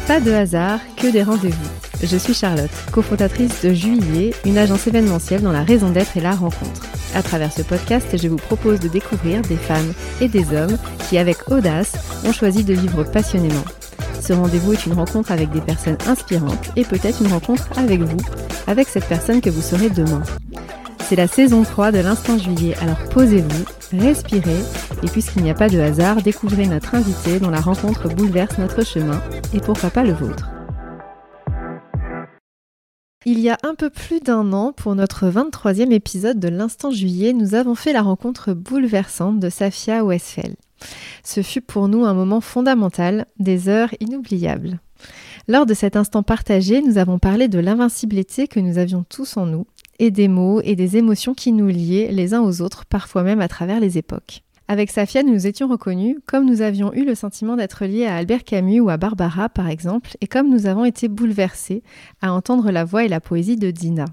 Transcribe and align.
pas 0.00 0.20
de 0.20 0.32
hasard, 0.32 0.80
que 0.96 1.10
des 1.10 1.22
rendez-vous. 1.22 1.68
Je 2.02 2.16
suis 2.16 2.34
Charlotte, 2.34 2.70
cofondatrice 2.92 3.62
de 3.62 3.72
Juillet, 3.72 4.32
une 4.44 4.58
agence 4.58 4.86
événementielle 4.86 5.42
dont 5.42 5.52
la 5.52 5.62
raison 5.62 5.90
d'être 5.90 6.16
est 6.16 6.20
la 6.20 6.32
rencontre. 6.32 6.82
À 7.14 7.22
travers 7.22 7.52
ce 7.52 7.62
podcast, 7.62 8.16
je 8.20 8.28
vous 8.28 8.36
propose 8.36 8.80
de 8.80 8.88
découvrir 8.88 9.42
des 9.42 9.56
femmes 9.56 9.92
et 10.20 10.28
des 10.28 10.54
hommes 10.54 10.76
qui, 11.08 11.18
avec 11.18 11.50
audace, 11.50 11.92
ont 12.26 12.32
choisi 12.32 12.64
de 12.64 12.74
vivre 12.74 13.04
passionnément. 13.04 13.64
Ce 14.20 14.32
rendez-vous 14.32 14.72
est 14.72 14.86
une 14.86 14.94
rencontre 14.94 15.32
avec 15.32 15.50
des 15.50 15.60
personnes 15.60 15.98
inspirantes 16.06 16.70
et 16.76 16.84
peut-être 16.84 17.22
une 17.22 17.32
rencontre 17.32 17.68
avec 17.76 18.00
vous, 18.00 18.18
avec 18.66 18.88
cette 18.88 19.06
personne 19.06 19.40
que 19.40 19.50
vous 19.50 19.62
serez 19.62 19.88
demain. 19.88 20.22
C'est 21.08 21.14
la 21.14 21.28
saison 21.28 21.62
3 21.62 21.92
de 21.92 21.98
l'Instant 22.00 22.36
Juillet, 22.36 22.74
alors 22.80 22.98
posez-vous, 23.10 23.64
respirez, 23.92 24.58
et 25.04 25.06
puisqu'il 25.06 25.44
n'y 25.44 25.50
a 25.50 25.54
pas 25.54 25.68
de 25.68 25.78
hasard, 25.78 26.20
découvrez 26.20 26.66
notre 26.66 26.96
invité 26.96 27.38
dont 27.38 27.48
la 27.48 27.60
rencontre 27.60 28.08
bouleverse 28.08 28.58
notre 28.58 28.84
chemin, 28.84 29.22
et 29.54 29.60
pourquoi 29.60 29.90
pas 29.90 30.02
le 30.02 30.12
vôtre. 30.12 30.50
Il 33.24 33.38
y 33.38 33.50
a 33.50 33.56
un 33.62 33.76
peu 33.76 33.88
plus 33.88 34.18
d'un 34.18 34.52
an, 34.52 34.72
pour 34.72 34.96
notre 34.96 35.30
23e 35.30 35.92
épisode 35.92 36.40
de 36.40 36.48
l'Instant 36.48 36.90
Juillet, 36.90 37.32
nous 37.32 37.54
avons 37.54 37.76
fait 37.76 37.92
la 37.92 38.02
rencontre 38.02 38.52
bouleversante 38.52 39.38
de 39.38 39.48
Safia 39.48 40.04
Westphal. 40.04 40.56
Ce 41.22 41.40
fut 41.40 41.60
pour 41.60 41.86
nous 41.86 42.04
un 42.04 42.14
moment 42.14 42.40
fondamental, 42.40 43.26
des 43.38 43.68
heures 43.68 43.94
inoubliables. 44.00 44.80
Lors 45.46 45.66
de 45.66 45.74
cet 45.74 45.94
instant 45.94 46.24
partagé, 46.24 46.82
nous 46.82 46.98
avons 46.98 47.20
parlé 47.20 47.46
de 47.46 47.60
l'invincibilité 47.60 48.48
que 48.48 48.58
nous 48.58 48.78
avions 48.78 49.04
tous 49.08 49.36
en 49.36 49.46
nous 49.46 49.66
et 49.98 50.10
des 50.10 50.28
mots 50.28 50.60
et 50.62 50.76
des 50.76 50.96
émotions 50.96 51.34
qui 51.34 51.52
nous 51.52 51.68
liaient 51.68 52.10
les 52.12 52.34
uns 52.34 52.42
aux 52.42 52.62
autres, 52.62 52.84
parfois 52.86 53.22
même 53.22 53.40
à 53.40 53.48
travers 53.48 53.80
les 53.80 53.98
époques. 53.98 54.42
Avec 54.68 54.90
Safia, 54.90 55.22
nous 55.22 55.32
nous 55.32 55.46
étions 55.46 55.68
reconnus, 55.68 56.16
comme 56.26 56.44
nous 56.44 56.60
avions 56.60 56.92
eu 56.92 57.04
le 57.04 57.14
sentiment 57.14 57.54
d'être 57.54 57.84
liés 57.84 58.06
à 58.06 58.16
Albert 58.16 58.42
Camus 58.42 58.80
ou 58.80 58.88
à 58.88 58.96
Barbara, 58.96 59.48
par 59.48 59.68
exemple, 59.68 60.16
et 60.20 60.26
comme 60.26 60.50
nous 60.50 60.66
avons 60.66 60.84
été 60.84 61.06
bouleversés 61.06 61.84
à 62.20 62.32
entendre 62.32 62.72
la 62.72 62.84
voix 62.84 63.04
et 63.04 63.08
la 63.08 63.20
poésie 63.20 63.56
de 63.56 63.70
Dina. 63.70 64.06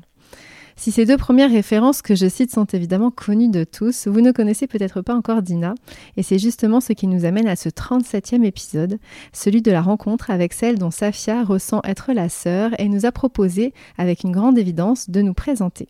Si 0.84 0.92
ces 0.92 1.06
deux 1.06 1.16
premières 1.16 1.50
références 1.50 2.02
que 2.02 2.14
je 2.14 2.28
cite 2.28 2.52
sont 2.52 2.66
évidemment 2.66 3.10
connues 3.10 3.48
de 3.48 3.64
tous, 3.64 4.10
vous 4.10 4.20
ne 4.20 4.34
connaissez 4.34 4.68
peut-être 4.68 5.00
pas 5.00 5.16
encore 5.16 5.42
Dina, 5.42 5.76
et 6.18 6.24
c'est 6.24 6.40
justement 6.40 6.82
ce 6.82 6.92
qui 6.92 7.08
nous 7.08 7.24
amène 7.24 7.48
à 7.48 7.56
ce 7.56 7.70
37e 7.70 8.44
épisode, 8.44 9.00
celui 9.32 9.62
de 9.62 9.72
la 9.72 9.82
rencontre 9.82 10.30
avec 10.30 10.52
celle 10.52 10.78
dont 10.78 10.92
Safia 10.92 11.46
ressent 11.46 11.80
être 11.86 12.12
la 12.12 12.28
sœur 12.28 12.72
et 12.82 12.90
nous 12.90 13.06
a 13.06 13.14
proposé, 13.14 13.74
avec 13.98 14.26
une 14.26 14.34
grande 14.34 14.58
évidence, 14.58 15.10
de 15.10 15.22
nous 15.22 15.34
présenter. 15.34 15.88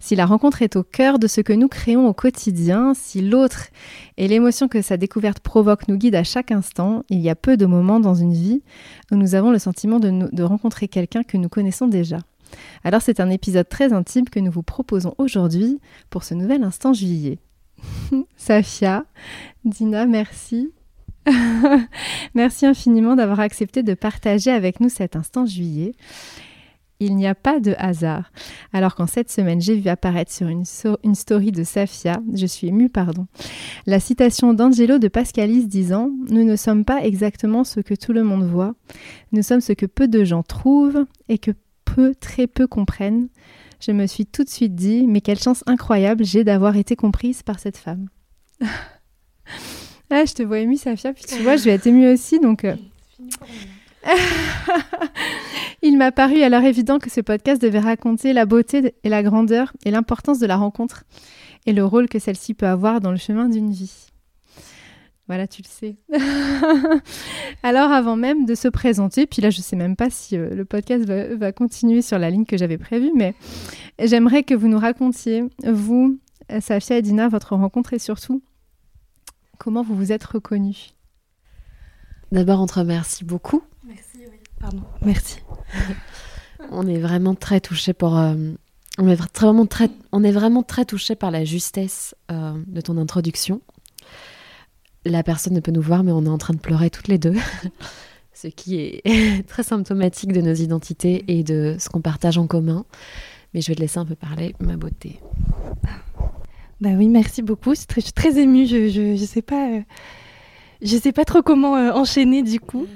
Si 0.00 0.16
la 0.16 0.26
rencontre 0.26 0.62
est 0.62 0.74
au 0.74 0.82
cœur 0.82 1.20
de 1.20 1.28
ce 1.28 1.40
que 1.40 1.52
nous 1.52 1.68
créons 1.68 2.08
au 2.08 2.12
quotidien, 2.12 2.94
si 2.94 3.20
l'autre 3.20 3.68
et 4.16 4.26
l'émotion 4.26 4.66
que 4.66 4.82
sa 4.82 4.96
découverte 4.96 5.38
provoque 5.38 5.86
nous 5.86 5.96
guident 5.96 6.16
à 6.16 6.24
chaque 6.24 6.50
instant, 6.50 7.04
il 7.08 7.20
y 7.20 7.30
a 7.30 7.36
peu 7.36 7.56
de 7.56 7.66
moments 7.66 8.00
dans 8.00 8.16
une 8.16 8.34
vie 8.34 8.62
où 9.12 9.14
nous 9.14 9.36
avons 9.36 9.52
le 9.52 9.60
sentiment 9.60 10.00
de, 10.00 10.28
de 10.32 10.42
rencontrer 10.42 10.88
quelqu'un 10.88 11.22
que 11.22 11.36
nous 11.36 11.48
connaissons 11.48 11.86
déjà. 11.86 12.18
Alors 12.84 13.02
c'est 13.02 13.20
un 13.20 13.30
épisode 13.30 13.68
très 13.68 13.92
intime 13.92 14.28
que 14.28 14.40
nous 14.40 14.50
vous 14.50 14.62
proposons 14.62 15.14
aujourd'hui 15.18 15.80
pour 16.10 16.24
ce 16.24 16.34
nouvel 16.34 16.62
instant 16.62 16.92
juillet. 16.92 17.38
Safia, 18.36 19.04
Dina, 19.64 20.06
merci. 20.06 20.72
merci 22.34 22.66
infiniment 22.66 23.16
d'avoir 23.16 23.40
accepté 23.40 23.82
de 23.82 23.94
partager 23.94 24.50
avec 24.50 24.80
nous 24.80 24.88
cet 24.88 25.16
instant 25.16 25.46
juillet. 25.46 25.92
Il 27.00 27.14
n'y 27.14 27.28
a 27.28 27.36
pas 27.36 27.60
de 27.60 27.76
hasard. 27.78 28.32
Alors 28.72 28.96
qu'en 28.96 29.06
cette 29.06 29.30
semaine, 29.30 29.60
j'ai 29.60 29.76
vu 29.76 29.88
apparaître 29.88 30.32
sur 30.32 30.48
une, 30.48 30.64
une, 31.04 31.14
story 31.14 31.52
de 31.52 31.62
Safia, 31.62 32.20
je 32.34 32.46
suis 32.46 32.68
émue, 32.68 32.88
pardon, 32.88 33.28
la 33.86 34.00
citation 34.00 34.52
d'Angelo 34.52 34.98
de 34.98 35.06
Pascalis 35.06 35.68
disant 35.68 36.10
Nous 36.28 36.42
ne 36.42 36.56
sommes 36.56 36.84
pas 36.84 37.04
exactement 37.04 37.62
ce 37.62 37.78
que 37.78 37.94
tout 37.94 38.12
le 38.12 38.24
monde 38.24 38.44
voit, 38.44 38.74
nous 39.30 39.42
sommes 39.42 39.60
ce 39.60 39.72
que 39.72 39.86
peu 39.86 40.08
de 40.08 40.24
gens 40.24 40.42
trouvent 40.42 41.04
et 41.28 41.38
que 41.38 41.52
peu, 41.94 42.14
très 42.14 42.46
peu 42.46 42.66
comprennent, 42.66 43.28
je 43.80 43.92
me 43.92 44.06
suis 44.06 44.26
tout 44.26 44.44
de 44.44 44.48
suite 44.48 44.74
dit, 44.74 45.06
mais 45.06 45.20
quelle 45.20 45.38
chance 45.38 45.62
incroyable 45.66 46.24
j'ai 46.24 46.44
d'avoir 46.44 46.76
été 46.76 46.96
comprise 46.96 47.42
par 47.42 47.60
cette 47.60 47.76
femme. 47.76 48.08
ah, 48.60 50.24
je 50.24 50.34
te 50.34 50.42
vois 50.42 50.58
émue, 50.58 50.76
Safia, 50.76 51.12
puis 51.12 51.24
tu 51.24 51.42
vois, 51.42 51.56
je 51.56 51.64
vais 51.64 51.72
être 51.72 51.86
émue 51.86 52.12
aussi, 52.12 52.40
donc... 52.40 52.64
Euh. 52.64 52.76
Il 55.82 55.96
m'a 55.96 56.10
paru 56.10 56.42
alors 56.42 56.62
évident 56.62 56.98
que 56.98 57.10
ce 57.10 57.20
podcast 57.20 57.62
devait 57.62 57.78
raconter 57.78 58.32
la 58.32 58.46
beauté 58.46 58.94
et 59.04 59.08
la 59.08 59.22
grandeur 59.22 59.72
et 59.84 59.90
l'importance 59.90 60.38
de 60.38 60.46
la 60.46 60.56
rencontre 60.56 61.04
et 61.66 61.72
le 61.72 61.84
rôle 61.84 62.08
que 62.08 62.18
celle-ci 62.18 62.54
peut 62.54 62.66
avoir 62.66 63.00
dans 63.00 63.12
le 63.12 63.16
chemin 63.16 63.48
d'une 63.48 63.70
vie. 63.70 64.07
Voilà, 65.28 65.46
tu 65.46 65.60
le 65.62 65.68
sais. 65.68 65.96
Alors, 67.62 67.92
avant 67.92 68.16
même 68.16 68.46
de 68.46 68.54
se 68.54 68.66
présenter, 68.66 69.26
puis 69.26 69.42
là, 69.42 69.50
je 69.50 69.58
ne 69.58 69.62
sais 69.62 69.76
même 69.76 69.94
pas 69.94 70.08
si 70.08 70.38
euh, 70.38 70.54
le 70.54 70.64
podcast 70.64 71.04
va, 71.04 71.52
continuer 71.52 72.00
sur 72.00 72.18
la 72.18 72.30
ligne 72.30 72.46
que 72.46 72.56
j'avais 72.56 72.78
prévue, 72.78 73.12
mais 73.14 73.34
j'aimerais 74.02 74.42
que 74.42 74.54
vous 74.54 74.68
nous 74.68 74.78
racontiez, 74.78 75.44
vous, 75.66 76.18
Safia 76.60 76.96
et 76.96 77.02
Dina, 77.02 77.28
votre 77.28 77.54
rencontre 77.54 77.92
et 77.92 77.98
surtout, 77.98 78.42
comment 79.58 79.82
vous 79.82 79.94
vous 79.94 80.12
êtes 80.12 80.24
reconnus? 80.24 80.94
D'abord, 82.32 82.62
on 82.62 82.66
te 82.66 82.78
remercie 82.78 83.24
beaucoup. 83.24 83.62
Merci, 83.84 84.18
oui. 84.20 84.38
Pardon. 84.58 84.82
Merci. 85.02 85.40
on 86.70 86.86
est 86.86 87.00
vraiment 87.00 87.34
très 87.34 87.60
touchés 87.60 87.92
pour. 87.92 88.16
Euh, 88.16 88.34
on, 88.96 89.06
est 89.08 89.14
vraiment 89.14 89.66
très, 89.66 89.90
on 90.10 90.24
est 90.24 90.32
vraiment 90.32 90.62
très 90.62 90.86
touchés 90.86 91.16
par 91.16 91.30
la 91.30 91.44
justesse 91.44 92.14
euh, 92.30 92.54
de 92.66 92.80
ton 92.80 92.96
introduction 92.96 93.60
la 95.08 95.22
personne 95.22 95.54
ne 95.54 95.60
peut 95.60 95.72
nous 95.72 95.82
voir, 95.82 96.04
mais 96.04 96.12
on 96.12 96.24
est 96.24 96.30
en 96.30 96.38
train 96.38 96.54
de 96.54 96.58
pleurer 96.58 96.90
toutes 96.90 97.08
les 97.08 97.18
deux. 97.18 97.34
ce 98.32 98.46
qui 98.46 98.76
est 98.76 99.46
très 99.48 99.62
symptomatique 99.62 100.32
de 100.32 100.40
nos 100.40 100.54
identités 100.54 101.24
et 101.28 101.42
de 101.42 101.76
ce 101.78 101.88
qu'on 101.88 102.00
partage 102.00 102.38
en 102.38 102.46
commun. 102.46 102.84
Mais 103.54 103.60
je 103.60 103.68
vais 103.68 103.74
te 103.74 103.80
laisser 103.80 103.98
un 103.98 104.04
peu 104.04 104.14
parler, 104.14 104.54
ma 104.60 104.76
beauté. 104.76 105.20
Bah 106.80 106.90
oui, 106.96 107.08
merci 107.08 107.42
beaucoup. 107.42 107.74
Je 107.74 108.00
suis 108.00 108.12
très, 108.12 108.38
émue. 108.38 108.66
Je, 108.66 108.88
je, 108.88 109.24
sais 109.24 109.42
pas, 109.42 109.70
euh, 109.70 109.80
je 110.82 110.96
sais 110.96 111.12
pas 111.12 111.24
trop 111.24 111.42
comment 111.42 111.76
euh, 111.76 111.90
enchaîner 111.92 112.42
du 112.42 112.60
coup. 112.60 112.86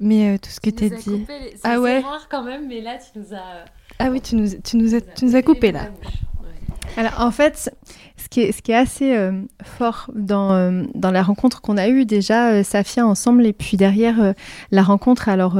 Mais 0.00 0.34
euh, 0.34 0.38
tout 0.38 0.50
ce 0.50 0.60
que 0.60 0.68
tu 0.68 0.84
as 0.84 0.88
dit. 0.90 1.24
Ah 1.62 1.80
ouais. 1.80 2.00
C'est 2.00 2.06
rare 2.06 2.28
quand 2.28 2.42
même, 2.42 2.68
mais 2.68 2.80
là 2.80 2.98
tu 2.98 3.18
nous 3.18 3.32
as. 3.32 3.64
Ah 3.98 4.10
oui, 4.10 4.20
tu 4.20 4.34
nous, 4.34 4.48
tu 4.62 4.76
nous 4.76 4.94
as, 4.94 5.00
tu 5.00 5.24
nous 5.24 5.36
as 5.36 5.42
coupé 5.42 5.72
là. 5.72 5.88
Alors 6.96 7.20
en 7.20 7.30
fait, 7.30 7.74
ce 8.22 8.28
qui 8.28 8.72
est, 8.72 8.74
assez 8.74 9.16
euh, 9.16 9.32
fort 9.62 10.10
dans, 10.14 10.52
euh, 10.52 10.84
dans 10.94 11.10
la 11.10 11.22
rencontre 11.22 11.60
qu'on 11.60 11.76
a 11.76 11.88
eue 11.88 12.04
déjà, 12.04 12.52
euh, 12.52 12.62
Safia 12.62 13.06
ensemble, 13.06 13.46
et 13.46 13.52
puis 13.52 13.76
derrière 13.76 14.34
la 14.70 14.82
rencontre, 14.82 15.28
alors 15.28 15.58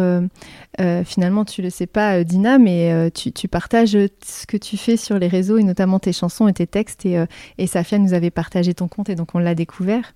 finalement 1.04 1.44
tu 1.44 1.62
le 1.62 1.70
sais 1.70 1.86
pas 1.86 2.24
Dina, 2.24 2.58
mais 2.58 3.10
tu, 3.10 3.32
tu, 3.32 3.48
partages 3.48 3.92
ce 3.92 4.46
que 4.46 4.56
tu 4.56 4.76
fais 4.76 4.96
sur 4.96 5.18
les 5.18 5.28
réseaux, 5.28 5.58
et 5.58 5.62
notamment 5.62 5.98
tes 5.98 6.12
chansons 6.12 6.48
et 6.48 6.52
tes 6.52 6.66
textes, 6.66 7.04
et, 7.06 7.22
et 7.58 7.66
Safia 7.66 7.98
nous 7.98 8.14
avait 8.14 8.30
partagé 8.30 8.74
ton 8.74 8.88
compte, 8.88 9.08
et 9.08 9.14
donc 9.14 9.34
on 9.34 9.38
l'a 9.38 9.54
découvert. 9.54 10.12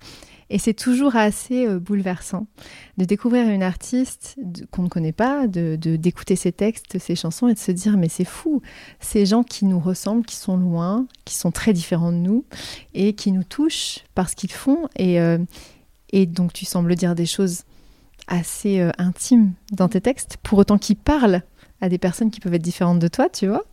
Et 0.49 0.59
c'est 0.59 0.73
toujours 0.73 1.15
assez 1.15 1.67
euh, 1.67 1.79
bouleversant 1.79 2.47
de 2.97 3.05
découvrir 3.05 3.47
une 3.49 3.63
artiste 3.63 4.37
qu'on 4.71 4.83
ne 4.83 4.89
connaît 4.89 5.11
pas, 5.11 5.47
de 5.47 5.75
d'écouter 5.75 6.35
ses 6.35 6.51
textes, 6.51 6.99
ses 6.99 7.15
chansons 7.15 7.47
et 7.47 7.53
de 7.53 7.59
se 7.59 7.71
dire 7.71 7.97
mais 7.97 8.09
c'est 8.09 8.25
fou, 8.25 8.61
ces 8.99 9.25
gens 9.25 9.43
qui 9.43 9.65
nous 9.65 9.79
ressemblent, 9.79 10.25
qui 10.25 10.35
sont 10.35 10.57
loin, 10.57 11.05
qui 11.25 11.35
sont 11.35 11.51
très 11.51 11.73
différents 11.73 12.11
de 12.11 12.17
nous 12.17 12.45
et 12.93 13.13
qui 13.13 13.31
nous 13.31 13.43
touchent 13.43 14.05
par 14.15 14.29
ce 14.29 14.35
qu'ils 14.35 14.51
font. 14.51 14.87
Et, 14.95 15.19
euh, 15.19 15.37
et 16.11 16.25
donc 16.25 16.53
tu 16.53 16.65
sembles 16.65 16.95
dire 16.95 17.13
des 17.13 17.25
choses 17.25 17.63
assez 18.27 18.79
euh, 18.79 18.91
intimes 18.97 19.53
dans 19.71 19.89
tes 19.89 20.01
textes, 20.01 20.37
pour 20.43 20.59
autant 20.59 20.77
qu'ils 20.77 20.97
parlent 20.97 21.41
à 21.79 21.89
des 21.89 21.99
personnes 21.99 22.31
qui 22.31 22.39
peuvent 22.39 22.55
être 22.55 22.61
différentes 22.63 22.97
de 22.97 23.07
toi, 23.07 23.29
tu 23.29 23.45
vois. 23.45 23.63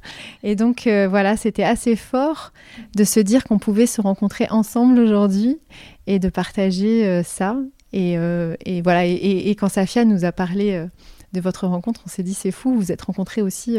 Et 0.43 0.56
donc 0.56 0.82
voilà, 0.85 1.38
c'était 1.38 1.65
assez 1.65 1.97
fort 1.97 2.53
de 2.94 3.03
se 3.03 3.19
dire 3.19 3.44
qu'on 3.44 3.59
pouvait 3.59 3.87
se 3.87 4.03
rencontrer 4.03 4.47
ensemble 4.50 4.99
aujourd'hui 4.99 5.59
et 6.06 6.19
de 6.19 6.29
partager 6.29 7.06
euh, 7.06 7.23
ça. 7.23 7.56
Et, 7.93 8.19
euh, 8.19 8.56
et 8.65 8.83
voilà. 8.83 9.06
Et, 9.06 9.55
quand 9.59 9.69
Safia 9.69 10.05
nous 10.05 10.25
a 10.25 10.33
parlé 10.33 10.73
euh, 10.73 10.87
de 11.33 11.41
votre 11.41 11.67
rencontre, 11.67 12.03
on 12.06 12.09
s'est 12.09 12.23
dit 12.23 12.35
c'est 12.35 12.51
fou, 12.51 12.75
vous 12.75 12.93
êtes 12.93 13.03
rencontrés 13.03 13.43
aussi 13.43 13.79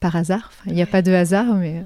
par 0.00 0.16
hasard. 0.16 0.52
il 0.66 0.74
n'y 0.74 0.82
a 0.82 0.86
pas 0.86 1.02
de 1.02 1.12
hasard, 1.12 1.54
mais. 1.54 1.84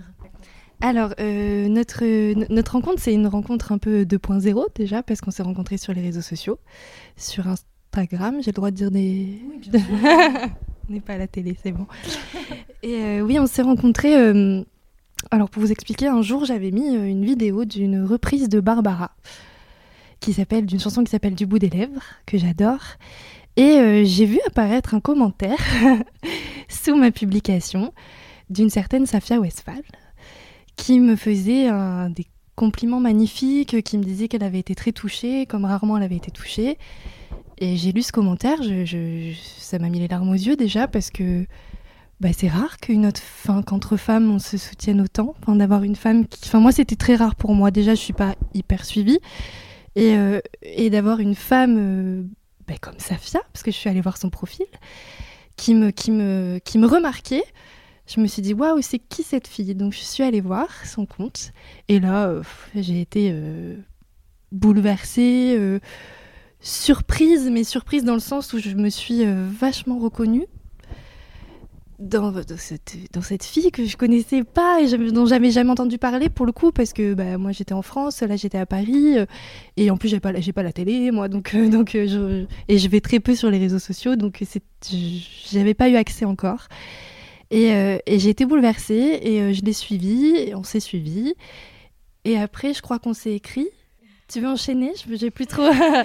Alors, 0.80 1.12
notre, 1.18 2.04
notre 2.52 2.72
rencontre, 2.72 3.00
c'est 3.00 3.12
une 3.12 3.26
rencontre 3.26 3.72
un 3.72 3.78
peu 3.78 4.04
2.0 4.04 4.66
déjà, 4.76 5.02
parce 5.02 5.20
qu'on 5.20 5.32
s'est 5.32 5.42
rencontrés 5.42 5.76
sur 5.76 5.92
les 5.92 6.02
réseaux 6.02 6.20
sociaux, 6.20 6.60
sur 7.16 7.46
Instagram. 7.48 8.36
J'ai 8.40 8.52
le 8.52 8.54
droit 8.54 8.70
de 8.70 8.76
dire 8.76 8.92
des. 8.92 9.40
Oui, 9.50 9.70
on 10.88 10.92
n'est 10.92 11.00
pas 11.00 11.14
à 11.14 11.18
la 11.18 11.26
télé, 11.26 11.56
c'est 11.60 11.72
bon. 11.72 11.86
Et 12.84 13.20
oui, 13.20 13.40
on 13.40 13.48
s'est 13.48 13.62
rencontrés. 13.62 14.14
alors, 15.32 15.50
pour 15.50 15.62
vous 15.62 15.72
expliquer, 15.72 16.06
un 16.06 16.22
jour, 16.22 16.44
j'avais 16.44 16.70
mis 16.70 16.94
une 16.94 17.24
vidéo 17.24 17.64
d'une 17.64 18.04
reprise 18.04 18.48
de 18.48 18.60
Barbara 18.60 19.10
qui 20.20 20.32
s'appelle 20.32 20.66
d'une 20.66 20.80
chanson 20.80 21.04
qui 21.04 21.10
s'appelle 21.10 21.34
Du 21.34 21.46
bout 21.46 21.58
des 21.58 21.70
lèvres 21.70 22.02
que 22.26 22.38
j'adore. 22.38 22.80
Et 23.56 23.78
euh, 23.78 24.04
j'ai 24.04 24.24
vu 24.24 24.38
apparaître 24.46 24.94
un 24.94 25.00
commentaire 25.00 25.58
sous 26.68 26.96
ma 26.96 27.10
publication 27.10 27.92
d'une 28.50 28.70
certaine 28.70 29.06
Safia 29.06 29.40
Westphal 29.40 29.82
qui 30.76 31.00
me 31.00 31.16
faisait 31.16 31.68
des 32.10 32.26
compliments 32.54 33.00
magnifiques, 33.00 33.82
qui 33.82 33.98
me 33.98 34.04
disait 34.04 34.28
qu'elle 34.28 34.44
avait 34.44 34.60
été 34.60 34.74
très 34.74 34.92
touchée, 34.92 35.44
comme 35.46 35.64
rarement 35.64 35.96
elle 35.96 36.04
avait 36.04 36.16
été 36.16 36.30
touchée. 36.30 36.78
Et 37.58 37.76
j'ai 37.76 37.92
lu 37.92 38.02
ce 38.02 38.12
commentaire, 38.12 38.58
ça 39.58 39.78
m'a 39.78 39.88
mis 39.88 39.98
les 39.98 40.08
larmes 40.08 40.30
aux 40.30 40.34
yeux 40.34 40.56
déjà 40.56 40.86
parce 40.86 41.10
que 41.10 41.46
bah, 42.20 42.30
c'est 42.36 42.48
rare 42.48 42.78
qu'une 42.78 43.06
autre, 43.06 43.20
fin, 43.20 43.62
qu'entre 43.62 43.96
femmes 43.96 44.30
on 44.30 44.38
se 44.38 44.56
soutienne 44.56 45.00
autant. 45.00 45.34
Enfin, 45.40 45.56
d'avoir 45.56 45.82
une 45.82 45.96
femme 45.96 46.24
enfin 46.44 46.60
moi 46.60 46.72
c'était 46.72 46.96
très 46.96 47.16
rare 47.16 47.34
pour 47.34 47.54
moi. 47.54 47.70
Déjà 47.70 47.94
je 47.94 48.00
suis 48.00 48.12
pas 48.12 48.34
hyper 48.54 48.84
suivie 48.84 49.18
et, 49.96 50.16
euh, 50.16 50.40
et 50.62 50.90
d'avoir 50.90 51.20
une 51.20 51.34
femme 51.34 51.76
euh, 51.78 52.22
bah, 52.66 52.74
comme 52.80 52.98
Safia, 52.98 53.40
parce 53.52 53.62
que 53.62 53.70
je 53.70 53.76
suis 53.76 53.88
allée 53.88 54.00
voir 54.00 54.16
son 54.16 54.30
profil, 54.30 54.66
qui 55.56 55.74
me, 55.74 55.90
qui 55.90 56.10
me, 56.10 56.60
qui 56.64 56.78
me 56.78 56.86
remarquait. 56.86 57.44
Je 58.06 58.20
me 58.20 58.26
suis 58.26 58.40
dit 58.40 58.54
waouh 58.54 58.80
c'est 58.80 58.98
qui 58.98 59.22
cette 59.22 59.46
fille? 59.46 59.74
Donc 59.74 59.92
je 59.92 59.98
suis 59.98 60.22
allée 60.22 60.40
voir 60.40 60.68
son 60.86 61.04
compte. 61.04 61.52
Et 61.88 62.00
là 62.00 62.32
j'ai 62.74 63.02
été 63.02 63.34
bouleversée 64.50 65.80
surprise, 66.60 67.48
mais 67.50 67.64
surprise 67.64 68.04
dans 68.04 68.14
le 68.14 68.20
sens 68.20 68.52
où 68.52 68.58
je 68.58 68.74
me 68.74 68.88
suis 68.88 69.24
euh, 69.24 69.48
vachement 69.48 69.98
reconnue 69.98 70.46
dans, 71.98 72.32
cette, 72.56 73.44
fille 73.44 73.72
que 73.72 73.84
je 73.84 73.96
connaissais 73.96 74.44
pas 74.44 74.80
et 74.80 75.10
dont 75.10 75.26
j'avais 75.26 75.50
jamais 75.50 75.70
entendu 75.70 75.98
parler 75.98 76.28
pour 76.28 76.46
le 76.46 76.52
coup 76.52 76.70
parce 76.70 76.92
que 76.92 77.14
bah, 77.14 77.38
moi 77.38 77.50
j'étais 77.50 77.72
en 77.72 77.82
France, 77.82 78.20
là 78.22 78.36
j'étais 78.36 78.58
à 78.58 78.66
Paris 78.66 79.18
euh, 79.18 79.26
et 79.76 79.90
en 79.90 79.96
plus 79.96 80.08
j'ai 80.08 80.20
pas 80.20 80.32
pas 80.32 80.62
la 80.62 80.72
télé 80.72 81.10
moi 81.10 81.28
donc 81.28 81.54
euh, 81.54 81.68
donc 81.68 81.90
je, 81.92 82.44
et 82.68 82.78
je 82.78 82.88
vais 82.88 83.00
très 83.00 83.18
peu 83.18 83.34
sur 83.34 83.50
les 83.50 83.58
réseaux 83.58 83.80
sociaux 83.80 84.14
donc 84.14 84.42
j'avais 85.50 85.74
pas 85.74 85.88
eu 85.88 85.96
accès 85.96 86.24
encore. 86.24 86.68
Et, 87.50 87.72
j'ai 88.06 88.28
été 88.28 88.44
bouleversée 88.44 89.20
et 89.22 89.54
je 89.54 89.64
l'ai 89.64 89.72
suivi 89.72 90.36
et 90.36 90.54
on 90.54 90.62
s'est 90.62 90.80
suivi 90.80 91.34
et 92.24 92.38
après 92.38 92.74
je 92.74 92.82
crois 92.82 92.98
qu'on 92.98 93.14
s'est 93.14 93.32
écrit. 93.32 93.68
Tu 94.28 94.40
veux 94.40 94.48
enchaîner? 94.48 94.92
J'ai 95.10 95.30
plus 95.30 95.46
trop, 95.46 95.62
ah, 95.72 96.04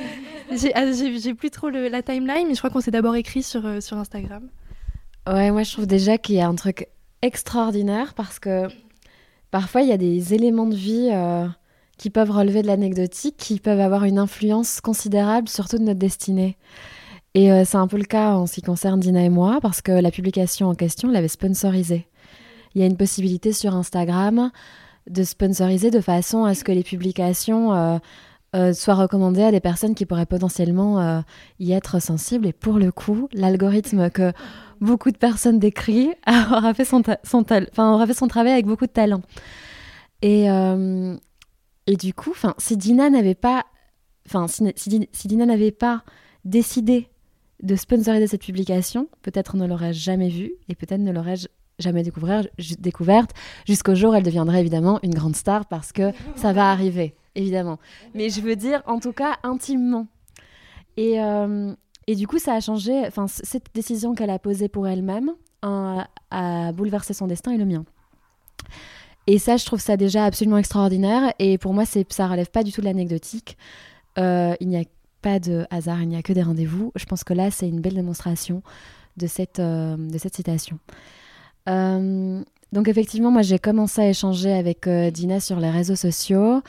plus 1.38 1.50
trop 1.50 1.70
la 1.70 2.02
timeline, 2.02 2.48
mais 2.48 2.54
je 2.54 2.60
crois 2.60 2.70
qu'on 2.70 2.80
s'est 2.80 2.90
d'abord 2.90 3.18
écrit 3.18 3.46
euh, 3.56 3.82
sur 3.82 3.98
Instagram. 3.98 4.48
Ouais, 5.26 5.52
moi 5.52 5.64
je 5.64 5.72
trouve 5.72 5.88
déjà 5.88 6.18
qu'il 6.18 6.36
y 6.36 6.42
a 6.42 6.48
un 6.48 6.56
truc 6.56 6.88
extraordinaire 7.22 8.14
parce 8.14 8.40
que 8.40 8.68
parfois 9.52 9.82
il 9.82 9.88
y 9.88 9.94
a 9.94 9.98
des 9.98 10.34
éléments 10.34 10.66
de 10.66 10.76
vie 10.76 11.10
euh, 11.14 11.48
qui 11.98 12.10
peuvent 12.10 12.32
relever 12.32 12.62
de 12.62 12.68
l'anecdotique, 12.68 13.38
qui 13.38 13.60
peuvent 13.60 13.80
avoir 13.80 14.04
une 14.04 14.18
influence 14.18 14.82
considérable, 14.82 15.48
surtout 15.48 15.78
de 15.78 15.84
notre 15.84 16.00
destinée. 16.00 16.58
Et 17.36 17.52
euh, 17.52 17.64
c'est 17.66 17.78
un 17.78 17.88
peu 17.88 17.98
le 17.98 18.04
cas 18.04 18.34
en 18.34 18.46
ce 18.48 18.56
qui 18.56 18.62
concerne 18.62 19.00
Dina 19.00 19.24
et 19.24 19.30
moi, 19.30 19.60
parce 19.62 19.82
que 19.82 19.94
la 19.94 20.12
publication 20.12 20.68
en 20.68 20.76
question 20.76 21.10
l'avait 21.10 21.30
sponsorisée. 21.30 22.06
Il 22.76 22.82
y 22.82 22.84
a 22.84 22.88
une 22.88 22.98
possibilité 22.98 23.54
sur 23.54 23.76
Instagram 23.76 24.52
de 25.10 25.24
sponsoriser 25.24 25.90
de 25.90 26.02
façon 26.02 26.44
à 26.44 26.54
ce 26.54 26.66
que 26.66 26.72
les 26.72 26.84
publications 26.84 27.74
euh, 27.74 27.98
euh, 28.56 28.74
soient 28.74 28.96
recommandées 28.96 29.44
à 29.44 29.52
des 29.52 29.60
personnes 29.60 29.96
qui 29.96 30.06
pourraient 30.06 30.26
potentiellement 30.26 31.00
euh, 31.00 31.22
y 31.60 31.72
être 31.74 32.02
sensibles. 32.02 32.48
Et 32.48 32.54
pour 32.54 32.80
le 32.80 32.92
coup, 32.92 33.28
l'algorithme 33.34 34.10
que 34.10 34.32
beaucoup 34.82 35.12
de 35.12 35.18
personnes 35.18 35.60
décrivent 35.60 36.14
aura 36.28 36.74
fait 36.74 36.86
son, 36.86 37.02
aura 37.78 38.08
fait 38.08 38.14
son 38.14 38.28
travail 38.28 38.54
avec 38.54 38.66
beaucoup 38.66 38.86
de 38.86 38.92
talent. 38.92 39.22
Et, 40.22 40.46
et 41.88 41.98
du 41.98 42.14
coup, 42.14 42.34
si 42.58 42.78
Dina 42.78 43.10
n'avait 43.10 43.36
pas, 43.36 43.66
enfin, 44.26 44.48
si, 44.48 44.64
si, 44.76 45.28
Dina 45.28 45.46
n'avait 45.46 45.72
pas 45.72 46.04
décidé 46.46 47.10
de 47.62 47.76
sponsoriser 47.76 48.28
cette 48.28 48.44
publication, 48.44 49.10
peut-être 49.22 49.58
ne 49.58 49.68
l'aurais 49.68 49.94
jamais 49.94 50.30
vue 50.30 50.54
et 50.70 50.76
peut-être 50.76 51.02
ne 51.02 51.12
l'aurais-je 51.12 51.48
jamais 51.80 52.04
découvert, 52.04 52.46
découverte, 52.80 53.32
jusqu'au 53.68 53.96
jour 53.96 54.12
où 54.12 54.16
elle 54.16 54.24
deviendrait 54.24 54.62
évidemment 54.62 55.00
une 55.04 55.14
grande 55.14 55.36
star 55.36 55.66
parce 55.66 55.92
que 55.92 56.12
ça 56.36 56.54
va 56.54 56.72
arriver, 56.72 57.16
évidemment. 57.36 57.80
Mais 58.14 58.30
je 58.30 58.42
veux 58.42 58.56
dire, 58.56 58.82
en 58.86 59.00
tout 59.00 59.14
cas, 59.14 59.38
intimement. 59.44 60.08
Et, 60.98 61.22
euh, 61.22 61.74
et 62.08 62.16
du 62.16 62.28
coup, 62.28 62.40
ça 62.40 62.54
a 62.54 62.60
changé, 62.60 63.06
enfin, 63.08 63.28
cette 63.28 63.68
décision 63.74 64.14
qu'elle 64.14 64.30
a 64.30 64.40
posée 64.40 64.68
pour 64.68 64.88
elle-même 64.88 65.32
a, 65.62 66.72
bouleversé 66.74 67.14
son 67.14 67.28
destin 67.28 67.52
et 67.52 67.58
le 67.58 67.66
mien. 67.66 67.86
Et 69.28 69.40
ça, 69.40 69.56
je 69.56 69.66
trouve 69.66 69.80
ça 69.80 69.96
déjà 69.96 70.26
absolument 70.26 70.58
extraordinaire. 70.58 71.34
Et 71.40 71.58
pour 71.58 71.74
moi, 71.74 71.86
ça 71.86 72.28
relève 72.28 72.50
pas 72.50 72.64
du 72.64 72.74
tout 72.74 72.82
de 72.82 72.86
l'anecdotique. 72.86 73.58
Euh, 74.20 74.54
il 74.60 74.68
n'y 74.68 74.78
a 74.78 74.84
pas 75.22 75.40
de 75.40 75.66
hasard, 75.70 76.02
il 76.02 76.10
n'y 76.10 76.18
a 76.18 76.22
que 76.22 76.34
des 76.34 76.44
rendez-vous. 76.44 76.92
Je 76.96 77.06
pense 77.06 77.24
que 77.24 77.34
là, 77.34 77.50
c'est 77.50 77.70
une 77.70 77.80
belle 77.80 77.94
démonstration 77.94 78.62
de 79.16 79.28
cette, 79.28 79.60
euh, 79.60 79.96
de 79.96 80.18
cette 80.18 80.36
citation. 80.36 80.80
Donc 81.66 82.88
effectivement, 82.88 83.32
moi 83.32 83.44
j'ai 83.44 83.60
commencé 83.60 84.02
à 84.02 84.10
échanger 84.10 84.52
avec 84.52 84.90
Dina 84.90 85.40
sur 85.40 85.62
les 85.62 85.70
réseaux 85.70 85.96
sociaux. 85.96 86.62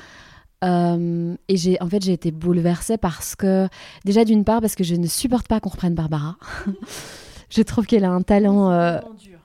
Euh, 0.64 1.36
et 1.48 1.56
j'ai 1.56 1.80
en 1.82 1.88
fait 1.88 2.02
j'ai 2.02 2.12
été 2.12 2.30
bouleversée 2.30 2.96
parce 2.96 3.36
que 3.36 3.68
déjà 4.04 4.24
d'une 4.24 4.44
part 4.44 4.60
parce 4.60 4.74
que 4.74 4.84
je 4.84 4.94
ne 4.94 5.06
supporte 5.06 5.46
pas 5.46 5.60
qu'on 5.60 5.70
reprenne 5.70 5.94
Barbara. 5.94 6.36
je 7.50 7.62
trouve 7.62 7.86
qu'elle 7.86 8.04
a 8.04 8.10
un 8.10 8.22
talent. 8.22 8.72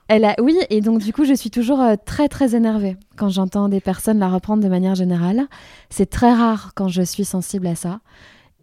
elle 0.08 0.24
a 0.24 0.34
oui 0.40 0.56
et 0.70 0.80
donc 0.80 1.00
du 1.00 1.12
coup 1.12 1.24
je 1.24 1.34
suis 1.34 1.50
toujours 1.50 1.84
très 2.04 2.28
très 2.28 2.54
énervée 2.54 2.96
quand 3.16 3.28
j'entends 3.28 3.68
des 3.68 3.80
personnes 3.80 4.18
la 4.18 4.28
reprendre 4.28 4.62
de 4.62 4.68
manière 4.68 4.94
générale. 4.94 5.46
C'est 5.90 6.08
très 6.08 6.32
rare 6.32 6.72
quand 6.74 6.88
je 6.88 7.02
suis 7.02 7.24
sensible 7.24 7.66
à 7.66 7.74
ça. 7.74 8.00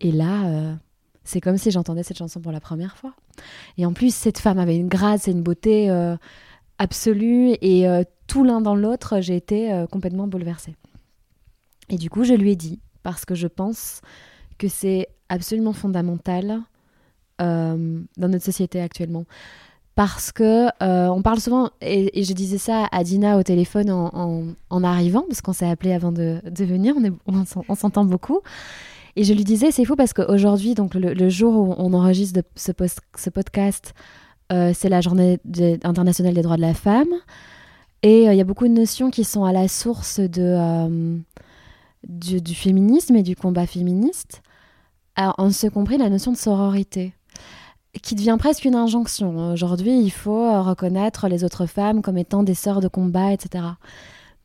Et 0.01 0.11
là 0.11 0.75
c'est 1.23 1.41
comme 1.41 1.57
si 1.57 1.71
j'entendais 1.71 2.03
cette 2.03 2.17
chanson 2.17 2.39
pour 2.39 2.51
la 2.51 2.59
première 2.59 2.97
fois. 2.97 3.13
Et 3.77 3.85
en 3.85 3.93
plus 3.93 4.15
cette 4.15 4.39
femme 4.39 4.57
avait 4.57 4.77
une 4.77 4.87
grâce 4.89 5.27
et 5.27 5.31
une 5.31 5.43
beauté 5.43 5.89
absolue 6.79 7.55
et 7.61 7.87
euh, 7.87 8.03
tout 8.27 8.43
l'un 8.43 8.61
dans 8.61 8.75
l'autre, 8.75 9.21
j'ai 9.21 9.35
été 9.35 9.71
euh, 9.71 9.87
complètement 9.87 10.27
bouleversée. 10.27 10.75
Et 11.89 11.97
du 11.97 12.09
coup, 12.09 12.23
je 12.23 12.33
lui 12.33 12.51
ai 12.51 12.55
dit, 12.55 12.79
parce 13.03 13.25
que 13.25 13.35
je 13.35 13.47
pense 13.47 14.01
que 14.57 14.67
c'est 14.67 15.07
absolument 15.29 15.73
fondamental 15.73 16.61
euh, 17.41 18.01
dans 18.17 18.27
notre 18.27 18.45
société 18.45 18.81
actuellement. 18.81 19.25
Parce 19.95 20.31
que 20.31 20.67
on 20.79 21.23
parle 21.23 21.39
souvent, 21.39 21.71
et, 21.81 22.23
je 22.23 22.33
disais 22.33 22.59
ça 22.59 22.87
à 22.91 23.03
Dina 23.03 23.37
au 23.39 23.41
téléphone 23.41 23.89
en, 23.89 24.83
arrivant, 24.83 25.23
parce 25.27 25.41
qu'on 25.41 25.53
s'est 25.53 25.67
appelé 25.67 25.91
avant 25.91 26.11
de, 26.11 26.39
venir, 26.59 26.93
on, 27.25 27.75
s'entend 27.75 28.05
beaucoup. 28.05 28.41
Et 29.17 29.23
je 29.23 29.33
lui 29.33 29.43
disais, 29.43 29.71
c'est 29.71 29.83
fou 29.83 29.95
parce 29.95 30.13
qu'aujourd'hui, 30.13 30.75
donc 30.75 30.93
le, 30.93 31.29
jour 31.29 31.55
où 31.55 31.73
on 31.79 31.91
enregistre 31.93 32.41
ce, 32.55 32.71
podcast, 33.31 33.95
euh, 34.53 34.73
c'est 34.75 34.89
la 34.89 35.01
journée 35.01 35.39
internationale 35.83 36.35
des 36.35 36.43
droits 36.43 36.57
de 36.57 36.61
la 36.61 36.75
femme. 36.75 37.09
Et 38.03 38.29
euh, 38.29 38.33
il 38.33 38.37
y 38.37 38.41
a 38.41 38.43
beaucoup 38.43 38.67
de 38.67 38.73
notions 38.73 39.09
qui 39.09 39.23
sont 39.23 39.43
à 39.43 39.51
la 39.51 39.67
source 39.67 40.19
de, 40.19 41.19
euh, 42.05 42.39
du, 42.39 42.55
féminisme 42.55 43.15
et 43.15 43.23
du 43.23 43.35
combat 43.35 43.65
féministe, 43.67 44.41
en 45.15 45.49
ce 45.49 45.65
compris 45.65 45.97
la 45.97 46.09
notion 46.09 46.31
de 46.31 46.37
sororité, 46.37 47.13
qui 48.03 48.13
devient 48.13 48.35
presque 48.37 48.65
une 48.65 48.75
injonction. 48.75 49.51
Aujourd'hui, 49.51 49.99
il 49.99 50.11
faut 50.11 50.61
reconnaître 50.61 51.27
les 51.27 51.43
autres 51.43 51.65
femmes 51.65 52.03
comme 52.03 52.19
étant 52.19 52.43
des 52.43 52.53
sœurs 52.53 52.81
de 52.81 52.87
combat, 52.87 53.33
etc. 53.33 53.63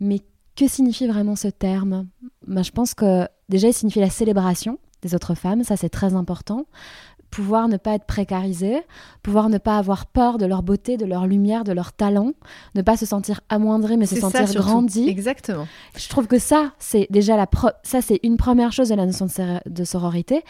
Mais 0.00 0.21
que 0.56 0.66
signifie 0.66 1.06
vraiment 1.06 1.37
ce 1.37 1.49
terme? 1.49 2.06
Ben, 2.47 2.62
Je 2.62 2.71
pense 2.71 2.94
que 2.94 3.28
déjà, 3.50 3.68
il 3.68 3.75
signifie 3.75 4.00
la 4.00 4.09
célébration 4.09 4.78
des 5.02 5.14
autres 5.14 5.35
femmes, 5.35 5.64
ça 5.64 5.76
c'est 5.76 5.88
très 5.88 6.14
important 6.14 6.64
pouvoir 7.33 7.67
ne 7.67 7.79
pas 7.79 7.95
être 7.95 8.05
précarisé, 8.05 8.83
pouvoir 9.23 9.49
ne 9.49 9.59
pas 9.59 9.79
avoir 9.79 10.07
peur 10.07 10.39
de 10.39 10.45
leur 10.47 10.62
beauté, 10.62 10.97
de 10.97 11.07
leur 11.07 11.27
lumière, 11.27 11.65
de 11.65 11.73
leur 11.73 11.93
talent, 11.93 12.33
ne 12.77 12.83
pas 12.83 12.97
se 12.97 13.07
sentir 13.07 13.41
amoindri 13.49 13.97
mais 13.97 14.07
se 14.07 14.21
sentir 14.21 14.45
grandi. 14.55 15.09
Exactement. 15.09 15.67
Je 15.97 16.09
trouve 16.09 16.29
que 16.29 16.39
ça, 16.39 16.73
c'est 16.79 17.09
déjà 17.11 17.37
la 17.37 17.49
ça 17.83 18.03
c'est 18.03 18.21
une 18.23 18.37
première 18.37 18.71
chose 18.71 18.91
de 18.91 18.95
la 18.95 19.07
notion 19.07 19.27
de, 19.27 19.69
de 19.69 19.85
sororité 19.85 20.45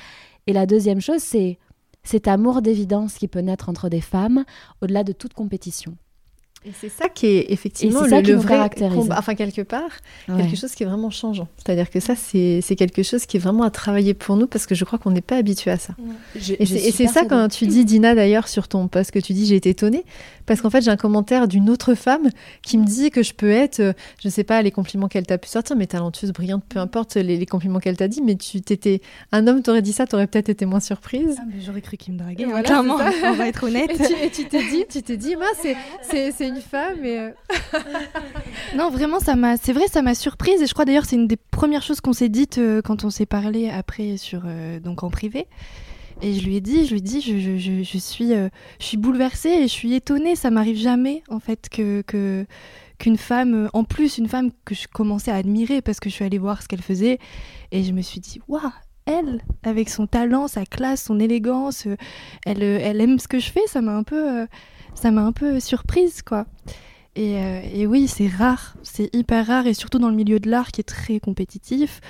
et 0.46 0.52
la 0.52 0.66
deuxième 0.66 1.00
chose 1.00 1.20
c'est 1.20 1.58
cet 2.02 2.26
amour 2.26 2.62
d'évidence 2.62 3.14
qui 3.14 3.28
peut 3.28 3.38
naître 3.38 3.68
entre 3.68 3.88
des 3.88 4.00
femmes 4.00 4.44
au-delà 4.82 5.04
de 5.04 5.12
toute 5.12 5.34
compétition. 5.34 5.96
Et 6.64 6.70
c'est 6.78 6.88
ça 6.88 7.08
qui 7.08 7.26
est 7.26 7.46
effectivement 7.50 8.02
le, 8.02 8.34
vrai 8.34 8.70
combat, 8.70 9.16
enfin 9.18 9.34
quelque 9.34 9.62
part, 9.62 9.90
quelque 10.26 10.56
chose 10.56 10.72
qui 10.74 10.84
est 10.84 10.86
vraiment 10.86 11.10
changeant. 11.10 11.48
C'est-à-dire 11.56 11.90
que 11.90 12.00
ça, 12.00 12.14
c'est 12.16 12.76
quelque 12.76 13.02
chose 13.02 13.26
qui 13.26 13.36
est 13.36 13.40
vraiment 13.40 13.64
à 13.64 13.70
travailler 13.70 14.14
pour 14.14 14.36
nous 14.36 14.46
parce 14.46 14.66
que 14.66 14.74
je 14.74 14.84
crois 14.84 14.98
qu'on 14.98 15.10
n'est 15.10 15.20
pas 15.20 15.36
habitué 15.36 15.70
à 15.70 15.78
ça. 15.78 15.94
et 16.58 16.66
c'est 16.66 17.06
ça 17.06 17.24
quand 17.24 17.48
tu 17.48 17.66
dis, 17.66 17.84
Dina, 17.84 18.14
d'ailleurs, 18.14 18.48
sur 18.48 18.68
ton 18.68 18.88
post 18.88 19.10
que 19.10 19.18
tu 19.18 19.32
dis, 19.32 19.46
j'ai 19.46 19.56
été 19.56 19.70
étonnée 19.70 20.04
parce 20.46 20.60
qu'en 20.60 20.70
fait, 20.70 20.82
j'ai 20.82 20.90
un 20.90 20.96
commentaire 20.96 21.48
d'une 21.48 21.70
autre 21.70 21.94
femme 21.94 22.28
qui 22.62 22.78
me 22.78 22.84
dit 22.84 23.10
que 23.10 23.22
je 23.22 23.32
peux 23.32 23.50
être, 23.50 23.80
euh, 23.80 23.92
je 24.20 24.28
ne 24.28 24.32
sais 24.32 24.44
pas 24.44 24.60
les 24.62 24.70
compliments 24.70 25.08
qu'elle 25.08 25.26
t'a 25.26 25.38
pu 25.38 25.48
sortir, 25.48 25.76
mais 25.76 25.86
talentueuse, 25.86 26.32
brillante, 26.32 26.64
peu 26.68 26.78
importe 26.78 27.16
les, 27.16 27.46
compliments 27.46 27.78
qu'elle 27.78 27.96
t'a 27.96 28.08
dit, 28.08 28.22
mais 28.22 28.36
tu 28.36 28.60
t'étais, 28.60 29.00
un 29.30 29.46
homme 29.46 29.62
t'aurait 29.62 29.82
dit 29.82 29.92
ça, 29.92 30.06
t'aurais 30.06 30.26
peut-être 30.26 30.48
été 30.48 30.66
moins 30.66 30.80
surprise. 30.80 31.36
Ah, 31.38 31.44
j'aurais 31.64 31.80
cru 31.80 31.96
qu'il 31.96 32.14
me 32.14 32.18
draguait. 32.18 32.44
Hein, 32.44 32.62
clairement, 32.62 32.98
on 33.24 33.32
va 33.34 33.48
être 33.48 33.64
honnête. 33.64 33.90
Et 34.22 34.30
tu 34.30 34.46
t'es 34.46 34.68
dit, 34.68 34.84
tu 34.88 35.02
t'es 35.02 35.16
dit, 35.16 35.34
c'est 36.02 36.51
une 36.54 36.60
femme. 36.60 36.98
Euh, 37.04 37.30
non, 38.76 38.90
vraiment, 38.90 39.20
ça 39.20 39.36
m'a, 39.36 39.56
c'est 39.56 39.72
vrai, 39.72 39.86
ça 39.88 40.02
m'a 40.02 40.14
surprise. 40.14 40.62
Et 40.62 40.66
je 40.66 40.72
crois 40.72 40.84
d'ailleurs, 40.84 41.04
c'est 41.04 41.16
une 41.16 41.28
des 41.28 41.36
premières 41.36 41.82
choses 41.82 42.00
qu'on 42.00 42.12
s'est 42.12 42.28
dites 42.28 42.58
euh, 42.58 42.82
quand 42.82 43.04
on 43.04 43.10
s'est 43.10 43.26
parlé 43.26 43.70
après 43.70 44.16
sur 44.16 44.42
donc 44.82 45.02
en 45.02 45.10
privé. 45.10 45.46
Et 46.22 46.34
je 46.34 46.46
lui 46.46 46.56
ai 46.56 46.60
dit, 46.60 46.86
je 46.86 46.92
lui 46.92 46.98
ai 46.98 47.02
dit, 47.02 47.20
je, 47.20 47.58
je, 47.58 47.82
je, 47.82 47.98
suis, 47.98 48.32
euh, 48.32 48.48
je 48.78 48.84
suis 48.84 48.96
bouleversée 48.96 49.48
et 49.48 49.62
je 49.62 49.72
suis 49.72 49.92
étonnée. 49.92 50.36
Ça 50.36 50.50
m'arrive 50.50 50.76
jamais, 50.76 51.22
en 51.28 51.40
fait, 51.40 51.68
que, 51.68 52.02
que 52.02 52.46
qu'une 52.98 53.16
femme, 53.18 53.64
euh, 53.64 53.68
en 53.72 53.82
plus 53.82 54.18
une 54.18 54.28
femme 54.28 54.50
que 54.64 54.76
je 54.76 54.86
commençais 54.86 55.32
à 55.32 55.34
admirer 55.34 55.82
parce 55.82 55.98
que 55.98 56.08
je 56.08 56.14
suis 56.14 56.24
allée 56.24 56.38
voir 56.38 56.62
ce 56.62 56.68
qu'elle 56.68 56.82
faisait 56.82 57.18
et 57.72 57.82
je 57.82 57.92
me 57.92 58.00
suis 58.00 58.20
dit, 58.20 58.40
waouh, 58.46 58.70
elle, 59.06 59.42
avec 59.64 59.88
son 59.88 60.06
talent, 60.06 60.46
sa 60.46 60.64
classe, 60.64 61.02
son 61.02 61.18
élégance, 61.18 61.88
euh, 61.88 61.96
elle, 62.46 62.62
euh, 62.62 62.78
elle 62.80 63.00
aime 63.00 63.18
ce 63.18 63.26
que 63.26 63.40
je 63.40 63.50
fais, 63.50 63.66
ça 63.66 63.80
m'a 63.80 63.96
un 63.96 64.04
peu, 64.04 64.46
ça 64.94 65.10
m'a 65.10 65.22
un 65.22 65.32
peu 65.32 65.60
surprise, 65.60 66.22
quoi. 66.22 66.46
Et, 67.14 67.34
et 67.74 67.86
oui, 67.86 68.08
c'est 68.08 68.28
rare, 68.28 68.74
c'est 68.82 69.14
hyper 69.14 69.46
rare, 69.46 69.66
et 69.66 69.74
surtout 69.74 69.98
dans 69.98 70.08
le 70.08 70.16
milieu 70.16 70.40
de 70.40 70.48
l'art 70.48 70.72
qui 70.72 70.80
est 70.80 70.84
très 70.84 71.20
compétitif, 71.20 72.00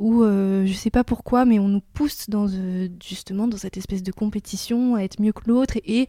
où 0.00 0.24
je 0.24 0.72
sais 0.72 0.90
pas 0.90 1.04
pourquoi, 1.04 1.44
mais 1.44 1.60
on 1.60 1.68
nous 1.68 1.82
pousse 1.92 2.28
dans 2.28 2.48
justement 3.00 3.46
dans 3.46 3.56
cette 3.56 3.76
espèce 3.76 4.02
de 4.02 4.10
compétition 4.10 4.96
à 4.96 5.02
être 5.02 5.20
mieux 5.20 5.32
que 5.32 5.42
l'autre 5.46 5.74
et, 5.84 6.08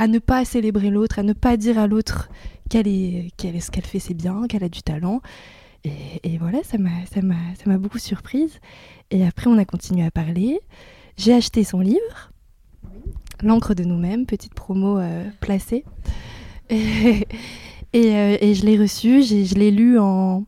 à 0.00 0.06
ne 0.06 0.18
pas 0.18 0.46
célébrer 0.46 0.88
l'autre, 0.88 1.18
à 1.18 1.22
ne 1.22 1.34
pas 1.34 1.58
dire 1.58 1.78
à 1.78 1.86
l'autre 1.86 2.30
qu'elle 2.70 2.88
est, 2.88 3.28
ce 3.38 3.70
qu'elle 3.70 3.84
fait, 3.84 3.98
c'est 3.98 4.14
bien, 4.14 4.46
qu'elle 4.48 4.64
a 4.64 4.70
du 4.70 4.82
talent. 4.82 5.20
Et, 5.84 6.38
voilà, 6.38 6.60
ça 6.62 6.78
m'a 6.78 7.78
beaucoup 7.78 7.98
surprise. 7.98 8.60
Et 9.10 9.26
après, 9.26 9.48
on 9.48 9.58
a 9.58 9.66
continué 9.66 10.06
à 10.06 10.10
parler. 10.10 10.58
J'ai 11.18 11.34
acheté 11.34 11.64
son 11.64 11.80
livre, 11.80 12.32
L'encre 13.42 13.74
de 13.74 13.84
nous-mêmes, 13.84 14.26
petite 14.26 14.54
promo 14.54 14.98
euh, 14.98 15.24
placée. 15.40 15.84
Et, 17.92 18.14
euh, 18.14 18.36
et, 18.40 18.54
je 18.54 18.64
l'ai 18.64 18.78
reçu, 18.78 19.24
je 19.24 19.52
l'ai 19.56 19.72
lu 19.72 19.98
en 19.98 20.44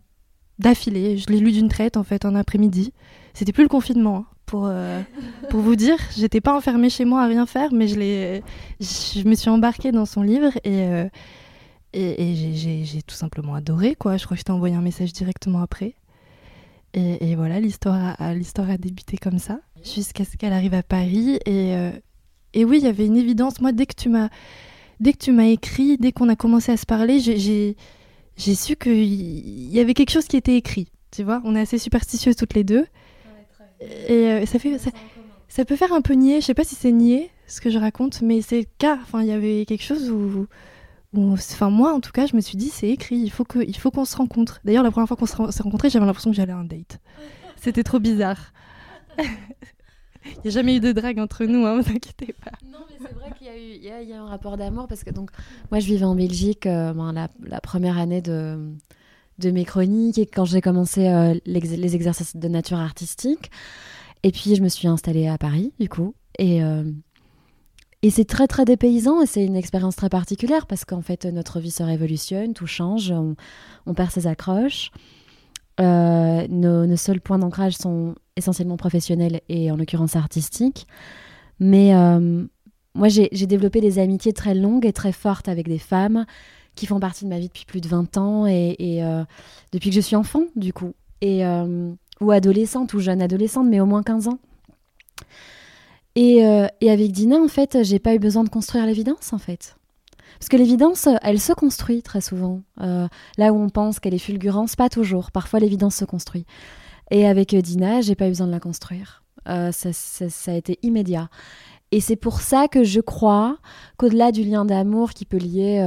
d'affilée. 0.60 1.18
Je 1.18 1.26
l'ai 1.26 1.40
lu 1.40 1.50
d'une 1.50 1.68
traite, 1.68 1.96
en 1.96 2.04
fait, 2.04 2.24
en 2.24 2.36
après-midi. 2.36 2.92
C'était 3.34 3.50
plus 3.50 3.64
le 3.64 3.68
confinement, 3.68 4.18
hein, 4.18 4.26
pour, 4.46 4.66
euh, 4.66 5.02
pour 5.50 5.58
vous 5.58 5.74
dire. 5.74 5.96
J'étais 6.16 6.40
pas 6.40 6.56
enfermée 6.56 6.88
chez 6.88 7.04
moi 7.04 7.22
à 7.22 7.26
rien 7.26 7.44
faire, 7.44 7.72
mais 7.72 7.88
je, 7.88 7.98
l'ai, 7.98 8.44
je 8.78 9.26
me 9.26 9.34
suis 9.34 9.50
embarquée 9.50 9.90
dans 9.90 10.06
son 10.06 10.22
livre 10.22 10.52
et 10.62 10.86
et, 11.94 12.54
j'ai 12.54 13.02
tout 13.02 13.14
simplement 13.14 13.54
adoré, 13.54 13.94
quoi. 13.94 14.16
Je 14.16 14.24
crois 14.24 14.36
que 14.36 14.40
je 14.40 14.44
t'ai 14.44 14.52
envoyé 14.52 14.74
un 14.74 14.80
message 14.80 15.12
directement 15.12 15.60
après. 15.60 15.94
Et, 16.94 17.34
voilà, 17.36 17.58
l'histoire 17.58 18.14
a, 18.18 18.34
l'histoire 18.34 18.70
a 18.70 18.76
débuté 18.76 19.16
comme 19.16 19.38
ça, 19.38 19.60
jusqu'à 19.82 20.24
ce 20.24 20.36
qu'elle 20.36 20.52
arrive 20.52 20.74
à 20.74 20.82
Paris. 20.82 21.38
Et, 21.46 21.74
et 22.54 22.64
oui, 22.64 22.78
il 22.78 22.84
y 22.84 22.88
avait 22.88 23.06
une 23.06 23.16
évidence. 23.16 23.60
Moi, 23.60 23.72
dès 23.72 23.86
que 23.86 23.94
tu 23.94 24.08
m'as, 24.08 24.28
dès 25.00 25.12
que 25.12 25.18
tu 25.18 25.32
m'as 25.32 25.46
écrit, 25.46 25.96
dès 25.98 26.12
qu'on 26.12 26.28
a 26.28 26.36
commencé 26.36 26.72
à 26.72 26.76
se 26.76 26.86
parler, 26.86 27.20
j'ai, 27.20 27.76
su 28.36 28.76
qu'il 28.76 29.70
y 29.70 29.80
avait 29.80 29.94
quelque 29.94 30.10
chose 30.10 30.26
qui 30.26 30.36
était 30.36 30.56
écrit. 30.56 30.88
Tu 31.10 31.22
vois, 31.22 31.42
on 31.44 31.54
est 31.54 31.60
assez 31.60 31.78
superstitieuses 31.78 32.36
toutes 32.36 32.54
les 32.54 32.64
deux. 32.64 32.86
et 33.80 34.12
euh, 34.12 34.46
ça 34.46 34.58
fait, 34.58 34.78
ça, 35.48 35.64
peut 35.64 35.76
faire 35.76 35.92
un 35.92 36.00
peu 36.00 36.14
nier. 36.14 36.40
Je 36.40 36.46
sais 36.46 36.54
pas 36.54 36.64
si 36.64 36.74
c'est 36.74 36.92
nier 36.92 37.30
ce 37.46 37.60
que 37.60 37.70
je 37.70 37.78
raconte, 37.78 38.22
mais 38.22 38.40
c'est 38.40 38.66
car. 38.78 38.98
Enfin, 39.02 39.22
il 39.22 39.28
y 39.28 39.32
avait 39.32 39.64
quelque 39.66 39.84
chose 39.84 40.10
où 40.10 40.46
Enfin, 41.14 41.68
moi, 41.68 41.92
en 41.92 42.00
tout 42.00 42.12
cas, 42.12 42.26
je 42.26 42.34
me 42.34 42.40
suis 42.40 42.56
dit, 42.56 42.70
c'est 42.70 42.88
écrit, 42.88 43.16
il 43.16 43.30
faut 43.30 43.44
qu'on 43.44 43.60
faut 43.78 43.90
qu'on 43.90 44.06
se 44.06 44.16
rencontre. 44.16 44.60
D'ailleurs, 44.64 44.82
la 44.82 44.90
première 44.90 45.08
fois 45.08 45.16
qu'on 45.16 45.26
s'est 45.26 45.62
rencontrés, 45.62 45.90
j'avais 45.90 46.06
l'impression 46.06 46.30
que 46.30 46.36
j'allais 46.36 46.52
à 46.52 46.56
un 46.56 46.64
date. 46.64 47.00
C'était 47.56 47.82
trop 47.82 47.98
bizarre. 47.98 48.52
Il 50.24 50.40
n'y 50.44 50.48
a 50.48 50.50
jamais 50.50 50.76
eu 50.76 50.80
de 50.80 50.92
drague 50.92 51.18
entre 51.18 51.44
nous, 51.44 51.66
hein, 51.66 51.80
vous 51.80 51.90
inquiétez 51.90 52.32
pas. 52.32 52.52
Non, 52.64 52.78
mais 52.88 52.96
c'est 53.00 53.14
vrai 53.14 53.30
qu'il 53.36 53.46
y, 53.46 53.90
a 53.90 54.02
eu, 54.02 54.06
y, 54.06 54.12
a 54.12 54.22
un 54.22 54.26
rapport 54.26 54.56
d'amour 54.56 54.86
parce 54.88 55.04
que 55.04 55.10
donc, 55.10 55.30
moi, 55.70 55.80
je 55.80 55.86
vivais 55.86 56.04
en 56.04 56.14
Belgique 56.14 56.66
euh, 56.66 56.92
ben, 56.92 57.12
la, 57.12 57.60
première 57.60 57.98
année 57.98 58.22
de, 58.22 58.58
de 59.38 59.50
mes 59.50 59.64
chroniques 59.64 60.18
et 60.18 60.26
quand 60.26 60.44
j'ai 60.44 60.60
commencé 60.60 61.08
euh, 61.08 61.34
les 61.46 61.94
exercices 61.94 62.36
de 62.36 62.48
nature 62.48 62.78
artistique. 62.78 63.50
Et 64.22 64.30
puis, 64.30 64.54
je 64.54 64.62
me 64.62 64.68
suis 64.68 64.88
installée 64.88 65.28
à 65.28 65.38
Paris, 65.38 65.72
du 65.78 65.88
coup. 65.88 66.14
Et. 66.38 66.62
Euh, 66.62 66.84
et 68.04 68.10
c'est 68.10 68.24
très 68.24 68.48
très 68.48 68.64
dépaysant 68.64 69.22
et 69.22 69.26
c'est 69.26 69.44
une 69.44 69.54
expérience 69.54 69.94
très 69.94 70.08
particulière 70.08 70.66
parce 70.66 70.84
qu'en 70.84 71.02
fait 71.02 71.24
notre 71.24 71.60
vie 71.60 71.70
se 71.70 71.84
révolutionne, 71.84 72.52
tout 72.52 72.66
change, 72.66 73.12
on, 73.12 73.94
perd 73.94 74.10
ses 74.10 74.26
accroches. 74.26 74.90
Euh, 75.80 76.46
nos, 76.48 76.96
seuls 76.96 77.20
points 77.20 77.38
d'ancrage 77.38 77.74
sont 77.74 78.14
essentiellement 78.36 78.76
professionnels 78.76 79.40
et 79.48 79.70
en 79.70 79.76
l'occurrence 79.76 80.16
artistiques. 80.16 80.86
Mais 81.60 81.94
euh, 81.94 82.44
moi 82.94 83.08
j'ai 83.08 83.46
développé 83.46 83.80
des 83.80 83.98
amitiés 83.98 84.32
très 84.32 84.54
longues 84.54 84.86
et 84.86 84.92
très 84.92 85.12
fortes 85.12 85.48
avec 85.48 85.68
des 85.68 85.78
femmes 85.78 86.26
qui 86.74 86.86
font 86.86 87.00
partie 87.00 87.24
de 87.24 87.30
ma 87.30 87.38
vie 87.38 87.48
depuis 87.48 87.66
plus 87.66 87.80
de 87.80 87.88
20 87.88 88.16
ans 88.16 88.46
et, 88.46 88.76
euh, 88.80 89.24
depuis 89.72 89.90
que 89.90 89.96
je 89.96 90.00
suis 90.00 90.16
enfant 90.16 90.44
du 90.56 90.72
coup. 90.72 90.92
Et, 91.20 91.42
ou 92.20 92.30
adolescente 92.30 92.94
ou 92.94 93.00
jeune 93.00 93.22
adolescente 93.22 93.68
mais 93.68 93.80
au 93.80 93.86
moins 93.86 94.02
15 94.02 94.28
ans. 94.28 94.38
Euh, 96.18 96.66
et, 96.80 96.90
avec 96.90 97.12
Dina, 97.12 97.36
en 97.36 97.48
fait, 97.48 97.78
j'ai 97.82 97.98
pas 97.98 98.14
eu 98.14 98.18
besoin 98.18 98.44
de 98.44 98.48
construire 98.48 98.86
l'évidence, 98.86 99.32
en 99.32 99.38
fait. 99.38 99.76
Parce 100.42 100.48
que 100.48 100.56
l'évidence, 100.56 101.06
elle 101.22 101.38
se 101.38 101.52
construit 101.52 102.02
très 102.02 102.20
souvent. 102.20 102.62
Euh, 102.80 103.06
là 103.38 103.52
où 103.52 103.62
on 103.62 103.68
pense 103.68 104.00
qu'elle 104.00 104.12
est 104.12 104.18
fulgurante, 104.18 104.74
pas 104.74 104.88
toujours. 104.88 105.30
Parfois, 105.30 105.60
l'évidence 105.60 105.94
se 105.94 106.04
construit. 106.04 106.46
Et 107.12 107.28
avec 107.28 107.54
Dina, 107.54 108.00
j'ai 108.00 108.16
pas 108.16 108.26
eu 108.26 108.30
besoin 108.30 108.48
de 108.48 108.50
la 108.50 108.58
construire. 108.58 109.22
Euh, 109.48 109.70
ça, 109.70 110.50
a 110.50 110.54
été 110.56 110.80
immédiat. 110.82 111.28
Et 111.92 112.00
c'est 112.00 112.16
pour 112.16 112.40
ça 112.40 112.66
que 112.66 112.82
je 112.82 112.98
crois 112.98 113.58
qu'au-delà 113.98 114.32
du 114.32 114.42
lien 114.42 114.64
d'amour 114.64 115.10
qui 115.10 115.26
peut 115.26 115.36
lier 115.36 115.78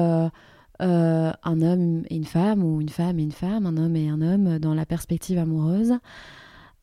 un 0.79 1.61
homme 1.61 2.03
et 2.09 2.15
une 2.15 2.23
femme, 2.23 2.63
ou 2.63 2.79
une 2.79 2.87
femme 2.87 3.19
et 3.19 3.23
une 3.23 3.33
femme, 3.33 3.65
un 3.65 3.75
homme 3.75 3.97
et 3.97 4.07
un 4.07 4.21
homme 4.21 4.57
dans 4.59 4.73
la 4.73 4.85
perspective 4.85 5.37
amoureuse, 5.37 5.95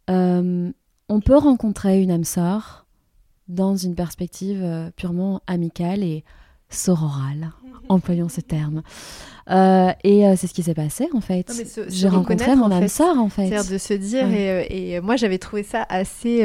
on 0.09 1.21
peut 1.25 1.39
rencontrer 1.39 2.03
une 2.03 2.11
âme 2.11 2.25
sœur 2.25 2.83
dans 3.49 3.77
une 3.77 3.95
perspective 3.95 4.61
euh, 4.63 4.91
purement 4.97 5.41
amicale 5.47 6.03
et 6.03 6.25
sororale, 6.73 7.53
employons 7.89 8.29
ce 8.29 8.41
terme. 8.41 8.83
Euh, 9.51 9.93
et 10.05 10.27
euh, 10.27 10.35
c'est 10.37 10.47
ce 10.47 10.55
qui 10.55 10.63
s'est 10.63 10.75
passé 10.75 11.09
en 11.13 11.21
fait. 11.21 11.53
J'ai 11.89 12.09
rencontré 12.09 12.55
mon 12.55 12.71
âme 12.71 12.89
sœur 12.89 13.19
en 13.19 13.29
fait. 13.29 13.49
C'est 13.63 13.73
de 13.73 13.79
se 13.79 13.95
dire 13.95 14.27
et, 14.31 15.01
moi 15.01 15.17
j'avais 15.17 15.39
trouvé 15.39 15.63
ça 15.63 15.85
assez 15.89 16.45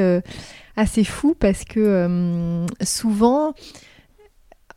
assez 0.75 1.03
fou 1.03 1.35
parce 1.39 1.63
que 1.63 2.65
souvent 2.81 3.53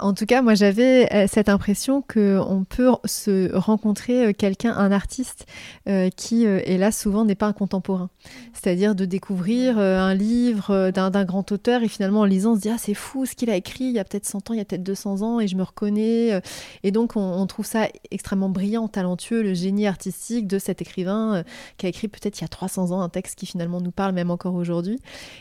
en 0.01 0.15
tout 0.15 0.27
cas, 0.27 0.43
moi 0.43 0.55
j'avais 0.55 1.13
euh, 1.13 1.27
cette 1.29 1.49
impression 1.49 2.03
qu'on 2.03 2.65
peut 2.69 2.91
se 3.05 3.55
rencontrer 3.55 4.27
euh, 4.27 4.33
quelqu'un, 4.33 4.75
un 4.75 4.93
artiste, 4.93 5.47
euh, 5.89 6.11
qui, 6.11 6.45
hélas, 6.45 6.99
souvent 6.99 7.25
n'est 7.25 7.35
pas 7.35 7.47
un 7.47 7.53
contemporain. 7.53 8.11
C'est-à-dire 8.53 8.95
de 8.95 9.05
découvrir 9.05 9.79
un 9.79 10.15
livre 10.15 10.91
d'un 10.91 11.25
grand 11.25 11.51
auteur 11.53 11.83
et 11.83 11.89
finalement 11.89 12.21
en 12.21 12.25
lisant, 12.25 12.53
on 12.53 12.57
se 12.57 12.61
dit 12.61 12.69
Ah, 12.69 12.77
c'est 12.79 12.95
fou 12.95 13.27
ce 13.27 13.35
qu'il 13.35 13.51
a 13.51 13.57
écrit 13.57 13.85
il 13.85 13.93
y 13.93 13.99
a 13.99 14.05
peut-être 14.05 14.27
100 14.27 14.51
ans, 14.51 14.55
il 14.55 14.59
y 14.59 14.61
a 14.61 14.65
peut-être 14.65 14.83
200 14.83 15.23
ans 15.23 15.41
et 15.41 15.49
je 15.49 15.57
me 15.57 15.63
reconnais. 15.63 16.41
Et 16.83 16.91
donc 16.91 17.17
on, 17.17 17.47
trouve 17.47 17.67
ça 17.67 17.89
extrêmement 18.11 18.49
brillant, 18.49 18.89
talentueux, 18.89 19.43
le 19.43 19.55
génie 19.55 19.87
artistique 19.87 20.47
de 20.47 20.59
cet 20.59 20.83
écrivain 20.83 21.43
qui 21.79 21.87
a 21.87 21.89
écrit 21.89 22.09
peut-être 22.09 22.39
il 22.39 22.43
y 22.43 22.45
a 22.45 22.49
300 22.49 22.93
ans 22.93 23.01
un 23.01 23.09
texte 23.09 23.39
qui 23.39 23.47
finalement 23.47 23.81
nous 23.81 23.91
parle 23.91 24.15
même 24.15 24.31
encore 24.31 24.55
aujourd'hui. 24.55 24.99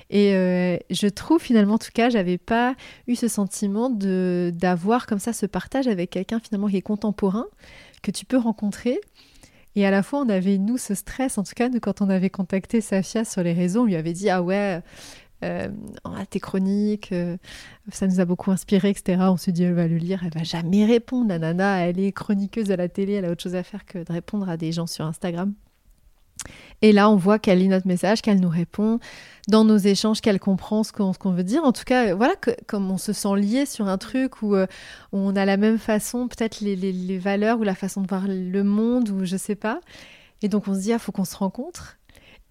Et 0.09 0.31
je 0.89 1.07
trouve 1.07 1.41
finalement, 1.41 1.75
en 1.75 1.79
tout 1.79 1.91
cas, 1.93 2.09
j'avais 2.09 2.37
pas 2.37 2.75
eu 3.07 3.15
ce 3.15 3.27
sentiment 3.27 3.89
de 3.89 4.48
d'avoir 4.51 5.05
comme 5.07 5.19
ça 5.19 5.33
ce 5.33 5.45
partage 5.45 5.87
avec 5.87 6.09
quelqu'un 6.09 6.39
finalement 6.39 6.67
qui 6.67 6.77
est 6.77 6.81
contemporain, 6.81 7.45
que 8.01 8.11
tu 8.11 8.25
peux 8.25 8.37
rencontrer. 8.37 8.99
Et 9.75 9.85
à 9.85 9.91
la 9.91 10.03
fois, 10.03 10.19
on 10.19 10.29
avait, 10.29 10.57
nous, 10.57 10.77
ce 10.77 10.95
stress, 10.95 11.37
en 11.37 11.43
tout 11.43 11.53
cas, 11.55 11.69
quand 11.81 12.01
on 12.01 12.09
avait 12.09 12.29
contacté 12.29 12.81
Safia 12.81 13.23
sur 13.23 13.43
les 13.43 13.53
réseaux, 13.53 13.81
on 13.81 13.85
lui 13.85 13.95
avait 13.95 14.13
dit, 14.13 14.29
ah 14.29 14.41
ouais, 14.41 14.81
euh, 15.43 15.69
ah, 16.03 16.25
tes 16.25 16.39
chroniques, 16.39 17.11
euh, 17.11 17.37
ça 17.91 18.07
nous 18.07 18.19
a 18.19 18.25
beaucoup 18.25 18.51
inspiré, 18.51 18.89
etc. 18.89 19.21
On 19.21 19.37
se 19.37 19.51
dit, 19.51 19.63
elle 19.63 19.73
va 19.73 19.87
le 19.87 19.97
lire, 19.97 20.21
elle 20.25 20.33
va 20.33 20.43
jamais 20.43 20.85
répondre. 20.85 21.29
La 21.29 21.39
nana, 21.39 21.87
elle 21.87 21.99
est 21.99 22.11
chroniqueuse 22.11 22.71
à 22.71 22.75
la 22.75 22.89
télé, 22.89 23.13
elle 23.13 23.25
a 23.25 23.31
autre 23.31 23.43
chose 23.43 23.55
à 23.55 23.63
faire 23.63 23.85
que 23.85 23.99
de 23.99 24.11
répondre 24.11 24.49
à 24.49 24.57
des 24.57 24.71
gens 24.71 24.87
sur 24.87 25.05
Instagram. 25.05 25.53
Et 26.81 26.93
là, 26.93 27.09
on 27.09 27.15
voit 27.15 27.39
qu'elle 27.39 27.59
lit 27.59 27.67
notre 27.67 27.87
message, 27.87 28.21
qu'elle 28.21 28.39
nous 28.39 28.49
répond 28.49 28.99
dans 29.47 29.65
nos 29.65 29.77
échanges, 29.77 30.21
qu'elle 30.21 30.39
comprend 30.39 30.83
ce 30.83 30.91
qu'on 30.91 31.31
veut 31.31 31.43
dire. 31.43 31.63
En 31.63 31.71
tout 31.71 31.83
cas, 31.83 32.13
voilà, 32.15 32.35
comme 32.67 32.89
on 32.89 32.97
se 32.97 33.13
sent 33.13 33.35
lié 33.35 33.65
sur 33.65 33.87
un 33.87 33.97
truc 33.97 34.41
où, 34.41 34.55
euh, 34.55 34.65
on 35.11 35.35
a 35.35 35.45
la 35.45 35.57
même 35.57 35.77
façon, 35.77 36.27
peut-être 36.27 36.61
les, 36.61 37.17
valeurs 37.17 37.59
ou 37.59 37.63
la 37.63 37.75
façon 37.75 38.01
de 38.01 38.07
voir 38.07 38.25
le 38.27 38.63
monde, 38.63 39.09
ou 39.09 39.25
je 39.25 39.35
sais 39.35 39.55
pas. 39.55 39.81
Et 40.41 40.47
donc, 40.47 40.67
on 40.67 40.73
se 40.73 40.79
dit, 40.79 40.93
ah, 40.93 40.99
faut 40.99 41.11
qu'on 41.11 41.25
se 41.25 41.35
rencontre. 41.35 41.97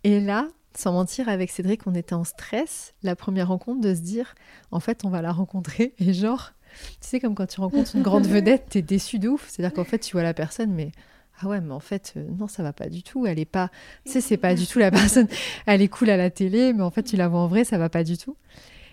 Et 0.04 0.20
là, 0.20 0.48
sans 0.76 0.92
mentir, 0.92 1.28
avec 1.28 1.50
Cédric, 1.50 1.86
on 1.86 1.94
était 1.94 2.14
en 2.14 2.24
stress, 2.24 2.94
la 3.02 3.16
première 3.16 3.48
rencontre, 3.48 3.80
de 3.80 3.94
se 3.94 4.00
dire, 4.00 4.34
en 4.70 4.80
fait, 4.80 5.04
on 5.04 5.10
va 5.10 5.22
la 5.22 5.32
rencontrer. 5.32 5.94
Et 5.98 6.12
genre, 6.12 6.52
tu 7.00 7.08
sais, 7.08 7.20
comme 7.20 7.34
quand 7.34 7.46
tu 7.46 7.60
rencontres 7.60 7.96
une 7.96 8.02
grande 8.02 8.26
vedette, 8.28 8.66
t'es 8.70 8.82
déçu 8.82 9.18
de 9.18 9.28
ouf. 9.28 9.48
C'est-à-dire 9.48 9.74
qu'en 9.74 9.84
fait, 9.84 9.98
tu 9.98 10.12
vois 10.12 10.22
la 10.22 10.34
personne, 10.34 10.72
mais 10.72 10.92
ah 11.40 11.46
ouais, 11.46 11.60
mais 11.60 11.72
en 11.72 11.80
fait, 11.80 12.14
euh, 12.16 12.24
non, 12.38 12.48
ça 12.48 12.62
va 12.62 12.72
pas 12.72 12.88
du 12.88 13.02
tout. 13.02 13.26
Elle 13.26 13.38
est 13.38 13.44
pas, 13.44 13.70
tu 14.04 14.12
sais, 14.12 14.20
c'est 14.20 14.36
pas 14.36 14.54
du 14.54 14.66
tout 14.66 14.78
la 14.78 14.90
personne. 14.92 15.28
Elle 15.66 15.82
est 15.82 15.88
cool 15.88 16.10
à 16.10 16.16
la 16.16 16.30
télé, 16.30 16.72
mais 16.72 16.82
en 16.82 16.90
fait, 16.90 17.02
tu 17.02 17.16
la 17.16 17.28
vois 17.28 17.40
en 17.40 17.48
vrai, 17.48 17.64
ça 17.64 17.78
va 17.78 17.88
pas 17.88 18.04
du 18.04 18.18
tout. 18.18 18.36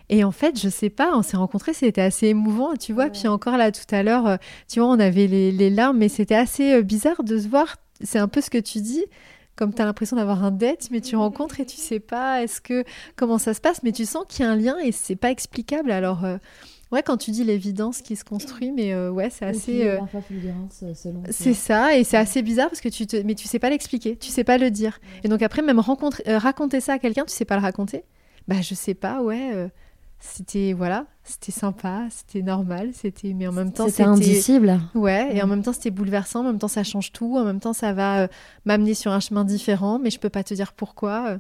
Et 0.10 0.24
en 0.24 0.32
fait, 0.32 0.60
je 0.60 0.70
sais 0.70 0.92
pas, 0.92 1.18
on 1.18 1.24
s'est 1.24 1.38
rencontrés, 1.38 1.74
c'était 1.74 2.02
assez 2.02 2.28
émouvant, 2.28 2.76
tu 2.76 2.94
vois. 2.94 3.10
Puis 3.10 3.28
encore 3.28 3.58
là, 3.58 3.72
tout 3.72 3.84
à 3.90 4.04
l'heure, 4.04 4.28
euh, 4.28 4.38
tu 4.68 4.80
vois, 4.80 4.90
on 4.90 5.00
avait 5.00 5.26
les, 5.28 5.70
larmes, 5.72 5.98
mais 5.98 6.10
c'était 6.10 6.36
assez 6.36 6.74
euh, 6.74 6.82
bizarre 6.84 7.24
de 7.24 7.40
se 7.40 7.48
voir. 7.48 7.78
C'est 8.02 8.20
un 8.20 8.28
peu 8.28 8.42
ce 8.42 8.52
que 8.52 8.60
tu 8.60 8.82
dis, 8.82 9.04
comme 9.56 9.74
tu 9.74 9.82
as 9.82 9.86
l'impression 9.86 10.18
d'avoir 10.18 10.44
un 10.44 10.52
dette, 10.52 10.90
mais 10.92 11.02
tu 11.02 11.16
rencontres 11.16 11.60
et 11.60 11.66
tu 11.66 11.78
sais 11.78 12.00
pas 12.00 12.44
est-ce 12.44 12.62
que 12.62 12.84
comment 13.16 13.40
ça 13.40 13.56
se 13.56 13.62
passe, 13.62 13.82
mais 13.82 13.92
tu 13.92 14.06
sens 14.06 14.26
qu'il 14.30 14.46
y 14.46 14.48
a 14.48 14.52
un 14.52 14.56
lien 14.56 14.78
et 14.78 14.92
c'est 14.92 15.16
pas 15.16 15.32
explicable. 15.32 15.90
Alors. 15.92 16.24
Ouais, 16.96 17.04
quand 17.04 17.18
tu 17.18 17.32
dis 17.32 17.44
l'évidence 17.44 18.02
qui 18.02 18.16
se 18.16 18.24
construit, 18.24 18.72
mais 18.72 18.94
euh, 18.94 19.12
ouais, 19.12 19.30
c'est 19.30 19.44
assez. 19.44 19.86
Euh, 19.86 20.00
euh, 20.00 21.12
c'est 21.30 21.54
ça, 21.54 21.98
et 21.98 22.06
c'est 22.06 22.16
assez 22.16 22.42
bizarre 22.42 22.70
parce 22.70 22.80
que 22.80 22.88
tu 22.88 23.06
te, 23.06 23.18
mais 23.18 23.36
tu 23.36 23.50
sais 23.50 23.60
pas 23.60 23.70
l'expliquer, 23.70 24.16
tu 24.16 24.30
sais 24.30 24.46
pas 24.46 24.58
le 24.58 24.72
dire. 24.72 25.02
Et 25.26 25.28
donc 25.28 25.42
après, 25.42 25.62
même 25.62 25.82
raconter 25.82 26.80
ça 26.80 26.94
à 26.94 26.98
quelqu'un, 26.98 27.26
tu 27.26 27.34
sais 27.34 27.44
pas 27.44 27.58
le 27.58 27.62
raconter 27.62 28.06
bah 28.48 28.62
je 28.62 28.76
sais 28.76 28.94
pas, 28.94 29.22
ouais. 29.24 29.70
c'était 30.20 30.72
voilà, 30.72 31.06
c'était 31.26 31.52
sympa, 31.52 32.08
c'était 32.12 32.44
normal, 32.44 32.92
c'était 32.94 33.34
mais 33.34 33.48
en 33.48 33.52
même 33.52 33.74
temps 33.74 33.90
C'était 33.90 34.04
indicible. 34.04 34.80
Ouais, 34.94 35.36
et 35.36 35.42
en 35.42 35.48
même 35.48 35.64
temps 35.64 35.74
c'était 35.74 35.92
bouleversant, 35.92 36.42
en 36.42 36.44
même 36.44 36.60
temps 36.60 36.70
ça 36.70 36.86
change 36.86 37.12
tout, 37.12 37.36
en 37.36 37.44
même 37.44 37.60
temps 37.60 37.74
ça 37.74 37.92
va 37.92 38.30
m'amener 38.64 38.94
sur 38.94 39.12
un 39.12 39.20
chemin 39.20 39.44
différent, 39.44 40.00
mais 40.00 40.12
je 40.12 40.20
peux 40.20 40.30
pas 40.30 40.46
te 40.46 40.54
dire 40.54 40.72
pourquoi. 40.72 41.40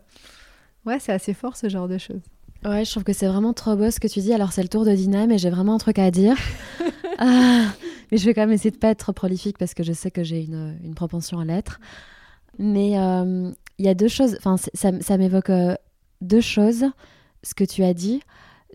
Ouais, 0.85 1.00
c'est 1.00 1.13
assez 1.13 1.33
fort 1.33 1.55
ce 1.55 1.69
genre 1.69 1.88
de 1.88 1.97
choses. 1.97 2.21
Ouais, 2.65 2.84
je 2.84 2.89
trouve 2.89 3.03
que 3.03 3.13
c'est 3.13 3.27
vraiment 3.27 3.53
trop 3.53 3.75
beau 3.75 3.91
ce 3.91 4.00
que 4.00 4.07
tu 4.07 4.22
dis. 4.22 4.34
Alors, 4.34 4.51
c'est 4.51 4.63
le 4.63 4.69
tour 4.69 4.86
de 4.86 4.91
Dina, 4.91 5.27
mais 5.27 5.38
j'ai 5.38 5.51
vraiment 5.51 5.75
un 5.75 5.77
truc 5.77 6.00
à 6.00 6.12
dire. 6.12 6.36
Ah, 7.17 7.72
mais 8.12 8.17
je 8.17 8.25
vais 8.25 8.34
quand 8.34 8.41
même 8.41 8.51
essayer 8.51 8.72
de 8.72 8.75
pas 8.77 8.89
être 8.89 9.00
trop 9.00 9.13
prolifique 9.13 9.57
parce 9.57 9.74
que 9.74 9.84
je 9.84 9.93
sais 9.93 10.12
que 10.12 10.22
j'ai 10.22 10.43
une, 10.43 10.77
une 10.84 10.93
propension 10.93 11.39
à 11.39 11.45
l'être. 11.45 11.79
Mais 12.60 13.00
euh, 13.00 13.53
il 13.77 13.86
y 13.86 13.88
a 13.88 13.93
deux 13.93 14.10
choses, 14.10 14.36
enfin, 14.38 14.57
ça, 14.57 14.91
ça 15.00 15.17
m'évoque 15.17 15.50
euh, 15.50 15.75
deux 16.19 16.41
choses, 16.41 16.84
ce 17.41 17.53
que 17.53 17.63
tu 17.63 17.86
as 17.86 17.93
dit. 17.93 18.19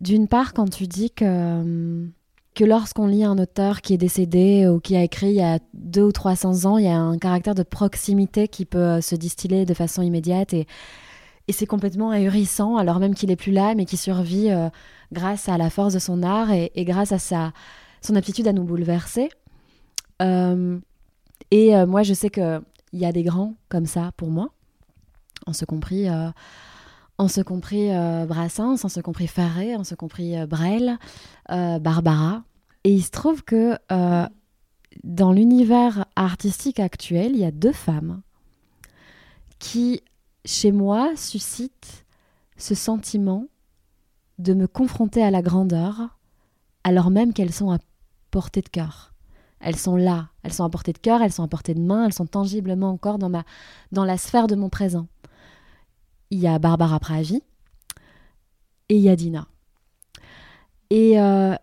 D'une 0.00 0.26
part, 0.26 0.54
quand 0.54 0.70
tu 0.70 0.86
dis 0.86 1.10
que, 1.10 1.26
euh, 1.26 2.06
que 2.54 2.64
lorsqu'on 2.64 3.08
lit 3.08 3.24
un 3.24 3.36
auteur 3.36 3.82
qui 3.82 3.92
est 3.92 3.98
décédé 3.98 4.66
ou 4.66 4.80
qui 4.80 4.96
a 4.96 5.02
écrit 5.02 5.28
il 5.28 5.36
y 5.36 5.42
a 5.42 5.58
deux 5.74 6.04
ou 6.04 6.12
300 6.12 6.64
ans, 6.64 6.78
il 6.78 6.86
y 6.86 6.88
a 6.88 6.96
un 6.96 7.18
caractère 7.18 7.54
de 7.54 7.62
proximité 7.62 8.48
qui 8.48 8.64
peut 8.64 9.02
se 9.02 9.16
distiller 9.16 9.66
de 9.66 9.74
façon 9.74 10.00
immédiate 10.00 10.54
et, 10.54 10.66
et 11.50 11.52
c'est 11.52 11.66
complètement 11.66 12.12
ahurissant, 12.12 12.76
alors 12.76 13.00
même 13.00 13.12
qu'il 13.12 13.28
est 13.32 13.36
plus 13.36 13.50
là, 13.50 13.74
mais 13.74 13.84
qui 13.84 13.96
survit 13.96 14.52
euh, 14.52 14.68
grâce 15.10 15.48
à 15.48 15.58
la 15.58 15.68
force 15.68 15.92
de 15.92 15.98
son 15.98 16.22
art 16.22 16.52
et, 16.52 16.70
grâce 16.84 17.10
à 17.10 17.18
sa, 17.18 17.52
son 18.02 18.14
aptitude 18.14 18.46
à 18.46 18.52
nous 18.52 18.62
bouleverser. 18.62 19.30
Euh, 20.22 20.78
et 21.50 21.74
euh, 21.74 21.86
moi, 21.86 22.04
je 22.04 22.14
sais 22.14 22.30
qu'il 22.30 22.62
y 22.92 23.04
a 23.04 23.10
des 23.10 23.24
grands 23.24 23.56
comme 23.68 23.86
ça 23.86 24.12
pour 24.16 24.30
moi, 24.30 24.50
en 25.44 25.52
ce 25.52 25.64
compris, 25.64 26.06
en 27.18 27.26
ce 27.26 27.40
compris 27.40 27.88
Brassens, 28.28 28.84
en 28.84 28.88
ce 28.88 29.00
compris 29.00 29.26
Faré, 29.26 29.74
en 29.74 29.82
ce 29.82 29.96
compris 29.96 30.36
Brel, 30.46 30.98
Barbara. 31.48 32.44
Et 32.84 32.92
il 32.92 33.02
se 33.02 33.10
trouve 33.10 33.42
que 33.42 33.76
dans 35.02 35.32
l'univers 35.32 36.04
artistique 36.14 36.78
actuel, 36.78 37.32
il 37.32 37.40
y 37.40 37.44
a 37.44 37.50
deux 37.50 37.72
femmes 37.72 38.20
qui, 39.58 40.02
chez 40.44 40.72
moi, 40.72 41.16
suscitent 41.16 42.04
ce 42.56 42.74
sentiment 42.74 43.46
de 44.38 44.54
me 44.54 44.66
confronter 44.66 45.22
à 45.22 45.30
la 45.30 45.42
grandeur, 45.42 46.18
alors 46.84 47.10
même 47.10 47.32
qu'elles 47.32 47.52
sont 47.52 47.70
à 47.70 47.78
portée 48.30 48.62
de 48.62 48.68
cœur. 48.68 49.12
Elles 49.60 49.76
sont 49.76 49.96
là, 49.96 50.30
elles 50.42 50.52
sont 50.52 50.64
à 50.64 50.70
portée 50.70 50.92
de 50.92 50.98
cœur, 50.98 51.20
elles 51.20 51.32
sont 51.32 51.42
à 51.42 51.48
portée 51.48 51.74
de 51.74 51.80
main, 51.80 52.06
elles 52.06 52.14
sont 52.14 52.26
tangiblement 52.26 52.90
encore 52.90 53.18
dans, 53.18 53.28
ma, 53.28 53.44
dans 53.92 54.04
la 54.04 54.16
sphère 54.16 54.46
de 54.46 54.54
mon 54.54 54.70
présent. 54.70 55.06
Il 56.30 56.38
y 56.38 56.46
a 56.46 56.58
Barbara 56.58 56.98
Pravi 56.98 57.42
et 58.88 58.96
il 58.96 59.02
y 59.02 59.10
a 59.10 59.16
Dina. 59.16 59.46
Et, 60.88 61.20
euh, 61.20 61.54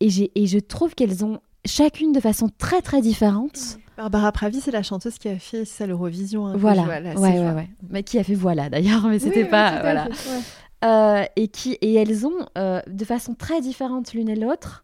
et, 0.00 0.32
et 0.34 0.46
je 0.46 0.58
trouve 0.58 0.94
qu'elles 0.94 1.24
ont 1.24 1.40
chacune 1.66 2.12
de 2.12 2.20
façon 2.20 2.48
très 2.48 2.80
très 2.80 3.02
différente. 3.02 3.78
Barbara 3.96 4.32
Pravi, 4.32 4.60
c'est 4.60 4.70
la 4.70 4.82
chanteuse 4.82 5.18
qui 5.18 5.28
a 5.28 5.38
fait 5.38 5.64
ça 5.64 5.86
l'Eurovision. 5.86 6.46
hein, 6.46 6.54
Voilà, 6.56 6.80
je 6.82 6.86
vois, 6.86 7.00
là, 7.00 7.14
ouais, 7.14 7.38
ouais, 7.38 7.52
ouais. 7.52 7.68
Mais 7.90 8.02
qui 8.02 8.18
a 8.18 8.24
fait 8.24 8.34
voilà 8.34 8.68
d'ailleurs, 8.70 9.06
mais 9.06 9.18
c'était 9.18 9.42
Oui, 9.44 9.48
pas 9.50 9.80
voilà. 9.80 10.08
fait. 10.12 10.40
Euh, 10.84 11.24
et 11.36 11.46
qui 11.48 11.72
et 11.80 11.94
elles 11.94 12.26
ont 12.26 12.46
euh, 12.58 12.80
de 12.88 13.04
façon 13.04 13.34
très 13.34 13.60
différente 13.60 14.14
l'une 14.14 14.28
et 14.28 14.34
l'autre, 14.34 14.82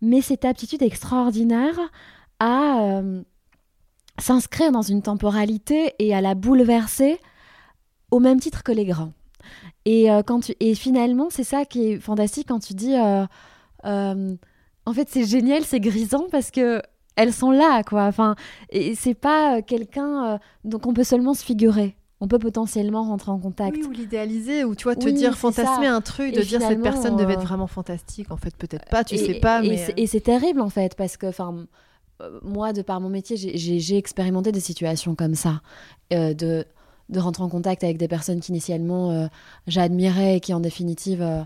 mais 0.00 0.20
cette 0.20 0.44
aptitude 0.44 0.82
extraordinaire 0.82 1.76
à 2.38 2.80
euh, 2.82 3.22
s'inscrire 4.18 4.70
dans 4.70 4.82
une 4.82 5.02
temporalité 5.02 5.94
et 5.98 6.14
à 6.14 6.20
la 6.20 6.34
bouleverser 6.34 7.18
au 8.12 8.20
même 8.20 8.38
titre 8.38 8.62
que 8.62 8.70
les 8.72 8.84
grands. 8.84 9.12
Et 9.84 10.08
quand 10.26 10.40
tu 10.40 10.54
et 10.60 10.74
finalement 10.74 11.28
c'est 11.30 11.44
ça 11.44 11.64
qui 11.64 11.92
est 11.92 12.00
fantastique 12.00 12.48
quand 12.48 12.58
tu 12.58 12.74
dis 12.74 12.94
en 13.84 14.92
fait 14.92 15.08
c'est 15.08 15.24
génial 15.24 15.64
c'est 15.64 15.80
grisant 15.80 16.26
parce 16.30 16.50
que 16.50 16.82
elles 17.16 17.32
sont 17.32 17.50
là 17.50 17.82
quoi 17.82 18.04
enfin 18.04 18.36
et 18.70 18.94
c'est 18.94 19.14
pas 19.14 19.56
euh, 19.58 19.62
quelqu'un 19.66 20.34
euh, 20.34 20.38
donc 20.64 20.86
on 20.86 20.92
peut 20.94 21.04
seulement 21.04 21.34
se 21.34 21.44
figurer 21.44 21.96
on 22.20 22.28
peut 22.28 22.38
potentiellement 22.38 23.02
rentrer 23.02 23.30
en 23.30 23.38
contact 23.38 23.76
Oui, 23.76 23.84
ou 23.84 23.90
l'idéaliser, 23.90 24.64
ou 24.64 24.74
tu 24.74 24.84
vois, 24.84 24.96
te 24.96 25.04
Oui, 25.04 25.12
dire, 25.12 25.36
fantasmer 25.36 25.84
ça. 25.84 25.94
un 25.94 26.00
truc, 26.00 26.28
Et 26.32 26.38
de 26.38 26.42
dire 26.42 26.62
cette 26.62 26.82
personne 26.82 27.14
devait 27.18 27.34
être 27.34 27.40
euh, 27.40 27.44
vraiment 27.44 27.66
fantastique. 27.66 28.30
En 28.32 28.38
fait, 28.38 28.56
peut-être 28.56 28.86
pas, 28.88 29.04
tu 29.04 29.16
et, 29.16 29.18
sais 29.18 29.34
pas, 29.34 29.62
et 29.62 29.68
mais. 29.68 29.76
c'est- 29.76 29.92
et 29.98 30.06
c'est 30.06 30.20
terrible 30.22 30.62
en 30.62 30.70
fait 30.70 30.94
parce 30.96 31.18
que 31.18 31.26
enfin 31.26 31.66
euh, 32.22 32.40
moi 32.42 32.72
de 32.72 32.80
par 32.80 33.02
mon 33.02 33.10
métier 33.10 33.36
j'ai- 33.36 33.96
expérimenté 33.98 34.50
des 34.50 34.60
situations 34.60 35.14
comme 35.14 35.34
ça 35.34 35.60
euh, 36.14 36.32
de 36.32 36.64
de 37.10 37.20
rentrer 37.20 37.42
en 37.44 37.50
contact 37.50 37.84
avec 37.84 37.98
des 37.98 38.08
personnes 38.08 38.40
qu'initialement 38.40 39.10
euh, 39.10 39.26
j'admirais 39.66 40.36
et 40.36 40.40
qui 40.40 40.54
en 40.54 40.60
définitive 40.60 41.20
euh, 41.20 41.42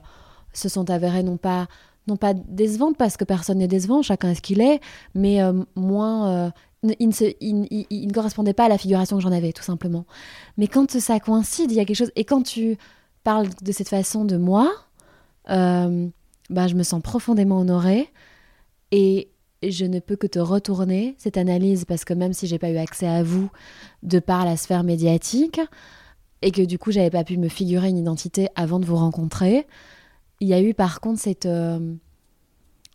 se 0.52 0.68
sont 0.68 0.88
avérées 0.88 1.24
non 1.24 1.36
pas 1.36 1.66
non 2.06 2.16
pas 2.16 2.34
décevantes 2.34 2.96
parce 2.96 3.16
que 3.16 3.24
personne 3.24 3.58
n'est 3.58 3.68
décevant 3.68 4.02
chacun 4.02 4.30
est 4.30 4.34
ce 4.34 4.42
qu'il 4.42 4.60
est 4.60 4.80
mais 5.14 5.42
euh, 5.42 5.52
moins 5.76 6.28
euh, 6.28 6.50
il 6.82 7.08
ne 7.08 8.12
correspondait 8.12 8.54
pas 8.54 8.64
à 8.64 8.68
la 8.68 8.78
figuration 8.78 9.18
que 9.18 9.22
j'en 9.22 9.32
avais 9.32 9.52
tout 9.52 9.62
simplement. 9.62 10.06
Mais 10.56 10.66
quand 10.66 10.98
ça 10.98 11.20
coïncide 11.20 11.70
il 11.70 11.76
y 11.76 11.80
a 11.80 11.84
quelque 11.84 11.96
chose 11.96 12.12
et 12.16 12.24
quand 12.24 12.42
tu 12.42 12.78
parles 13.22 13.48
de 13.62 13.72
cette 13.72 13.88
façon 13.88 14.24
de 14.24 14.36
moi 14.36 14.72
euh, 15.50 16.08
bah, 16.48 16.66
je 16.66 16.74
me 16.74 16.82
sens 16.82 17.02
profondément 17.02 17.58
honorée 17.58 18.10
et 18.92 19.30
je 19.62 19.84
ne 19.84 20.00
peux 20.00 20.16
que 20.16 20.26
te 20.26 20.38
retourner 20.38 21.14
cette 21.18 21.36
analyse 21.36 21.84
parce 21.84 22.04
que 22.04 22.14
même 22.14 22.32
si 22.32 22.46
j'ai 22.46 22.58
pas 22.58 22.70
eu 22.70 22.78
accès 22.78 23.06
à 23.06 23.22
vous 23.22 23.50
de 24.02 24.18
par 24.18 24.44
la 24.44 24.56
sphère 24.56 24.84
médiatique 24.84 25.60
et 26.42 26.50
que 26.50 26.62
du 26.62 26.78
coup 26.78 26.90
j'avais 26.90 27.10
pas 27.10 27.24
pu 27.24 27.36
me 27.36 27.48
figurer 27.48 27.88
une 27.88 27.98
identité 27.98 28.48
avant 28.54 28.80
de 28.80 28.86
vous 28.86 28.96
rencontrer, 28.96 29.66
il 30.40 30.48
y 30.48 30.54
a 30.54 30.60
eu 30.62 30.74
par 30.74 31.00
contre 31.00 31.20
cette 31.20 31.46
euh, 31.46 31.94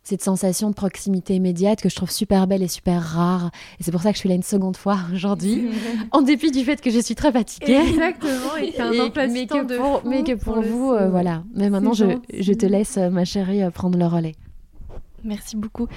cette 0.02 0.22
sensation 0.22 0.70
de 0.70 0.74
proximité 0.74 1.34
immédiate 1.34 1.80
que 1.82 1.88
je 1.88 1.96
trouve 1.96 2.12
super 2.12 2.46
belle 2.46 2.62
et 2.62 2.68
super 2.68 3.02
rare 3.02 3.50
et 3.80 3.82
c'est 3.82 3.90
pour 3.90 4.02
ça 4.02 4.10
que 4.10 4.14
je 4.14 4.20
suis 4.20 4.28
là 4.28 4.36
une 4.36 4.42
seconde 4.44 4.76
fois 4.76 4.98
aujourd'hui 5.12 5.68
en 6.12 6.22
dépit 6.22 6.52
du 6.52 6.62
fait 6.62 6.80
que 6.80 6.90
je 6.90 7.00
suis 7.00 7.16
très 7.16 7.32
fatiguée. 7.32 7.74
Exactement, 7.88 8.56
et 8.56 8.80
un 8.80 8.92
Et- 8.92 8.98
mais, 9.28 9.46
que 9.46 9.64
de 9.66 9.76
pour, 9.76 10.00
fou, 10.02 10.08
mais 10.08 10.22
que 10.22 10.34
pour 10.34 10.56
le 10.56 10.68
vous, 10.68 10.92
euh, 10.92 11.08
voilà. 11.10 11.42
Mais 11.54 11.70
maintenant, 11.70 11.92
je, 11.92 12.52
te 12.52 12.66
laisse, 12.66 12.98
euh, 12.98 13.10
ma 13.10 13.24
chérie, 13.24 13.68
prendre 13.72 13.98
le 13.98 14.06
relais. 14.06 14.36
Merci 15.24 15.56
beaucoup. 15.56 15.88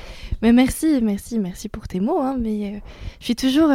Mais 0.41 0.53
merci, 0.53 1.01
merci, 1.03 1.37
merci 1.37 1.69
pour 1.69 1.87
tes 1.87 1.99
mots. 1.99 2.19
hein, 2.19 2.35
mais 2.39 2.77
euh, 2.77 2.79
je 3.19 3.25
suis 3.25 3.35
toujours 3.35 3.69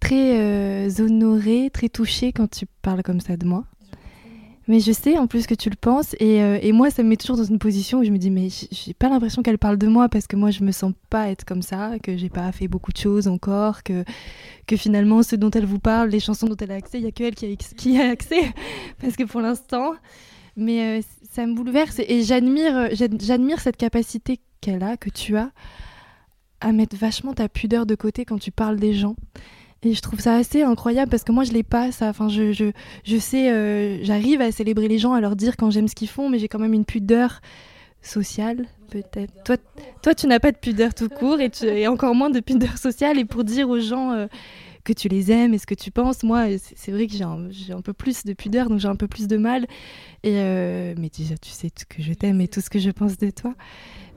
très 0.00 1.00
honorée, 1.00 1.70
très 1.72 1.88
touchée 1.88 2.32
quand 2.32 2.50
tu 2.50 2.66
parles 2.82 3.02
comme 3.02 3.20
ça 3.20 3.38
de 3.38 3.46
moi. 3.46 3.64
Mais 4.66 4.80
je 4.80 4.92
sais 4.92 5.18
en 5.18 5.26
plus 5.26 5.46
que 5.46 5.54
tu 5.54 5.68
le 5.68 5.76
penses 5.76 6.14
et, 6.20 6.42
euh, 6.42 6.58
et 6.62 6.72
moi 6.72 6.90
ça 6.90 7.02
me 7.02 7.08
met 7.10 7.16
toujours 7.16 7.36
dans 7.36 7.44
une 7.44 7.58
position 7.58 7.98
où 7.98 8.04
je 8.04 8.10
me 8.10 8.16
dis 8.16 8.30
mais 8.30 8.48
j'ai 8.70 8.94
pas 8.94 9.10
l'impression 9.10 9.42
qu'elle 9.42 9.58
parle 9.58 9.76
de 9.76 9.86
moi 9.86 10.08
parce 10.08 10.26
que 10.26 10.36
moi 10.36 10.50
je 10.50 10.64
me 10.64 10.72
sens 10.72 10.92
pas 11.10 11.28
être 11.28 11.44
comme 11.44 11.60
ça, 11.60 11.98
que 12.02 12.16
j'ai 12.16 12.30
pas 12.30 12.50
fait 12.52 12.66
beaucoup 12.66 12.90
de 12.92 12.96
choses 12.96 13.28
encore, 13.28 13.82
que, 13.82 14.04
que 14.66 14.76
finalement 14.76 15.22
ce 15.22 15.36
dont 15.36 15.50
elle 15.50 15.66
vous 15.66 15.78
parle, 15.80 16.08
les 16.08 16.20
chansons 16.20 16.46
dont 16.46 16.56
elle 16.56 16.70
a 16.70 16.76
accès, 16.76 16.98
il 16.98 17.04
y 17.04 17.08
a 17.08 17.12
que 17.12 17.24
elle 17.24 17.34
qui 17.34 18.00
a, 18.00 18.08
accès 18.08 18.54
parce 19.00 19.16
que 19.16 19.24
pour 19.24 19.40
l'instant 19.42 19.92
mais 20.56 20.98
euh, 21.00 21.02
ça 21.30 21.44
me 21.46 21.54
bouleverse 21.54 21.98
et 21.98 22.22
j'admire 22.22 22.76
euh, 22.76 22.88
j'ad- 22.92 23.20
j'admire 23.20 23.60
cette 23.60 23.76
capacité 23.76 24.40
qu'elle 24.62 24.82
a, 24.82 24.96
que 24.96 25.10
tu 25.10 25.36
as, 25.36 25.50
à 26.60 26.72
mettre 26.72 26.96
vachement 26.96 27.34
ta 27.34 27.50
pudeur 27.50 27.84
de 27.84 27.94
côté 27.94 28.24
quand 28.24 28.38
tu 28.38 28.50
parles 28.50 28.76
des 28.80 28.94
gens. 28.94 29.16
Et 29.84 29.92
je 29.92 30.00
trouve 30.00 30.20
ça 30.20 30.34
assez 30.36 30.62
incroyable 30.62 31.10
parce 31.10 31.24
que 31.24 31.32
moi 31.32 31.44
je 31.44 31.52
l'ai 31.52 31.62
pas 31.62 31.92
ça. 31.92 32.08
Enfin, 32.08 32.28
je, 32.28 32.52
je, 32.52 33.18
sais, 33.18 33.52
euh, 33.52 34.02
j'arrive 34.02 34.40
à 34.40 34.50
célébrer 34.50 34.88
les 34.88 34.98
gens, 34.98 35.12
à 35.12 35.20
leur 35.20 35.36
dire 35.36 35.56
quand 35.56 35.70
j'aime 35.70 35.88
ce 35.88 35.94
qu'ils 35.94 36.08
font, 36.08 36.30
mais 36.30 36.38
j'ai 36.38 36.48
quand 36.48 36.58
même 36.58 36.72
une 36.72 36.86
pudeur 36.86 37.40
sociale, 38.00 38.66
peut-être. 38.90 39.32
Toi, 39.44 39.56
toi, 40.02 40.14
tu 40.14 40.26
n'as 40.26 40.40
pas 40.40 40.52
de 40.52 40.56
pudeur 40.56 40.94
tout 40.94 41.08
court 41.08 41.40
et, 41.40 41.50
tu, 41.50 41.66
et 41.66 41.86
encore 41.86 42.14
moins 42.14 42.30
de 42.30 42.40
pudeur 42.40 42.78
sociale. 42.78 43.18
Et 43.18 43.24
pour 43.24 43.44
dire 43.44 43.68
aux 43.68 43.80
gens 43.80 44.12
euh, 44.12 44.26
que 44.84 44.92
tu 44.92 45.08
les 45.08 45.32
aimes 45.32 45.54
et 45.54 45.58
ce 45.58 45.66
que 45.66 45.74
tu 45.74 45.90
penses, 45.90 46.22
moi, 46.22 46.44
c'est 46.76 46.92
vrai 46.92 47.06
que 47.06 47.14
j'ai 47.14 47.24
un, 47.24 47.80
peu 47.80 47.92
plus 47.92 48.24
de 48.24 48.32
pudeur, 48.34 48.68
donc 48.68 48.78
j'ai 48.78 48.88
un 48.88 48.96
peu 48.96 49.08
plus 49.08 49.26
de 49.26 49.36
mal. 49.36 49.66
Et 50.22 50.34
euh, 50.36 50.94
mais 50.98 51.10
déjà, 51.16 51.36
tu 51.36 51.50
sais 51.50 51.70
tout 51.70 51.84
que 51.88 52.02
je 52.02 52.12
t'aime 52.12 52.40
et 52.40 52.48
tout 52.48 52.60
ce 52.60 52.70
que 52.70 52.78
je 52.78 52.90
pense 52.90 53.18
de 53.18 53.30
toi. 53.30 53.54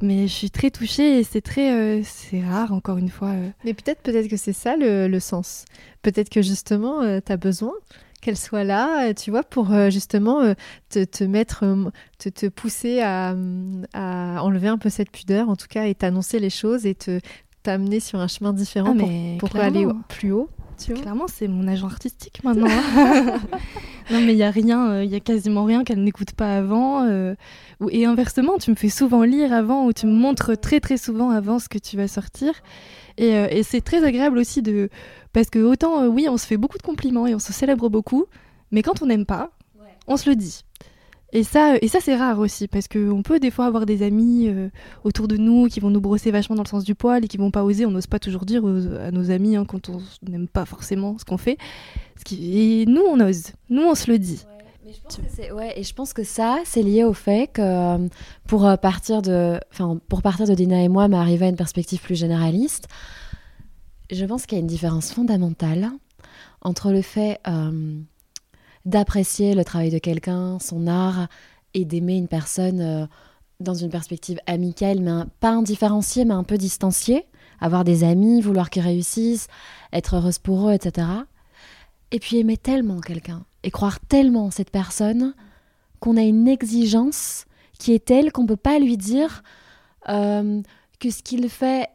Mais 0.02 0.28
je 0.28 0.34
suis 0.34 0.52
très 0.52 0.70
touchée 0.70 1.20
et 1.20 1.24
c'est 1.24 1.42
très, 1.42 1.74
euh, 1.74 2.02
c'est 2.04 2.44
rare 2.44 2.72
encore 2.74 2.98
une 2.98 3.10
fois. 3.10 3.30
euh. 3.30 3.50
Mais 3.66 3.74
peut-être 3.74 4.02
peut-être 4.02 4.28
que 4.28 4.38
c'est 4.38 4.54
ça 4.54 4.76
le, 4.76 5.08
le 5.08 5.20
sens. 5.20 5.66
Peut-être 6.04 6.30
que 6.30 6.42
justement, 6.42 7.02
tu 7.22 7.32
as 7.32 7.38
besoin 7.38 7.74
qu'elle 8.22 8.38
soit 8.38 8.64
là, 8.64 9.14
tu 9.14 9.32
vois, 9.32 9.44
pour 9.44 9.72
justement 9.90 10.42
te, 10.90 11.04
te 11.04 11.24
mettre, 11.24 11.64
te, 12.18 12.30
te 12.30 12.48
pousser 12.48 13.00
à, 13.02 13.36
à 13.94 14.44
enlever 14.44 14.68
un 14.68 14.78
peu 14.78 14.90
cette 14.90 15.12
pudeur, 15.12 15.50
en 15.50 15.56
tout 15.56 15.68
cas, 15.70 15.86
et 15.86 15.96
t'annoncer 15.96 16.40
les 16.40 16.50
choses 16.50 16.86
et 16.86 16.96
te 16.96 17.20
t'amener 17.64 18.00
sur 18.00 18.20
un 18.20 18.28
chemin 18.30 18.54
différent 18.54 18.96
Ah, 18.96 19.00
pour, 19.40 19.50
pour 19.50 19.60
aller 19.60 19.86
plus 20.08 20.32
haut. 20.32 20.50
Tu 20.78 20.94
vois 20.94 21.02
Clairement, 21.02 21.26
c'est 21.28 21.48
mon 21.48 21.68
agent 21.68 21.88
artistique 21.88 22.44
maintenant. 22.44 22.68
hein. 22.70 23.40
non, 24.12 24.22
mais 24.22 24.34
il 24.34 24.38
y 24.38 24.44
a 24.44 24.52
rien, 24.52 24.92
euh, 24.92 25.04
il 25.04 25.10
y 25.12 25.16
a 25.16 25.20
quasiment 25.20 25.64
rien 25.66 25.84
qu'elle 25.84 26.04
n'écoute 26.04 26.32
pas 26.34 26.56
avant. 26.58 27.04
euh, 27.06 27.36
ou- 27.80 27.90
et 27.92 28.06
inversement, 28.06 28.58
tu 28.58 28.70
me 28.72 28.76
fais 28.76 28.90
souvent 28.90 29.24
lire 29.24 29.52
avant 29.54 29.86
ou 29.86 29.94
tu 29.94 30.06
me 30.06 30.14
montres 30.14 30.58
très 30.60 30.80
très 30.80 30.98
souvent 30.98 31.30
avant 31.32 31.60
ce 31.60 31.68
que 31.70 31.78
tu 31.78 31.98
vas 31.98 32.08
sortir. 32.08 32.54
Et, 33.18 33.34
euh, 33.36 33.48
et 33.50 33.64
c'est 33.64 33.82
très 33.82 34.04
agréable 34.04 34.38
aussi 34.38 34.62
de 34.62 34.90
parce 35.34 35.50
que 35.50 35.60
autant 35.60 36.04
euh, 36.04 36.08
oui, 36.08 36.28
on 36.30 36.38
se 36.38 36.46
fait 36.46 36.58
beaucoup 36.58 36.78
de 36.78 36.84
compliments 36.84 37.26
et 37.28 37.34
on 37.36 37.40
se 37.40 37.52
célèbre 37.54 37.90
beaucoup, 37.90 38.26
mais 38.72 38.82
quand 38.84 39.02
on 39.02 39.08
n'aime 39.08 39.26
pas, 39.26 39.50
on 40.08 40.16
se 40.18 40.30
le 40.30 40.36
dit. 40.36 40.64
Et 41.34 41.44
ça, 41.44 41.76
et 41.82 41.90
ça 41.90 42.00
c'est 42.00 42.16
rare 42.16 42.40
aussi, 42.40 42.68
parce 42.70 42.88
qu'on 42.88 43.22
peut 43.22 43.40
des 43.40 43.52
fois 43.52 43.66
avoir 43.66 43.86
des 43.86 44.02
amis 44.02 44.48
euh, 44.48 44.70
autour 45.04 45.28
de 45.28 45.36
nous 45.36 45.68
qui 45.68 45.82
vont 45.82 45.90
nous 45.90 46.00
brosser 46.00 46.32
vachement 46.32 46.56
dans 46.56 46.64
le 46.64 46.70
sens 46.70 46.86
du 46.86 46.96
poil 46.96 47.26
et 47.26 47.28
qui 47.28 47.38
vont 47.38 47.52
pas 47.52 47.66
oser. 47.66 47.86
On 47.86 47.92
n'ose 47.92 48.08
pas 48.08 48.20
toujours 48.20 48.46
dire 48.46 48.64
à 48.66 49.12
nos 49.12 49.30
amis 49.30 49.58
hein, 49.58 49.66
quand 49.66 49.90
on 49.90 50.02
n'aime 50.28 50.48
pas 50.48 50.66
forcément 50.66 51.18
ce 51.18 51.26
qu'on 51.26 51.38
fait. 51.38 51.58
Et 52.32 52.86
nous, 52.88 53.02
on 53.02 53.20
ose. 53.20 53.52
Nous, 53.70 53.84
on 53.84 53.94
se 53.94 54.10
le 54.10 54.20
dit. 54.20 54.46
Ouais, 54.86 54.94
je 54.94 55.02
pense 55.02 55.18
que 55.18 55.54
ouais, 55.54 55.74
et 55.78 55.84
je 55.84 55.94
pense 55.94 56.14
que 56.14 56.24
ça, 56.24 56.60
c'est 56.64 56.82
lié 56.82 57.04
au 57.04 57.14
fait 57.14 57.52
que 57.52 57.62
euh, 57.62 58.08
pour 58.48 58.66
euh, 58.66 58.78
partir 58.78 59.22
de, 59.22 59.60
pour 60.08 60.22
partir 60.22 60.48
de 60.48 60.54
Dina 60.54 60.82
et 60.82 60.88
moi, 60.88 61.10
mais 61.10 61.18
arriver 61.18 61.48
à 61.48 61.50
une 61.50 61.58
perspective 61.58 62.02
plus 62.02 62.16
généraliste, 62.16 62.88
je 64.10 64.24
pense 64.24 64.46
qu'il 64.46 64.58
y 64.58 64.60
a 64.60 64.62
une 64.62 64.68
différence 64.68 65.12
fondamentale 65.12 65.92
entre 66.62 66.92
le 66.92 67.02
fait 67.02 67.40
d'apprécier 68.88 69.54
le 69.54 69.66
travail 69.66 69.92
de 69.92 70.00
quelqu'un, 70.00 70.58
son 70.60 70.88
art, 70.88 71.28
et 71.74 71.86
d'aimer 71.86 72.16
une 72.16 72.30
personne 72.30 72.80
euh, 72.80 73.06
dans 73.60 73.74
une 73.74 73.90
perspective 73.90 74.40
amicale, 74.48 75.02
mais 75.02 75.26
pas 75.40 75.52
indifférenciée, 75.52 76.26
mais 76.26 76.34
un 76.34 76.44
peu 76.44 76.58
distanciée, 76.58 77.26
avoir 77.60 77.84
des 77.84 78.04
amis, 78.04 78.42
vouloir 78.42 78.70
qu'ils 78.70 78.84
réussissent, 78.84 79.48
être 79.92 80.16
heureuse 80.16 80.40
pour 80.40 80.70
eux, 80.70 80.74
etc. 80.74 81.06
Et 82.12 82.20
puis 82.20 82.38
aimer 82.38 82.56
tellement 82.58 83.02
quelqu'un 83.02 83.44
et 83.64 83.72
croire 83.72 84.00
tellement 84.00 84.46
en 84.46 84.52
cette 84.52 84.72
personne 84.72 85.34
qu'on 86.00 86.16
a 86.16 86.22
une 86.22 86.48
exigence 86.48 87.46
qui 87.80 87.94
est 87.94 88.06
telle 88.06 88.32
qu'on 88.32 88.44
ne 88.44 88.48
peut 88.48 88.56
pas 88.56 88.80
lui 88.80 88.96
dire 88.96 89.44
euh, 90.08 90.62
que 91.00 91.10
ce 91.10 91.22
qu'il 91.22 91.50
fait 91.50 91.90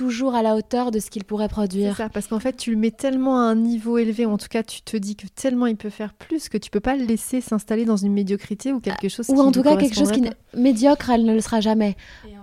toujours 0.00 0.34
à 0.34 0.42
la 0.42 0.56
hauteur 0.56 0.90
de 0.90 0.98
ce 0.98 1.10
qu'il 1.10 1.24
pourrait 1.24 1.48
produire. 1.48 1.94
C'est 1.94 2.04
ça, 2.04 2.08
parce 2.08 2.26
qu'en 2.26 2.40
fait, 2.40 2.56
tu 2.56 2.70
le 2.70 2.78
mets 2.78 2.90
tellement 2.90 3.38
à 3.38 3.42
un 3.42 3.54
niveau 3.54 3.98
élevé, 3.98 4.24
ou 4.24 4.30
en 4.30 4.38
tout 4.38 4.48
cas, 4.48 4.62
tu 4.62 4.80
te 4.80 4.96
dis 4.96 5.14
que 5.14 5.26
tellement 5.26 5.66
il 5.66 5.76
peut 5.76 5.90
faire 5.90 6.14
plus 6.14 6.48
que 6.48 6.56
tu 6.56 6.70
peux 6.70 6.80
pas 6.80 6.96
le 6.96 7.04
laisser 7.04 7.42
s'installer 7.42 7.84
dans 7.84 7.98
une 7.98 8.14
médiocrité 8.14 8.72
ou 8.72 8.80
quelque 8.80 9.10
chose 9.10 9.28
ou 9.28 9.38
en 9.38 9.52
tout 9.52 9.62
cas 9.62 9.76
quelque 9.76 9.94
chose 9.94 10.10
qui 10.10 10.24
médiocre, 10.56 11.10
elle 11.10 11.26
ne 11.26 11.34
le 11.34 11.42
sera 11.42 11.60
jamais. 11.60 11.96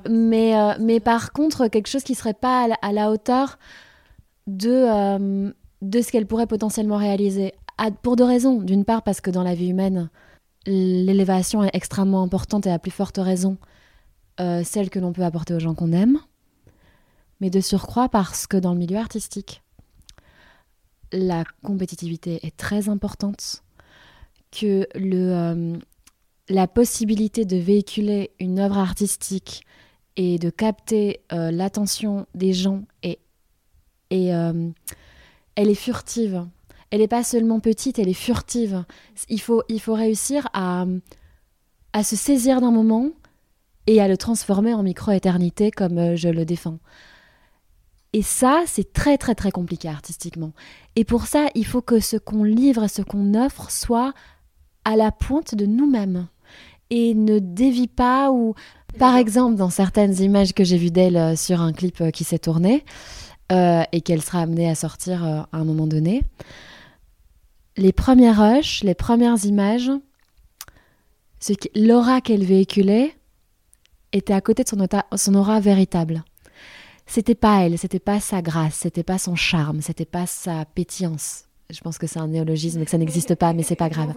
Mais 0.07 0.55
euh, 0.55 0.73
mais 0.79 0.99
par 0.99 1.33
contre, 1.33 1.67
quelque 1.67 1.87
chose 1.87 2.03
qui 2.03 2.13
serait 2.13 2.35
pas 2.35 2.69
à 2.79 2.91
la, 2.91 3.09
hauteur 3.09 3.57
de 4.45 4.69
euh, 4.69 5.51
de 5.81 6.01
ce 6.01 6.11
qu'elle 6.11 6.27
pourrait 6.27 6.45
potentiellement 6.45 6.97
réaliser. 6.97 7.53
pour 8.03 8.17
deux 8.17 8.23
raisons. 8.23 8.61
D'une 8.61 8.85
part, 8.85 9.01
parce 9.01 9.19
que 9.19 9.31
dans 9.31 9.43
la 9.43 9.55
vie 9.55 9.69
humaine, 9.69 10.11
l'élévation 10.67 11.63
est 11.63 11.71
extrêmement 11.73 12.21
importante 12.21 12.67
et 12.67 12.71
à 12.71 12.77
plus 12.77 12.91
forte 12.91 13.17
raison 13.17 13.57
euh, 14.39 14.61
celle 14.63 14.91
que 14.91 14.99
l'on 14.99 15.11
peut 15.11 15.23
apporter 15.23 15.55
aux 15.55 15.59
gens 15.59 15.73
qu'on 15.73 15.91
aime 15.91 16.19
mais 17.39 17.49
de 17.49 17.61
surcroît 17.61 18.09
parce 18.09 18.47
que 18.47 18.57
dans 18.57 18.73
le 18.73 18.79
milieu 18.79 18.97
artistique, 18.97 19.61
la 21.11 21.43
compétitivité 21.63 22.45
est 22.45 22.55
très 22.57 22.89
importante, 22.89 23.63
que 24.51 24.87
le, 24.95 25.31
euh, 25.31 25.77
la 26.49 26.67
possibilité 26.67 27.45
de 27.45 27.57
véhiculer 27.57 28.31
une 28.39 28.59
œuvre 28.59 28.77
artistique 28.77 29.63
et 30.15 30.39
de 30.39 30.49
capter 30.49 31.21
euh, 31.31 31.51
l'attention 31.51 32.25
des 32.33 32.53
gens 32.53 32.83
est, 33.03 33.19
et 34.09 34.33
euh, 34.33 34.69
elle 35.55 35.69
est 35.69 35.75
furtive. 35.75 36.45
Elle 36.89 37.01
n'est 37.01 37.07
pas 37.07 37.23
seulement 37.23 37.59
petite, 37.59 37.99
elle 37.99 38.07
est 38.07 38.13
furtive. 38.13 38.85
Il 39.29 39.41
faut, 39.41 39.63
il 39.67 39.81
faut 39.81 39.93
réussir 39.93 40.47
à, 40.53 40.85
à 41.93 42.03
se 42.03 42.15
saisir 42.15 42.61
d'un 42.61 42.71
moment 42.71 43.11
et 43.85 44.01
à 44.01 44.07
le 44.07 44.17
transformer 44.17 44.73
en 44.73 44.83
micro-éternité 44.83 45.69
comme 45.69 46.15
je 46.15 46.29
le 46.29 46.45
défends. 46.45 46.79
Et 48.17 48.23
ça, 48.23 48.63
c'est 48.65 48.93
très 48.93 49.19
très 49.19 49.35
très 49.35 49.51
compliqué 49.51 49.87
artistiquement. 49.87 50.51
Et 50.95 51.03
pour 51.03 51.27
ça, 51.27 51.49
il 51.53 51.67
faut 51.67 51.83
que 51.83 51.99
ce 51.99 52.17
qu'on 52.17 52.43
livre 52.43 52.85
et 52.85 52.87
ce 52.87 53.03
qu'on 53.03 53.35
offre 53.35 53.69
soit 53.69 54.11
à 54.85 54.95
la 54.95 55.11
pointe 55.11 55.53
de 55.53 55.67
nous-mêmes 55.67 56.27
et 56.89 57.13
ne 57.13 57.37
dévie 57.37 57.87
pas 57.87 58.31
ou 58.31 58.55
par 58.97 59.15
exemple 59.17 59.55
dans 59.55 59.69
certaines 59.69 60.19
images 60.19 60.53
que 60.53 60.63
j'ai 60.63 60.79
vues 60.79 60.89
d'elle 60.89 61.15
euh, 61.15 61.35
sur 61.35 61.61
un 61.61 61.73
clip 61.73 62.01
euh, 62.01 62.09
qui 62.09 62.23
s'est 62.23 62.39
tourné 62.39 62.83
euh, 63.51 63.83
et 63.91 64.01
qu'elle 64.01 64.23
sera 64.23 64.41
amenée 64.41 64.67
à 64.67 64.73
sortir 64.73 65.23
à 65.23 65.47
un 65.51 65.63
moment 65.63 65.85
donné, 65.85 66.23
les 67.77 67.93
premières 67.93 68.41
rushs, 68.41 68.83
les 68.83 68.95
premières 68.95 69.45
images, 69.45 69.91
l'aura 71.75 72.21
qu'elle 72.21 72.43
véhiculait 72.43 73.15
était 74.11 74.33
à 74.33 74.41
côté 74.41 74.63
de 74.63 74.69
son, 74.69 74.87
son 75.17 75.35
aura 75.35 75.59
véritable 75.59 76.23
c'était 77.07 77.35
pas 77.35 77.61
elle, 77.61 77.77
c'était 77.77 77.99
pas 77.99 78.19
sa 78.19 78.41
grâce, 78.41 78.75
c'était 78.75 79.03
pas 79.03 79.17
son 79.17 79.35
charme, 79.35 79.81
c'était 79.81 80.05
pas 80.05 80.27
sa 80.27 80.65
pétillance. 80.65 81.45
Je 81.69 81.81
pense 81.81 81.97
que 81.97 82.07
c'est 82.07 82.19
un 82.19 82.27
néologisme 82.27 82.81
et 82.81 82.85
que 82.85 82.91
ça 82.91 82.97
n'existe 82.97 83.35
pas, 83.35 83.53
mais 83.53 83.63
c'est 83.63 83.75
pas 83.75 83.89
grave. 83.89 84.13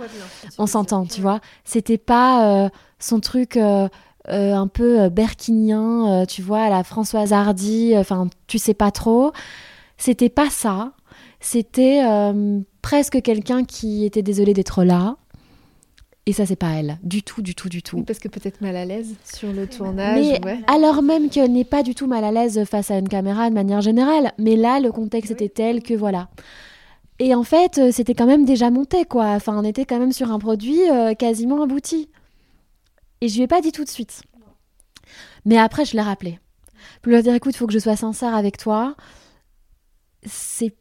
On 0.58 0.66
s'entend, 0.66 1.04
tu 1.06 1.20
vois. 1.20 1.40
C'était 1.64 1.98
pas 1.98 2.64
euh, 2.64 2.68
son 3.00 3.18
truc 3.18 3.56
euh, 3.56 3.88
euh, 4.28 4.54
un 4.54 4.68
peu 4.68 5.08
berquinien, 5.08 6.24
tu 6.26 6.42
vois, 6.42 6.68
la 6.68 6.84
Françoise 6.84 7.32
Hardy, 7.32 7.96
enfin, 7.96 8.28
tu 8.46 8.58
sais 8.58 8.74
pas 8.74 8.90
trop. 8.90 9.32
C'était 9.96 10.28
pas 10.28 10.50
ça. 10.50 10.92
C'était 11.40 12.02
presque 12.82 13.22
quelqu'un 13.22 13.64
qui 13.64 14.04
était 14.04 14.22
désolé 14.22 14.52
d'être 14.52 14.84
là, 14.84 15.16
et 16.26 16.32
ça, 16.32 16.46
c'est 16.46 16.56
pas 16.56 16.70
elle. 16.72 16.98
Du 17.02 17.22
tout, 17.22 17.42
du 17.42 17.54
tout, 17.54 17.68
du 17.68 17.82
tout. 17.82 18.02
parce 18.02 18.18
que 18.18 18.28
peut-être 18.28 18.60
mal 18.60 18.76
à 18.76 18.84
l'aise 18.84 19.14
sur 19.24 19.52
le 19.52 19.66
tournage. 19.66 20.38
Mais 20.44 20.60
alors 20.66 21.02
même 21.02 21.30
qu'elle 21.30 21.52
n'est 21.52 21.64
pas 21.64 21.82
du 21.82 21.94
tout 21.94 22.06
mal 22.06 22.24
à 22.24 22.30
l'aise 22.30 22.64
face 22.64 22.90
à 22.90 22.98
une 22.98 23.08
caméra 23.08 23.48
de 23.48 23.54
manière 23.54 23.80
générale. 23.80 24.32
Mais 24.38 24.56
là, 24.56 24.80
le 24.80 24.92
contexte 24.92 25.32
était 25.32 25.48
tel 25.48 25.82
que 25.82 25.94
voilà. 25.94 26.28
Et 27.18 27.34
en 27.34 27.42
fait, 27.42 27.78
euh, 27.78 27.90
c'était 27.92 28.14
quand 28.14 28.26
même 28.26 28.44
déjà 28.44 28.70
monté, 28.70 29.04
quoi. 29.04 29.26
Enfin, 29.26 29.58
on 29.58 29.64
était 29.64 29.84
quand 29.84 29.98
même 29.98 30.12
sur 30.12 30.30
un 30.30 30.38
produit 30.38 30.88
euh, 30.90 31.14
quasiment 31.14 31.62
abouti. 31.62 32.08
Et 33.20 33.28
je 33.28 33.36
lui 33.36 33.42
ai 33.42 33.46
pas 33.46 33.60
dit 33.60 33.72
tout 33.72 33.84
de 33.84 33.90
suite. 33.90 34.22
Mais 35.44 35.58
après, 35.58 35.84
je 35.84 35.94
l'ai 35.94 36.02
rappelé. 36.02 36.38
Pour 37.02 37.12
lui 37.12 37.22
dire, 37.22 37.34
écoute, 37.34 37.54
il 37.54 37.58
faut 37.58 37.66
que 37.66 37.72
je 37.72 37.78
sois 37.78 37.96
sincère 37.96 38.34
avec 38.34 38.56
toi. 38.56 38.94
C'est 40.24 40.74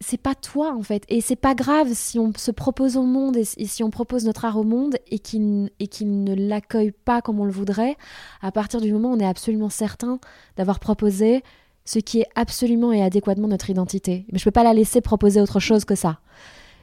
c'est 0.00 0.20
pas 0.20 0.34
toi 0.34 0.74
en 0.74 0.82
fait. 0.82 1.04
Et 1.08 1.20
c'est 1.20 1.36
pas 1.36 1.54
grave 1.54 1.88
si 1.92 2.18
on 2.18 2.32
se 2.36 2.50
propose 2.50 2.96
au 2.96 3.02
monde 3.02 3.36
et, 3.36 3.44
si 3.44 3.82
on 3.82 3.90
propose 3.90 4.24
notre 4.24 4.44
art 4.44 4.58
au 4.58 4.64
monde 4.64 4.96
et 5.10 5.18
qu'il 5.18 5.70
ne 6.02 6.34
l'accueille 6.34 6.92
pas 6.92 7.22
comme 7.22 7.40
on 7.40 7.44
le 7.44 7.52
voudrait, 7.52 7.96
à 8.42 8.52
partir 8.52 8.80
du 8.80 8.92
moment 8.92 9.10
où 9.10 9.14
on 9.14 9.20
est 9.20 9.26
absolument 9.26 9.70
certain 9.70 10.18
d'avoir 10.56 10.78
proposé 10.78 11.42
ce 11.84 11.98
qui 11.98 12.20
est 12.20 12.28
absolument 12.34 12.92
et 12.92 13.02
adéquatement 13.02 13.48
notre 13.48 13.70
identité. 13.70 14.26
Mais 14.32 14.38
je 14.38 14.44
peux 14.44 14.50
pas 14.50 14.64
la 14.64 14.74
laisser 14.74 15.00
proposer 15.00 15.40
autre 15.40 15.60
chose 15.60 15.84
que 15.84 15.94
ça. 15.94 16.20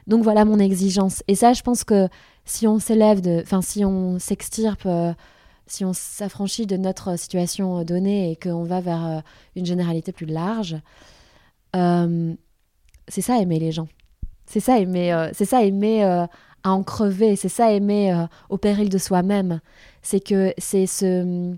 Donc 0.06 0.22
voilà 0.22 0.44
mon 0.44 0.58
exigence. 0.58 1.22
Et 1.28 1.34
ça, 1.34 1.52
je 1.52 1.62
pense 1.62 1.84
que 1.84 2.08
si 2.44 2.66
on 2.66 2.78
s'élève 2.78 3.20
de, 3.20 3.40
enfin 3.42 3.62
si 3.62 3.84
on 3.84 4.18
s'extirpe, 4.18 4.86
euh, 4.86 5.12
si 5.66 5.84
on 5.84 5.92
s'affranchit 5.92 6.66
de 6.66 6.76
notre 6.76 7.18
situation 7.18 7.84
donnée 7.84 8.32
et 8.32 8.36
qu'on 8.36 8.64
va 8.64 8.80
vers 8.80 9.06
euh, 9.06 9.20
une 9.54 9.66
généralité 9.66 10.12
plus 10.12 10.26
large, 10.26 10.76
euh, 11.74 12.34
c'est 13.08 13.20
ça 13.20 13.38
aimer 13.38 13.58
les 13.58 13.72
gens. 13.72 13.88
C'est 14.46 14.60
ça 14.60 14.78
aimer, 14.78 15.12
euh, 15.12 15.30
c'est 15.32 15.44
ça 15.44 15.62
aimer 15.62 16.04
euh, 16.04 16.26
à 16.62 16.72
en 16.72 16.82
crever. 16.82 17.36
C'est 17.36 17.48
ça 17.48 17.72
aimer 17.72 18.12
euh, 18.12 18.26
au 18.50 18.58
péril 18.58 18.88
de 18.88 18.98
soi-même. 18.98 19.60
C'est 20.02 20.20
que 20.20 20.52
c'est 20.58 20.86
ce, 20.86 21.54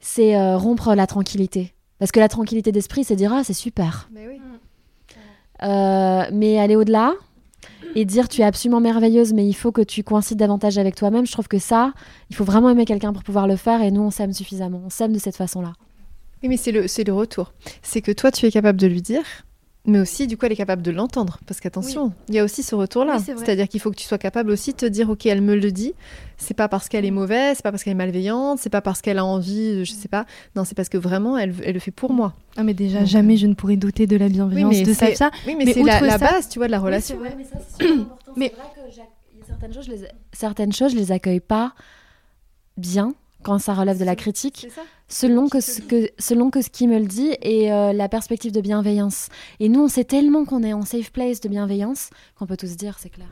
c'est 0.00 0.54
rompre 0.54 0.94
la 0.94 1.06
tranquillité. 1.06 1.74
Parce 1.98 2.10
que 2.10 2.20
la 2.20 2.28
tranquillité 2.28 2.72
d'esprit, 2.72 3.04
c'est 3.04 3.16
dire 3.16 3.32
ah 3.32 3.44
c'est 3.44 3.52
super. 3.52 4.08
Mais, 4.12 4.26
oui. 4.26 4.40
mais 6.32 6.58
aller 6.58 6.76
au-delà 6.76 7.14
et 7.94 8.04
dire 8.04 8.28
tu 8.28 8.40
es 8.40 8.44
absolument 8.44 8.80
merveilleuse, 8.80 9.32
mais 9.32 9.46
il 9.46 9.54
faut 9.54 9.72
que 9.72 9.82
tu 9.82 10.02
coïncides 10.02 10.38
davantage 10.38 10.78
avec 10.78 10.94
toi-même. 10.94 11.26
Je 11.26 11.32
trouve 11.32 11.48
que 11.48 11.58
ça, 11.58 11.92
il 12.30 12.36
faut 12.36 12.44
vraiment 12.44 12.70
aimer 12.70 12.84
quelqu'un 12.84 13.12
pour 13.12 13.22
pouvoir 13.22 13.46
le 13.46 13.56
faire. 13.56 13.82
Et 13.82 13.90
nous, 13.90 14.02
on 14.02 14.10
s'aime 14.10 14.32
suffisamment. 14.32 14.82
On 14.84 14.90
s'aime 14.90 15.12
de 15.12 15.18
cette 15.18 15.36
façon-là. 15.36 15.72
Oui, 16.42 16.48
mais 16.48 16.56
c'est 16.56 16.72
le, 16.72 16.88
c'est 16.88 17.04
le 17.04 17.12
retour. 17.12 17.52
C'est 17.82 18.00
que 18.00 18.12
toi, 18.12 18.30
tu 18.30 18.46
es 18.46 18.50
capable 18.50 18.78
de 18.78 18.86
lui 18.86 19.00
dire 19.00 19.24
mais 19.86 20.00
aussi, 20.00 20.26
du 20.26 20.38
coup, 20.38 20.46
elle 20.46 20.52
est 20.52 20.56
capable 20.56 20.80
de 20.80 20.90
l'entendre. 20.90 21.38
Parce 21.46 21.60
qu'attention, 21.60 22.12
il 22.28 22.34
y 22.34 22.38
a 22.38 22.44
aussi 22.44 22.62
ce 22.62 22.74
retour-là. 22.74 23.18
C'est-à-dire 23.18 23.68
qu'il 23.68 23.80
faut 23.80 23.90
que 23.90 23.96
tu 23.96 24.06
sois 24.06 24.18
capable 24.18 24.50
aussi 24.50 24.72
de 24.72 24.76
te 24.78 24.86
dire, 24.86 25.10
OK, 25.10 25.26
elle 25.26 25.42
me 25.42 25.54
le 25.54 25.70
dit. 25.70 25.92
C'est 26.38 26.54
pas 26.54 26.68
parce 26.68 26.88
qu'elle 26.88 27.04
est 27.04 27.10
mauvaise, 27.10 27.56
c'est 27.56 27.62
pas 27.62 27.70
parce 27.70 27.84
qu'elle 27.84 27.92
est 27.92 27.96
malveillante, 27.96 28.58
c'est 28.58 28.70
pas 28.70 28.80
parce 28.80 29.02
qu'elle 29.02 29.18
a 29.18 29.24
envie, 29.24 29.84
je 29.84 29.92
sais 29.92 30.08
pas. 30.08 30.24
Non, 30.56 30.64
c'est 30.64 30.74
parce 30.74 30.88
que 30.88 30.96
vraiment, 30.96 31.36
elle, 31.36 31.54
elle, 31.62 31.74
le 31.74 31.80
fait 31.80 31.90
pour 31.90 32.12
moi. 32.12 32.32
Ah, 32.56 32.64
mais 32.64 32.74
déjà, 32.74 33.04
jamais 33.04 33.36
je 33.36 33.46
ne 33.46 33.54
pourrais 33.54 33.76
douter 33.76 34.06
de 34.06 34.16
la 34.16 34.28
bienveillance 34.28 34.82
de 34.82 34.92
ça. 34.92 35.30
Oui, 35.46 35.54
mais, 35.56 35.72
c'est 35.72 35.82
la, 35.82 36.18
base, 36.18 36.48
tu 36.48 36.58
vois, 36.58 36.66
de 36.66 36.72
la 36.72 36.80
relation. 36.80 37.18
Oui, 37.20 37.28
mais 37.36 37.44
ça, 37.44 37.58
c'est 37.78 37.86
important. 37.92 38.32
mais... 38.36 38.52
C'est 38.54 38.60
vrai 38.60 38.88
que 38.88 39.46
certaines 39.46 39.72
choses, 39.74 39.86
je 39.86 39.90
les... 39.90 40.08
certaines 40.32 40.72
choses, 40.72 40.92
je 40.92 40.96
les 40.96 41.12
accueille 41.12 41.40
pas 41.40 41.74
bien 42.76 43.14
quand 43.42 43.58
ça 43.58 43.74
relève 43.74 43.98
de 43.98 44.04
la 44.04 44.16
critique, 44.16 44.66
selon 45.08 45.48
que, 45.48 45.60
ce 45.60 45.80
que, 45.80 46.08
selon 46.18 46.50
que 46.50 46.62
ce 46.62 46.70
qui 46.70 46.86
me 46.86 46.98
le 46.98 47.06
dit 47.06 47.30
et 47.42 47.72
euh, 47.72 47.92
la 47.92 48.08
perspective 48.08 48.52
de 48.52 48.60
bienveillance. 48.60 49.28
Et 49.60 49.68
nous, 49.68 49.82
on 49.82 49.88
sait 49.88 50.04
tellement 50.04 50.44
qu'on 50.44 50.62
est 50.62 50.72
en 50.72 50.82
safe 50.82 51.12
place 51.12 51.40
de 51.40 51.48
bienveillance 51.48 52.10
qu'on 52.38 52.46
peut 52.46 52.56
tous 52.56 52.76
dire, 52.76 52.96
c'est 52.98 53.10
clair. 53.10 53.28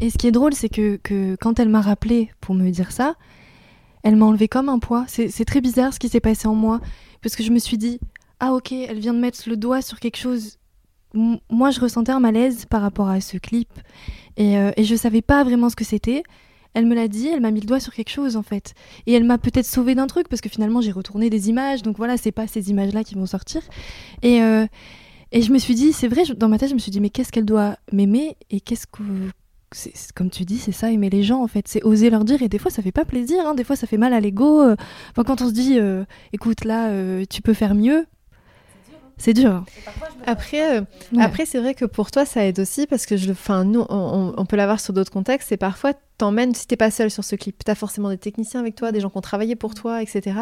Et 0.00 0.10
ce 0.10 0.18
qui 0.18 0.26
est 0.26 0.32
drôle, 0.32 0.54
c'est 0.54 0.68
que, 0.68 0.96
que 0.96 1.36
quand 1.40 1.58
elle 1.58 1.68
m'a 1.68 1.80
rappelé 1.80 2.30
pour 2.40 2.54
me 2.54 2.70
dire 2.70 2.92
ça, 2.92 3.16
elle 4.02 4.16
m'a 4.16 4.26
enlevé 4.26 4.48
comme 4.48 4.68
un 4.68 4.78
poids. 4.78 5.04
C'est 5.08 5.44
très 5.44 5.60
bizarre 5.60 5.92
ce 5.92 5.98
qui 5.98 6.08
s'est 6.08 6.20
passé 6.20 6.46
en 6.46 6.54
moi, 6.54 6.80
parce 7.22 7.34
que 7.34 7.42
je 7.42 7.50
me 7.50 7.58
suis 7.58 7.76
dit, 7.76 7.98
ah 8.38 8.52
ok, 8.52 8.72
elle 8.72 9.00
vient 9.00 9.14
de 9.14 9.18
mettre 9.18 9.40
le 9.48 9.56
doigt 9.56 9.82
sur 9.82 9.98
quelque 9.98 10.18
chose. 10.18 10.58
moi, 11.12 11.70
je 11.70 11.80
ressentais 11.80 12.12
un 12.12 12.20
malaise 12.20 12.66
par 12.66 12.82
rapport 12.82 13.08
à 13.08 13.20
ce 13.20 13.36
clip, 13.36 13.68
et, 14.36 14.58
euh, 14.58 14.70
et 14.76 14.84
je 14.84 14.94
savais 14.94 15.22
pas 15.22 15.42
vraiment 15.42 15.70
ce 15.70 15.76
que 15.76 15.84
c'était 15.84 16.22
elle 16.76 16.84
me 16.84 16.94
l'a 16.94 17.08
dit, 17.08 17.28
elle 17.28 17.40
m'a 17.40 17.50
mis 17.50 17.60
le 17.60 17.66
doigt 17.66 17.80
sur 17.80 17.94
quelque 17.94 18.10
chose 18.10 18.36
en 18.36 18.42
fait. 18.42 18.74
Et 19.06 19.14
elle 19.14 19.24
m'a 19.24 19.38
peut-être 19.38 19.64
sauvé 19.64 19.94
d'un 19.94 20.06
truc 20.06 20.28
parce 20.28 20.42
que 20.42 20.50
finalement 20.50 20.82
j'ai 20.82 20.92
retourné 20.92 21.30
des 21.30 21.48
images, 21.48 21.82
donc 21.82 21.96
voilà, 21.96 22.18
c'est 22.18 22.32
pas 22.32 22.46
ces 22.46 22.68
images-là 22.68 23.02
qui 23.02 23.14
vont 23.14 23.24
sortir. 23.24 23.62
Et, 24.22 24.42
euh, 24.42 24.66
et 25.32 25.40
je 25.40 25.52
me 25.52 25.58
suis 25.58 25.74
dit, 25.74 25.94
c'est 25.94 26.06
vrai, 26.06 26.24
dans 26.36 26.50
ma 26.50 26.58
tête, 26.58 26.68
je 26.68 26.74
me 26.74 26.78
suis 26.78 26.92
dit, 26.92 27.00
mais 27.00 27.08
qu'est-ce 27.08 27.32
qu'elle 27.32 27.46
doit 27.46 27.76
m'aimer 27.92 28.36
et 28.50 28.60
qu'est-ce 28.60 28.86
que. 28.86 29.02
comme 30.14 30.28
tu 30.28 30.44
dis, 30.44 30.58
c'est 30.58 30.70
ça, 30.70 30.92
aimer 30.92 31.08
les 31.08 31.22
gens 31.22 31.42
en 31.42 31.48
fait, 31.48 31.66
c'est 31.66 31.82
oser 31.82 32.10
leur 32.10 32.26
dire 32.26 32.42
et 32.42 32.48
des 32.50 32.58
fois 32.58 32.70
ça 32.70 32.82
fait 32.82 32.92
pas 32.92 33.06
plaisir, 33.06 33.46
hein. 33.46 33.54
des 33.54 33.64
fois 33.64 33.74
ça 33.74 33.86
fait 33.86 33.96
mal 33.96 34.12
à 34.12 34.20
l'ego. 34.20 34.60
Euh. 34.60 34.76
Enfin, 35.12 35.24
quand 35.24 35.40
on 35.40 35.48
se 35.48 35.54
dit, 35.54 35.78
euh, 35.78 36.04
écoute 36.34 36.66
là, 36.66 36.90
tu 37.24 37.40
peux 37.40 37.54
faire 37.54 37.74
mieux, 37.74 38.04
c'est 39.16 39.32
dur. 39.32 39.50
Hein. 39.50 39.64
Après, 40.26 40.82
après 41.18 41.46
c'est 41.46 41.58
vrai 41.58 41.72
que 41.72 41.86
pour 41.86 42.10
toi, 42.10 42.26
ça 42.26 42.44
aide 42.44 42.60
aussi 42.60 42.86
parce 42.86 43.06
que 43.06 43.16
je, 43.16 43.30
enfin, 43.30 43.64
nous, 43.64 43.86
on, 43.88 44.34
on 44.36 44.44
peut 44.44 44.56
l'avoir 44.56 44.78
sur 44.78 44.92
d'autres 44.92 45.10
contextes. 45.10 45.52
Et 45.52 45.56
parfois, 45.56 45.94
t'emmènes, 46.18 46.54
si 46.54 46.66
t'es 46.66 46.76
pas 46.76 46.90
seul 46.90 47.10
sur 47.10 47.24
ce 47.24 47.36
clip, 47.36 47.62
t'as 47.64 47.74
forcément 47.74 48.08
des 48.08 48.18
techniciens 48.18 48.60
avec 48.60 48.74
toi, 48.74 48.92
des 48.92 49.00
gens 49.00 49.10
qui 49.10 49.18
ont 49.18 49.22
travaillé 49.22 49.56
pour 49.56 49.74
toi, 49.74 50.02
etc. 50.02 50.40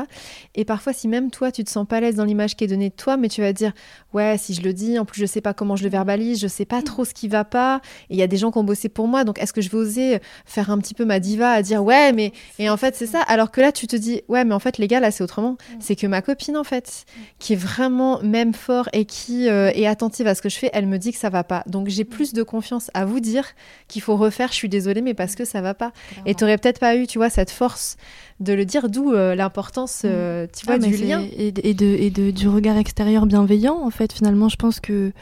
Et 0.55 0.65
parfois, 0.65 0.93
si 0.93 1.09
même 1.09 1.31
toi, 1.31 1.51
tu 1.51 1.65
te 1.65 1.71
sens 1.71 1.87
pas 1.87 1.97
à 1.97 2.01
l'aise 2.01 2.17
dans 2.17 2.25
l'image 2.25 2.57
qui 2.57 2.65
est 2.65 2.69
donnée 2.69 2.91
de 2.91 2.95
toi, 2.95 3.17
mais 3.17 3.29
tu 3.29 3.41
vas 3.41 3.53
dire, 3.53 3.73
ouais, 4.13 4.37
si 4.39 4.55
je 4.55 4.63
le 4.63 4.73
dis, 4.73 4.99
en 4.99 5.05
plus, 5.05 5.21
je 5.21 5.27
sais 5.27 5.41
pas 5.41 5.55
comment 5.55 5.77
je 5.77 5.85
le 5.85 5.91
verbalise, 5.91 6.41
je 6.41 6.47
sais 6.47 6.65
pas 6.65 6.83
trop 6.83 7.05
ce 7.05 7.13
qui 7.13 7.29
va 7.29 7.45
pas. 7.45 7.81
Et 8.11 8.15
il 8.15 8.19
y 8.19 8.23
a 8.23 8.27
des 8.27 8.37
gens 8.37 8.53
qui 8.53 8.59
ont 8.59 8.65
bossé 8.65 8.89
pour 8.89 9.09
moi, 9.09 9.25
donc 9.25 9.41
est-ce 9.41 9.53
que 9.53 9.61
je 9.61 9.71
vais 9.71 9.77
oser 9.77 10.19
faire 10.45 10.71
un 10.71 10.79
petit 10.79 10.95
peu 10.95 11.05
ma 11.05 11.19
diva 11.19 11.51
à 11.51 11.63
dire, 11.63 11.83
ouais, 11.83 12.13
mais. 12.13 12.33
Et 12.59 12.71
en 12.71 12.77
fait, 12.77 12.95
c'est 12.95 13.07
ça. 13.07 13.21
Alors 13.23 13.51
que 13.51 13.61
là, 13.61 13.73
tu 13.73 13.87
te 13.87 13.97
dis, 13.97 14.23
ouais, 14.29 14.45
mais 14.45 14.55
en 14.55 14.61
fait, 14.61 14.79
les 14.79 14.87
gars, 14.87 15.01
là, 15.01 15.11
c'est 15.11 15.25
autrement. 15.25 15.57
C'est 15.81 15.97
que 15.97 16.07
ma 16.07 16.23
copine, 16.23 16.57
en 16.57 16.65
fait, 16.65 17.05
qui 17.39 17.55
est 17.55 17.57
vraiment 17.57 18.21
même 18.23 18.55
fort 18.55 18.89
et 18.93 19.05
qui 19.05 19.49
euh, 19.49 19.71
est 19.75 19.87
attentive 19.87 20.27
à 20.27 20.35
ce 20.35 20.43
que 20.43 20.49
je 20.49 20.57
fais, 20.57 20.71
elle 20.73 20.87
me 20.87 20.99
dit 20.99 21.13
que 21.13 21.19
ça 21.19 21.31
va 21.31 21.43
pas. 21.43 21.65
Donc, 21.67 21.89
j'ai 21.89 22.05
plus 22.05 22.33
de 22.33 22.43
confiance 22.43 22.91
à 22.95 23.05
vous 23.05 23.21
dire 23.21 23.45
qu'il 23.89 24.03
faut 24.03 24.17
refaire, 24.17 24.49
je 24.49 24.55
suis 24.55 24.69
désolée, 24.69 25.03
mais 25.03 25.15
parce 25.15 25.35
que 25.35 25.45
ça 25.45 25.61
va 25.65 25.75
pas. 25.75 25.93
Et 26.27 26.35
tu 26.35 26.45
peut-être 26.45 26.79
pas 26.79 26.97
eu, 26.97 27.07
tu 27.07 27.19
vois, 27.19 27.31
cette 27.31 27.51
force 27.51 27.97
de 28.41 28.53
le 28.53 28.65
dire, 28.65 28.89
d'où 28.89 29.13
euh, 29.13 29.35
l'importance, 29.35 30.03
euh, 30.05 30.47
tu 30.57 30.67
vois, 30.67 30.77
ah, 30.77 30.79
du 30.79 30.97
lien. 30.97 31.25
Et, 31.37 31.51
de, 31.53 31.85
et 31.87 32.11
de, 32.11 32.31
du 32.31 32.49
regard 32.49 32.77
extérieur 32.77 33.27
bienveillant, 33.27 33.81
en 33.83 33.91
fait, 33.91 34.13
finalement, 34.13 34.49
je 34.49 34.57
pense 34.57 34.81
que 34.81 35.13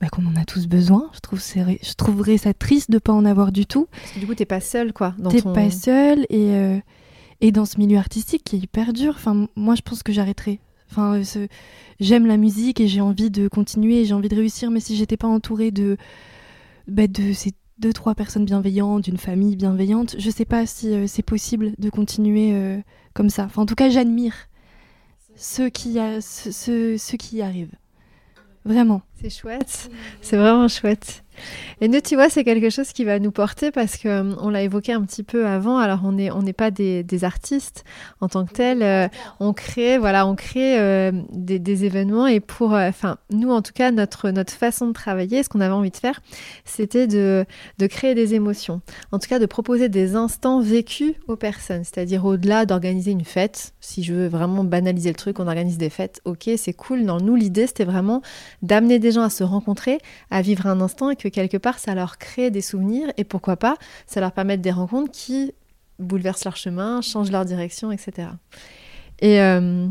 bah, 0.00 0.08
qu'on 0.10 0.26
en 0.26 0.36
a 0.36 0.44
tous 0.44 0.66
besoin. 0.66 1.10
Je, 1.14 1.20
trouve 1.20 1.40
je 1.40 1.94
trouverais 1.94 2.36
ça 2.36 2.52
triste 2.54 2.90
de 2.90 2.98
pas 2.98 3.12
en 3.12 3.24
avoir 3.24 3.52
du 3.52 3.66
tout. 3.66 3.86
Parce 3.92 4.12
que 4.12 4.18
du 4.18 4.26
coup, 4.26 4.34
t'es 4.34 4.44
pas 4.44 4.60
seule, 4.60 4.92
quoi. 4.92 5.14
T'es 5.30 5.42
ton... 5.42 5.52
pas 5.52 5.70
seule, 5.70 6.26
et, 6.28 6.50
euh, 6.50 6.78
et 7.40 7.52
dans 7.52 7.64
ce 7.64 7.78
milieu 7.78 7.98
artistique 7.98 8.44
qui 8.44 8.56
est 8.56 8.60
hyper 8.60 8.92
dur, 8.92 9.14
enfin, 9.16 9.48
moi, 9.56 9.74
je 9.74 9.82
pense 9.82 10.02
que 10.02 10.12
j'arrêterai. 10.12 10.60
Enfin, 10.90 11.22
j'aime 12.00 12.26
la 12.26 12.36
musique 12.36 12.78
et 12.78 12.86
j'ai 12.86 13.00
envie 13.00 13.30
de 13.30 13.48
continuer, 13.48 14.04
j'ai 14.04 14.12
envie 14.12 14.28
de 14.28 14.36
réussir, 14.36 14.70
mais 14.70 14.80
si 14.80 14.94
j'étais 14.94 15.16
pas 15.16 15.26
entourée 15.26 15.70
de, 15.70 15.96
bah, 16.86 17.06
de 17.06 17.32
ces 17.32 17.52
deux, 17.82 17.92
trois 17.92 18.14
personnes 18.14 18.44
bienveillantes, 18.44 19.02
d'une 19.02 19.18
famille 19.18 19.56
bienveillante, 19.56 20.14
je 20.16 20.30
sais 20.30 20.44
pas 20.44 20.66
si 20.66 20.94
euh, 20.94 21.06
c'est 21.08 21.24
possible 21.24 21.72
de 21.78 21.90
continuer 21.90 22.52
euh, 22.54 22.78
comme 23.12 23.28
ça. 23.28 23.44
Enfin, 23.44 23.62
en 23.62 23.66
tout 23.66 23.74
cas, 23.74 23.90
j'admire 23.90 24.34
ceux 25.34 25.68
qui, 25.68 25.98
ceux 26.20 27.16
qui 27.18 27.36
y 27.36 27.42
arrivent. 27.42 27.74
Vraiment. 28.64 29.02
C'est 29.20 29.30
chouette. 29.30 29.90
C'est 30.20 30.36
vraiment 30.36 30.68
chouette. 30.68 31.24
Et 31.80 31.88
nous, 31.88 32.00
tu 32.00 32.14
vois, 32.14 32.28
c'est 32.28 32.44
quelque 32.44 32.70
chose 32.70 32.92
qui 32.92 33.04
va 33.04 33.18
nous 33.18 33.32
porter 33.32 33.70
parce 33.70 33.96
que 33.96 34.08
euh, 34.08 34.34
on 34.40 34.50
l'a 34.50 34.62
évoqué 34.62 34.92
un 34.92 35.02
petit 35.02 35.22
peu 35.22 35.46
avant. 35.46 35.78
Alors, 35.78 36.00
on 36.04 36.12
n'est 36.12 36.30
on 36.30 36.42
n'est 36.42 36.52
pas 36.52 36.70
des, 36.70 37.04
artistes 37.22 37.84
en 38.20 38.28
tant 38.28 38.44
que 38.44 38.52
tels. 38.52 38.82
Euh, 38.82 39.08
on 39.38 39.52
crée, 39.52 39.98
voilà, 39.98 40.26
on 40.26 40.34
crée 40.34 40.78
euh, 40.78 41.12
des, 41.32 41.84
événements 41.84 42.26
et 42.26 42.40
pour, 42.40 42.72
enfin, 42.72 43.18
nous, 43.30 43.50
en 43.50 43.62
tout 43.62 43.72
cas, 43.72 43.90
notre 43.90 44.30
notre 44.30 44.52
façon 44.52 44.88
de 44.88 44.92
travailler, 44.92 45.42
ce 45.42 45.48
qu'on 45.48 45.60
avait 45.60 45.72
envie 45.72 45.90
de 45.90 45.96
faire, 45.96 46.20
c'était 46.64 47.06
de 47.06 47.44
de 47.78 47.86
créer 47.86 48.14
des 48.14 48.34
émotions. 48.34 48.80
En 49.12 49.18
tout 49.18 49.28
cas, 49.28 49.38
de 49.38 49.46
proposer 49.46 49.88
des 49.88 50.16
instants 50.16 50.60
vécus 50.60 51.14
aux 51.28 51.36
personnes. 51.36 51.84
C'est-à-dire 51.84 52.24
au-delà 52.24 52.66
d'organiser 52.66 53.10
une 53.10 53.24
fête. 53.24 53.72
Si 53.80 54.02
je 54.02 54.14
veux 54.14 54.26
vraiment 54.26 54.64
banaliser 54.64 55.10
le 55.10 55.16
truc, 55.16 55.40
on 55.40 55.46
organise 55.46 55.78
des 55.78 55.90
fêtes. 55.90 56.20
Ok, 56.24 56.50
c'est 56.56 56.72
cool. 56.72 57.00
Non, 57.00 57.18
nous, 57.18 57.36
l'idée, 57.36 57.66
c'était 57.66 57.84
vraiment 57.84 58.22
d'amener 58.62 58.98
des 58.98 59.12
gens 59.12 59.22
à 59.22 59.30
se 59.30 59.44
rencontrer, 59.44 59.98
à 60.30 60.42
vivre 60.42 60.66
un 60.66 60.80
instant 60.80 61.10
et 61.10 61.16
que 61.16 61.28
quelque 61.32 61.56
part, 61.56 61.78
ça 61.78 61.94
leur 61.94 62.18
crée 62.18 62.50
des 62.50 62.60
souvenirs 62.60 63.12
et 63.16 63.24
pourquoi 63.24 63.56
pas, 63.56 63.76
ça 64.06 64.20
leur 64.20 64.32
permet 64.32 64.56
des 64.56 64.70
rencontres 64.70 65.10
qui 65.10 65.52
bouleversent 65.98 66.44
leur 66.44 66.56
chemin, 66.56 67.00
changent 67.00 67.30
leur 67.30 67.44
direction, 67.44 67.92
etc. 67.92 68.28
Et 69.20 69.40
euh, 69.40 69.88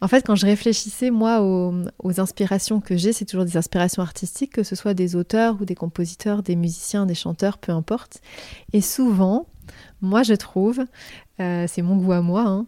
en 0.00 0.08
fait, 0.08 0.24
quand 0.24 0.34
je 0.34 0.46
réfléchissais, 0.46 1.10
moi, 1.10 1.42
aux, 1.42 2.20
inspirations 2.20 2.80
que 2.80 2.96
j'ai, 2.96 3.12
c'est 3.12 3.24
toujours 3.24 3.44
des 3.44 3.56
inspirations 3.56 4.02
artistiques, 4.02 4.52
que 4.52 4.62
ce 4.62 4.74
soit 4.74 4.94
des 4.94 5.16
auteurs 5.16 5.60
ou 5.60 5.64
des 5.64 5.74
compositeurs, 5.74 6.42
des 6.42 6.56
musiciens, 6.56 7.06
des 7.06 7.14
chanteurs, 7.14 7.58
peu 7.58 7.72
importe. 7.72 8.20
Et 8.72 8.80
souvent, 8.80 9.46
moi, 10.00 10.22
je 10.22 10.34
trouve, 10.34 10.84
euh, 11.40 11.66
c'est 11.68 11.82
mon 11.82 11.96
goût 11.96 12.12
à 12.12 12.22
moi, 12.22 12.42
hein, 12.42 12.66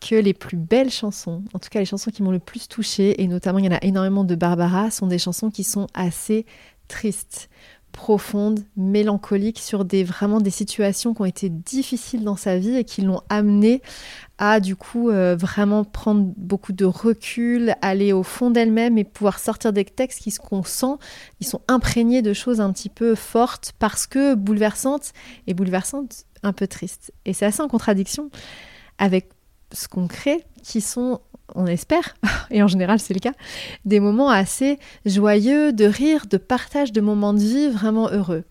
que 0.00 0.14
les 0.14 0.32
plus 0.32 0.56
belles 0.56 0.90
chansons, 0.90 1.42
en 1.52 1.58
tout 1.58 1.68
cas 1.68 1.78
les 1.78 1.84
chansons 1.84 2.10
qui 2.10 2.22
m'ont 2.22 2.30
le 2.30 2.38
plus 2.38 2.68
touchée, 2.68 3.22
et 3.22 3.28
notamment 3.28 3.58
il 3.58 3.66
y 3.66 3.68
en 3.68 3.72
a 3.72 3.84
énormément 3.84 4.24
de 4.24 4.34
Barbara, 4.34 4.90
sont 4.90 5.06
des 5.06 5.18
chansons 5.18 5.50
qui 5.50 5.62
sont 5.62 5.88
assez 5.92 6.46
tristes, 6.90 7.48
profondes, 7.92 8.60
mélancoliques 8.76 9.58
sur 9.58 9.84
des 9.84 10.04
vraiment 10.04 10.40
des 10.40 10.50
situations 10.50 11.14
qui 11.14 11.22
ont 11.22 11.26
été 11.26 11.48
difficiles 11.48 12.24
dans 12.24 12.36
sa 12.36 12.58
vie 12.58 12.76
et 12.76 12.84
qui 12.84 13.02
l'ont 13.02 13.22
amené 13.28 13.82
à 14.38 14.60
du 14.60 14.76
coup 14.76 15.10
euh, 15.10 15.36
vraiment 15.36 15.84
prendre 15.84 16.32
beaucoup 16.36 16.72
de 16.72 16.84
recul, 16.84 17.74
aller 17.82 18.12
au 18.12 18.22
fond 18.22 18.50
d'elle-même 18.50 18.98
et 18.98 19.04
pouvoir 19.04 19.38
sortir 19.38 19.72
des 19.72 19.84
textes 19.84 20.20
qui 20.20 20.32
qu'on 20.36 20.62
sent, 20.62 20.96
ils 21.40 21.46
sont 21.46 21.62
imprégnés 21.68 22.22
de 22.22 22.32
choses 22.32 22.60
un 22.60 22.72
petit 22.72 22.88
peu 22.88 23.14
fortes 23.14 23.72
parce 23.78 24.06
que 24.06 24.34
bouleversantes 24.34 25.12
et 25.46 25.54
bouleversantes 25.54 26.24
un 26.42 26.52
peu 26.52 26.66
tristes. 26.66 27.12
Et 27.24 27.32
c'est 27.32 27.46
assez 27.46 27.62
en 27.62 27.68
contradiction 27.68 28.30
avec 28.98 29.30
ce 29.72 29.88
qu'on 29.88 30.08
crée 30.08 30.44
qui 30.62 30.80
sont 30.80 31.20
on 31.54 31.66
espère, 31.66 32.16
et 32.50 32.62
en 32.62 32.68
général 32.68 32.98
c'est 32.98 33.14
le 33.14 33.20
cas, 33.20 33.32
des 33.84 34.00
moments 34.00 34.30
assez 34.30 34.78
joyeux, 35.06 35.72
de 35.72 35.84
rire, 35.84 36.26
de 36.28 36.36
partage 36.36 36.92
de 36.92 37.00
moments 37.00 37.34
de 37.34 37.40
vie 37.40 37.68
vraiment 37.68 38.08
heureux. 38.10 38.44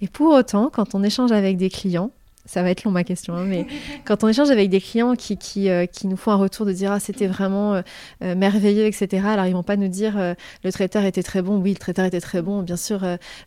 Et 0.00 0.08
pour 0.08 0.34
autant, 0.34 0.70
quand 0.72 0.94
on 0.94 1.02
échange 1.02 1.32
avec 1.32 1.56
des 1.56 1.70
clients, 1.70 2.10
ça 2.46 2.62
va 2.62 2.70
être 2.70 2.84
long 2.84 2.90
ma 2.90 3.04
question, 3.04 3.34
hein, 3.34 3.44
mais 3.46 3.66
quand 4.04 4.22
on 4.22 4.28
échange 4.28 4.50
avec 4.50 4.68
des 4.68 4.80
clients 4.80 5.14
qui, 5.14 5.36
qui, 5.36 5.70
euh, 5.70 5.86
qui, 5.86 6.06
nous 6.06 6.16
font 6.16 6.30
un 6.30 6.36
retour 6.36 6.66
de 6.66 6.72
dire 6.72 6.92
ah 6.92 7.00
c'était 7.00 7.26
vraiment 7.26 7.74
euh, 7.74 7.82
euh, 8.22 8.34
merveilleux, 8.34 8.84
etc. 8.84 9.26
Alors 9.26 9.46
ils 9.46 9.54
vont 9.54 9.62
pas 9.62 9.76
nous 9.76 9.88
dire 9.88 10.34
le 10.62 10.72
traiteur 10.72 11.04
était 11.04 11.22
très 11.22 11.42
bon, 11.42 11.58
oui 11.58 11.70
le 11.70 11.78
traiteur 11.78 12.04
était 12.04 12.20
très 12.20 12.42
bon, 12.42 12.62
bien 12.62 12.76
sûr 12.76 13.00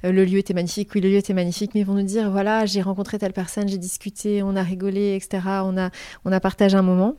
le 0.04 0.26
lieu 0.26 0.39
était 0.39 0.54
magnifique, 0.54 0.89
oui 0.95 1.02
le 1.02 1.10
lieu 1.10 1.17
était 1.17 1.34
magnifique, 1.34 1.71
mais 1.76 1.82
ils 1.82 1.86
vont 1.86 1.93
nous 1.93 2.04
dire 2.04 2.32
voilà 2.32 2.65
j'ai 2.65 2.82
rencontré 2.82 3.19
telle 3.19 3.34
personne, 3.34 3.67
j'ai 3.67 3.78
discuté, 3.78 4.41
on 4.41 4.56
a 4.56 4.63
rigolé, 4.63 5.15
etc. 5.15 5.43
On 5.63 5.78
a, 5.78 5.91
on 6.26 6.32
a 6.32 6.39
partagé 6.39 6.76
un 6.76 6.82
moment. 6.82 7.15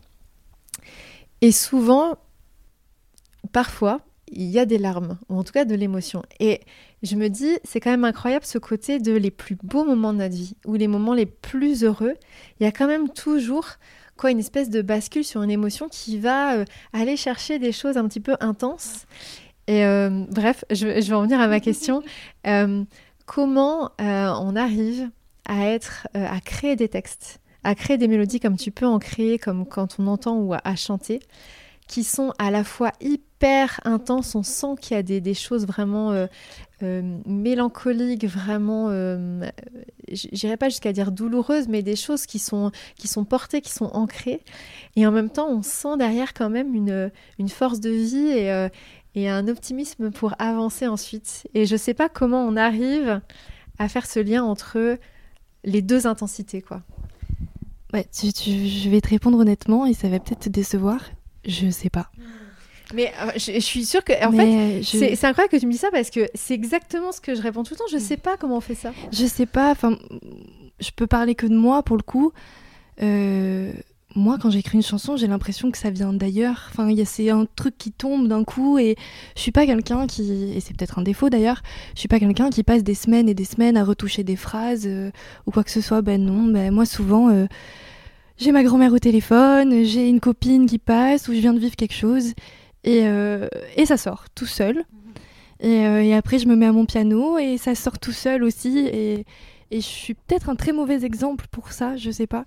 Et 1.41 1.53
souvent, 1.53 2.17
parfois, 3.53 4.01
il 4.31 4.47
y 4.47 4.59
a 4.59 4.67
des 4.67 4.79
larmes, 4.79 5.19
ou 5.29 5.39
en 5.39 5.45
tout 5.45 5.53
cas 5.53 5.65
de 5.65 5.75
l'émotion. 5.75 6.23
Et 6.41 6.61
je 7.03 7.17
me 7.17 7.29
dis, 7.29 7.59
c'est 7.65 7.81
quand 7.81 7.91
même 7.91 8.05
incroyable 8.05 8.45
ce 8.45 8.59
côté 8.59 8.99
de 8.99 9.13
les 9.13 9.31
plus 9.31 9.57
beaux 9.63 9.85
moments 9.85 10.13
de 10.13 10.19
notre 10.19 10.35
vie, 10.35 10.55
ou 10.67 10.75
les 10.75 10.89
moments 10.89 11.15
les 11.15 11.27
plus 11.27 11.85
heureux. 11.85 12.15
Il 12.61 12.65
y 12.65 12.67
a 12.67 12.73
quand 12.73 12.87
même 12.87 13.09
toujours 13.09 13.67
quoi 14.17 14.31
une 14.31 14.41
espèce 14.41 14.69
de 14.69 14.83
bascule 14.83 15.25
sur 15.25 15.43
une 15.43 15.51
émotion 15.51 15.89
qui 15.89 16.19
va 16.19 16.57
euh, 16.57 16.65
aller 16.93 17.17
chercher 17.17 17.59
des 17.59 17.73
choses 17.73 17.97
un 17.97 18.07
petit 18.09 18.21
peu 18.21 18.37
intenses. 18.41 19.07
Et 19.69 19.85
euh, 19.85 20.25
bref, 20.31 20.65
je, 20.71 20.87
vais 20.87 21.13
en 21.13 21.23
venir 21.23 21.41
à 21.41 21.49
ma 21.49 21.61
question. 21.61 22.03
Euh, 22.47 22.85
comment 23.27 23.91
on 23.99 24.57
arrive 24.57 25.11
à 25.47 25.67
être, 25.67 26.09
à 26.15 26.41
créer 26.41 26.77
des 26.77 26.89
textes? 26.89 27.41
À 27.69 27.75
créer 27.75 27.99
des 27.99 28.09
mélodies 28.09 28.41
comme 28.41 28.57
tu 28.57 28.71
peux 28.71 28.87
en 28.87 28.99
créer, 28.99 29.39
comme 29.39 29.67
quand 29.67 29.97
on 29.99 30.07
entend 30.07 30.39
ou 30.39 30.55
à, 30.55 30.75
chanter, 30.75 31.21
qui 31.87 32.03
sont 32.03 32.33
à 32.39 32.51
la 32.51 32.65
fois 32.65 32.93
hyper 32.99 33.79
intenses, 33.85 34.35
on 34.35 34.43
sent 34.43 34.77
qu'il 34.81 34.97
y 34.97 34.99
a 34.99 35.03
des, 35.03 35.35
choses 35.35 35.67
vraiment 35.67 36.13
euh, 36.13 36.27
euh, 36.83 37.19
mélancoliques, 37.27 38.25
vraiment, 38.25 38.87
euh, 38.89 39.45
j'irai 40.11 40.57
pas 40.57 40.71
jusqu'à 40.71 40.95
dire 40.95 41.13
douloureuses, 41.13 41.69
mais 41.69 41.83
des 41.83 41.95
choses 41.95 42.25
qui 42.25 42.39
sont, 42.39 42.73
qui 42.97 43.07
sont 43.07 43.27
portées, 43.27 43.61
qui 43.61 43.73
sont 43.73 43.91
ancrées. 43.93 44.41
Et 44.97 45.07
en 45.07 45.13
même 45.13 45.29
temps, 45.29 45.51
on 45.51 45.61
sent 45.61 45.99
derrière 45.99 46.33
quand 46.33 46.49
même 46.49 46.75
une, 46.75 47.13
une 47.39 47.51
force 47.51 47.81
de 47.81 47.91
vie 47.91 48.31
et, 48.31 48.69
et 49.15 49.29
un 49.29 49.47
optimisme 49.47 50.11
pour 50.11 50.35
avancer 50.39 50.87
ensuite. 50.87 51.47
Et 51.53 51.67
je 51.67 51.77
sais 51.77 51.93
pas 51.93 52.09
comment 52.09 52.47
on 52.47 52.57
arrive 52.57 53.21
à 53.79 53.91
faire 53.91 54.07
ce 54.07 54.21
lien 54.21 54.43
entre 54.43 54.97
les 55.65 55.83
deux 55.83 56.07
intensités, 56.07 56.63
quoi. 56.63 56.83
Ouais, 57.95 58.07
je 58.13 58.91
vais 58.91 59.01
te 59.01 59.09
répondre 59.09 59.39
honnêtement 59.39 59.87
et 59.87 59.95
ça 59.95 60.09
va 60.09 60.19
peut-être 60.19 60.41
te 60.41 60.49
décevoir. 60.49 61.01
Je 61.47 61.71
sais 61.71 61.91
pas. 61.91 62.11
Mais 62.95 63.13
euh, 63.23 63.33
je, 63.37 63.61
suis 63.61 63.85
sûre 63.85 64.03
que, 64.03 64.13
en 64.25 64.33
fait, 64.33 64.83
c'est 64.83 65.25
incroyable 65.25 65.53
que 65.53 65.59
tu 65.59 65.67
me 65.67 65.73
dis 65.73 65.79
ça 65.79 65.91
parce 65.91 66.11
que 66.11 66.29
c'est 66.35 66.55
exactement 66.55 67.13
ce 67.13 67.21
que 67.21 67.35
je 67.35 67.43
réponds 67.43 67.63
tout 67.63 67.75
le 67.75 67.79
temps. 67.79 67.85
Je 67.91 67.99
sais 67.99 68.17
pas 68.17 68.37
comment 68.37 68.57
on 68.57 68.61
fait 68.61 68.75
ça. 68.75 68.93
Je 69.13 69.27
sais 69.27 69.47
pas. 69.47 69.71
Enfin, 69.71 69.99
je 70.81 70.91
peux 70.95 71.07
parler 71.07 71.35
que 71.35 71.47
de 71.47 71.57
moi 71.57 71.83
pour 71.83 71.97
le 71.97 72.03
coup. 72.03 72.33
Euh, 73.03 73.73
moi, 74.19 74.37
quand 74.41 74.51
j'écris 74.51 74.77
une 74.77 74.83
chanson, 74.83 75.17
j'ai 75.17 75.27
l'impression 75.27 75.71
que 75.71 75.79
ça 75.79 75.91
vient 75.91 76.13
d'ailleurs. 76.13 76.69
Enfin, 76.71 76.93
c'est 77.05 77.31
un 77.31 77.47
truc 77.57 77.79
qui 77.79 77.93
tombe 77.93 78.29
d'un 78.29 78.45
coup 78.45 78.79
et 78.79 78.97
je 79.37 79.41
suis 79.41 79.53
pas 79.53 79.65
quelqu'un 79.65 80.07
qui, 80.07 80.53
et 80.55 80.61
c'est 80.61 80.77
peut-être 80.77 80.99
un 80.99 81.03
défaut 81.03 81.31
d'ailleurs, 81.31 81.63
je 81.95 82.01
suis 82.01 82.09
pas 82.09 82.19
quelqu'un 82.19 82.51
qui 82.51 82.63
passe 82.63 82.83
des 82.83 82.95
semaines 82.95 83.29
et 83.29 83.35
des 83.35 83.45
semaines 83.45 83.77
à 83.77 83.85
retoucher 83.85 84.25
des 84.25 84.37
phrases 84.37 84.87
euh, 84.87 85.11
ou 85.47 85.51
quoi 85.51 85.65
que 85.65 85.71
ce 85.71 85.81
soit. 85.81 86.03
Ben 86.03 86.23
non, 86.23 86.45
ben 86.45 86.73
moi 86.73 86.85
souvent, 86.85 87.31
euh, 87.31 87.47
j'ai 88.37 88.53
ma 88.53 88.63
grand-mère 88.65 88.93
au 88.93 88.99
téléphone, 88.99 89.85
j'ai 89.85 90.09
une 90.09 90.21
copine 90.21 90.67
qui 90.67 90.79
passe 90.79 91.29
ou 91.29 91.35
je 91.35 91.39
viens 91.39 91.55
de 91.55 91.61
vivre 91.61 91.77
quelque 91.77 91.95
chose 91.95 92.35
et, 92.85 93.03
euh, 93.05 93.49
et 93.77 93.87
ça 93.87 93.97
sort 93.97 94.25
tout 94.35 94.47
seul. 94.47 94.85
Et, 95.61 95.81
et, 95.81 96.15
après, 96.15 96.39
je 96.39 96.47
me 96.47 96.55
mets 96.55 96.67
à 96.67 96.73
mon 96.73 96.87
piano 96.87 97.37
et 97.37 97.59
ça 97.59 97.75
sort 97.75 97.99
tout 97.99 98.13
seul 98.13 98.45
aussi. 98.45 98.79
Et, 98.93 99.25
et 99.71 99.81
je 99.81 99.87
suis 99.87 100.15
peut-être 100.15 100.49
un 100.49 100.57
très 100.57 100.73
mauvais 100.73 101.05
exemple 101.05 101.47
pour 101.51 101.73
ça, 101.73 101.97
je 101.97 102.11
sais 102.11 102.27
pas. 102.27 102.45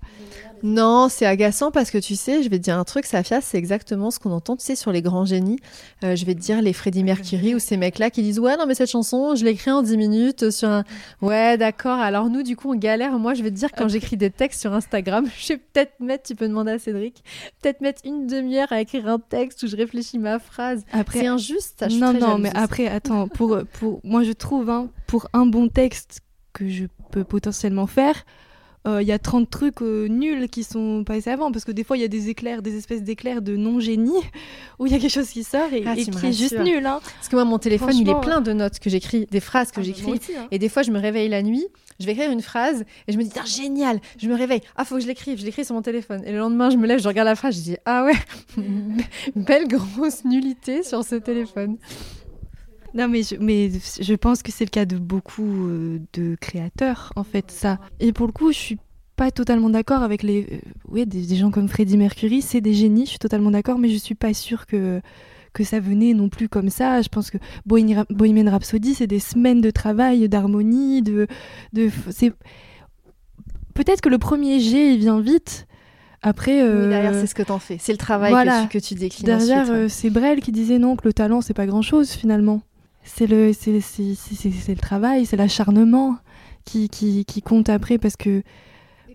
Non, 0.63 1.07
c'est 1.09 1.25
agaçant 1.25 1.71
parce 1.71 1.91
que 1.91 1.97
tu 1.97 2.15
sais, 2.15 2.43
je 2.43 2.49
vais 2.49 2.57
te 2.57 2.63
dire 2.63 2.77
un 2.77 2.83
truc, 2.83 3.05
Safia, 3.05 3.41
c'est 3.41 3.57
exactement 3.57 4.11
ce 4.11 4.19
qu'on 4.19 4.31
entend, 4.31 4.55
tu 4.55 4.65
sais, 4.65 4.75
sur 4.75 4.91
les 4.91 5.01
grands 5.01 5.25
génies. 5.25 5.59
Euh, 6.03 6.15
je 6.15 6.25
vais 6.25 6.33
te 6.35 6.39
dire 6.39 6.61
les 6.61 6.73
Freddie 6.73 7.03
Mercury 7.03 7.55
ou 7.55 7.59
ces 7.59 7.77
mecs-là 7.77 8.09
qui 8.09 8.23
disent 8.23 8.39
Ouais, 8.39 8.57
non, 8.57 8.65
mais 8.65 8.75
cette 8.75 8.89
chanson, 8.89 9.35
je 9.35 9.45
l'écris 9.45 9.71
en 9.71 9.83
10 9.83 9.97
minutes 9.97 10.51
sur 10.51 10.69
un. 10.69 10.83
Ouais, 11.21 11.57
d'accord. 11.57 11.99
Alors 11.99 12.29
nous, 12.29 12.43
du 12.43 12.55
coup, 12.55 12.71
on 12.71 12.75
galère. 12.75 13.17
Moi, 13.19 13.33
je 13.33 13.43
vais 13.43 13.51
te 13.51 13.55
dire, 13.55 13.71
quand 13.71 13.87
j'écris 13.87 14.17
des 14.17 14.29
textes 14.29 14.61
sur 14.61 14.73
Instagram, 14.73 15.27
je 15.39 15.53
vais 15.53 15.57
peut-être 15.57 15.99
mettre, 15.99 16.23
tu 16.23 16.35
peux 16.35 16.47
demander 16.47 16.71
à 16.71 16.79
Cédric, 16.79 17.23
peut-être 17.61 17.81
mettre 17.81 18.01
une 18.03 18.27
demi-heure 18.27 18.71
à 18.71 18.81
écrire 18.81 19.07
un 19.07 19.19
texte 19.19 19.63
où 19.63 19.67
je 19.67 19.75
réfléchis 19.75 20.17
ma 20.17 20.39
phrase. 20.39 20.83
Après, 20.91 21.19
c'est 21.19 21.27
injuste, 21.27 21.75
ça, 21.79 21.89
je 21.89 21.97
Non, 21.97 22.13
non, 22.13 22.37
mais 22.39 22.51
après, 22.55 22.87
attends, 22.87 23.27
pour, 23.27 23.59
pour, 23.79 23.99
moi, 24.03 24.23
je 24.23 24.31
trouve, 24.31 24.69
hein, 24.69 24.89
pour 25.07 25.27
un 25.33 25.45
bon 25.45 25.69
texte 25.69 26.21
que 26.53 26.67
je 26.67 26.85
peux 27.11 27.23
potentiellement 27.23 27.87
faire, 27.87 28.25
il 28.85 28.89
euh, 28.91 29.01
y 29.03 29.11
a 29.11 29.19
30 29.19 29.47
trucs 29.47 29.83
euh, 29.83 30.07
nuls 30.07 30.49
qui 30.49 30.63
sont 30.63 31.03
passés 31.03 31.29
avant 31.29 31.51
parce 31.51 31.65
que 31.65 31.71
des 31.71 31.83
fois 31.83 31.97
il 31.97 32.01
y 32.01 32.03
a 32.03 32.07
des 32.07 32.29
éclairs 32.29 32.63
des 32.63 32.75
espèces 32.75 33.03
d'éclairs 33.03 33.43
de 33.43 33.55
non 33.55 33.79
génie 33.79 34.09
où 34.79 34.87
il 34.87 34.91
y 34.91 34.95
a 34.95 34.99
quelque 34.99 35.11
chose 35.11 35.29
qui 35.29 35.43
sort 35.43 35.71
et, 35.71 35.83
ah, 35.85 35.93
et 35.95 36.03
qui 36.03 36.25
est 36.25 36.33
juste 36.33 36.59
nul 36.59 36.83
hein. 36.87 36.99
parce 37.03 37.29
que 37.29 37.35
moi 37.35 37.45
mon 37.45 37.59
téléphone 37.59 37.95
il 37.95 38.09
est 38.09 38.21
plein 38.21 38.41
de 38.41 38.53
notes 38.53 38.79
que 38.79 38.89
j'écris 38.89 39.27
des 39.29 39.39
phrases 39.39 39.71
que 39.71 39.81
ah, 39.81 39.83
j'écris. 39.83 40.19
hein. 40.35 40.47
et 40.49 40.57
des 40.57 40.67
fois 40.67 40.81
je 40.81 40.89
me 40.89 40.99
réveille 40.99 41.29
la 41.29 41.43
nuit 41.43 41.67
je 41.99 42.07
vais 42.07 42.13
écrire 42.13 42.31
une 42.31 42.41
phrase 42.41 42.83
et 43.07 43.11
je 43.11 43.17
me 43.19 43.23
dis 43.23 43.29
ah, 43.39 43.45
génial. 43.45 43.99
Je 44.17 44.27
me 44.27 44.33
réveille. 44.35 44.61
Ah 44.75 44.85
faut 44.85 44.95
que 44.95 45.01
je 45.01 45.07
l'écrive. 45.07 45.39
Je 45.39 45.45
l'écris 45.45 45.65
sur 45.65 45.75
mon 45.75 45.83
téléphone. 45.83 46.23
Et 46.25 46.31
le 46.31 46.39
lendemain 46.39 46.71
je 46.71 46.77
me 46.77 46.87
lève 46.87 46.99
je 46.99 47.07
regarde 47.07 47.27
la 47.27 47.35
phrase 47.35 47.55
je 47.55 47.61
dis 47.61 47.77
ah 47.85 48.05
ouais. 48.05 48.15
Belle 49.35 49.67
grosse 49.67 50.25
nullité 50.25 50.81
sur 50.81 51.03
ce 51.03 51.13
téléphone 51.13 51.77
non, 52.93 53.07
mais 53.07 53.23
je, 53.23 53.35
mais 53.39 53.71
je 54.01 54.13
pense 54.13 54.43
que 54.43 54.51
c'est 54.51 54.65
le 54.65 54.69
cas 54.69 54.85
de 54.85 54.97
beaucoup 54.97 55.67
euh, 55.67 55.99
de 56.13 56.35
créateurs, 56.39 57.13
en 57.15 57.23
fait, 57.23 57.51
ça. 57.51 57.79
Et 57.99 58.11
pour 58.11 58.27
le 58.27 58.33
coup, 58.33 58.51
je 58.51 58.57
suis 58.57 58.77
pas 59.15 59.31
totalement 59.31 59.69
d'accord 59.69 60.03
avec 60.03 60.23
les. 60.23 60.47
Euh, 60.51 60.57
oui, 60.89 61.05
des, 61.05 61.25
des, 61.25 61.35
gens 61.35 61.51
comme 61.51 61.69
Freddie 61.69 61.97
Mercury, 61.97 62.41
c'est 62.41 62.61
des 62.61 62.73
génies, 62.73 63.05
je 63.05 63.11
suis 63.11 63.19
totalement 63.19 63.51
d'accord, 63.51 63.77
mais 63.77 63.89
je 63.89 63.97
suis 63.97 64.15
pas 64.15 64.33
sûre 64.33 64.65
que, 64.65 65.01
que 65.53 65.63
ça 65.63 65.79
venait 65.79 66.13
non 66.13 66.27
plus 66.27 66.49
comme 66.49 66.69
ça. 66.69 67.01
Je 67.01 67.09
pense 67.09 67.31
que 67.31 67.37
Bohemian 67.65 68.51
Rhapsody, 68.51 68.93
c'est 68.93 69.07
des 69.07 69.19
semaines 69.19 69.61
de 69.61 69.71
travail, 69.71 70.27
d'harmonie, 70.27 71.01
de. 71.01 71.27
de 71.73 71.89
c'est 72.09 72.33
Peut-être 73.73 74.01
que 74.01 74.09
le 74.09 74.17
premier 74.17 74.59
G, 74.59 74.93
il 74.93 74.99
vient 74.99 75.21
vite. 75.21 75.65
Après, 76.21 76.61
euh... 76.61 76.83
oui, 76.83 76.89
derrière, 76.89 77.13
c'est 77.13 77.25
ce 77.25 77.33
que 77.33 77.41
t'en 77.41 77.57
fais. 77.57 77.77
C'est 77.79 77.93
le 77.93 77.97
travail 77.97 78.31
voilà. 78.31 78.65
que, 78.65 78.77
tu, 78.77 78.79
que 78.79 78.85
tu 78.85 78.95
déclines. 78.95 79.25
Derrière, 79.25 79.71
euh, 79.71 79.87
c'est 79.87 80.09
Brel 80.09 80.41
qui 80.41 80.51
disait 80.51 80.77
non, 80.77 80.97
que 80.97 81.07
le 81.07 81.13
talent, 81.13 81.39
c'est 81.39 81.53
pas 81.53 81.65
grand 81.65 81.81
chose 81.81 82.11
finalement 82.11 82.61
c'est 83.03 83.27
le, 83.27 83.51
c'est, 83.53 83.71
le 83.71 84.75
travail, 84.75 85.25
c'est 85.25 85.37
l'acharnement 85.37 86.17
qui, 86.65 86.89
qui, 86.89 87.25
qui, 87.25 87.41
compte 87.41 87.69
après 87.69 87.97
parce 87.97 88.15
que. 88.15 88.43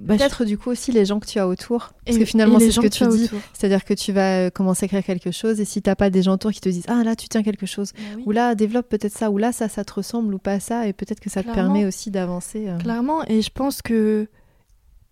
Bah, 0.00 0.16
Peut-être 0.16 0.42
je... 0.42 0.48
du 0.48 0.58
coup 0.58 0.70
aussi 0.70 0.92
les 0.92 1.06
gens 1.06 1.20
que 1.20 1.26
tu 1.26 1.38
as 1.38 1.48
autour. 1.48 1.92
Parce 2.04 2.16
et, 2.16 2.20
que 2.20 2.26
finalement, 2.26 2.58
c'est 2.58 2.70
ce 2.70 2.80
que, 2.80 2.88
que 2.88 2.92
tu 2.92 3.08
dis. 3.08 3.30
C'est-à-dire 3.54 3.84
que 3.84 3.94
tu 3.94 4.12
vas 4.12 4.50
commencer 4.50 4.84
à 4.84 4.86
écrire 4.86 5.02
quelque 5.02 5.30
chose 5.30 5.58
et 5.58 5.64
si 5.64 5.80
t'as 5.80 5.94
pas 5.94 6.10
des 6.10 6.22
gens 6.22 6.34
autour 6.34 6.52
qui 6.52 6.60
te 6.60 6.68
disent 6.68 6.84
Ah 6.88 7.02
là, 7.02 7.16
tu 7.16 7.28
tiens 7.28 7.42
quelque 7.42 7.64
chose. 7.66 7.92
oui. 8.16 8.22
Ou 8.26 8.30
là, 8.32 8.54
développe 8.54 8.88
peut-être 8.88 9.16
ça. 9.16 9.30
Ou 9.30 9.38
là, 9.38 9.52
ça, 9.52 9.68
ça 9.68 9.84
te 9.84 9.94
ressemble 9.94 10.34
ou 10.34 10.38
pas 10.38 10.60
ça. 10.60 10.86
Et 10.86 10.92
peut-être 10.92 11.20
que 11.20 11.30
ça 11.30 11.42
Clairement. 11.42 11.62
te 11.62 11.66
permet 11.66 11.86
aussi 11.86 12.10
d'avancer. 12.10 12.68
Euh... 12.68 12.78
Clairement. 12.78 13.24
Et 13.26 13.40
je 13.40 13.50
pense 13.50 13.80
que. 13.80 14.28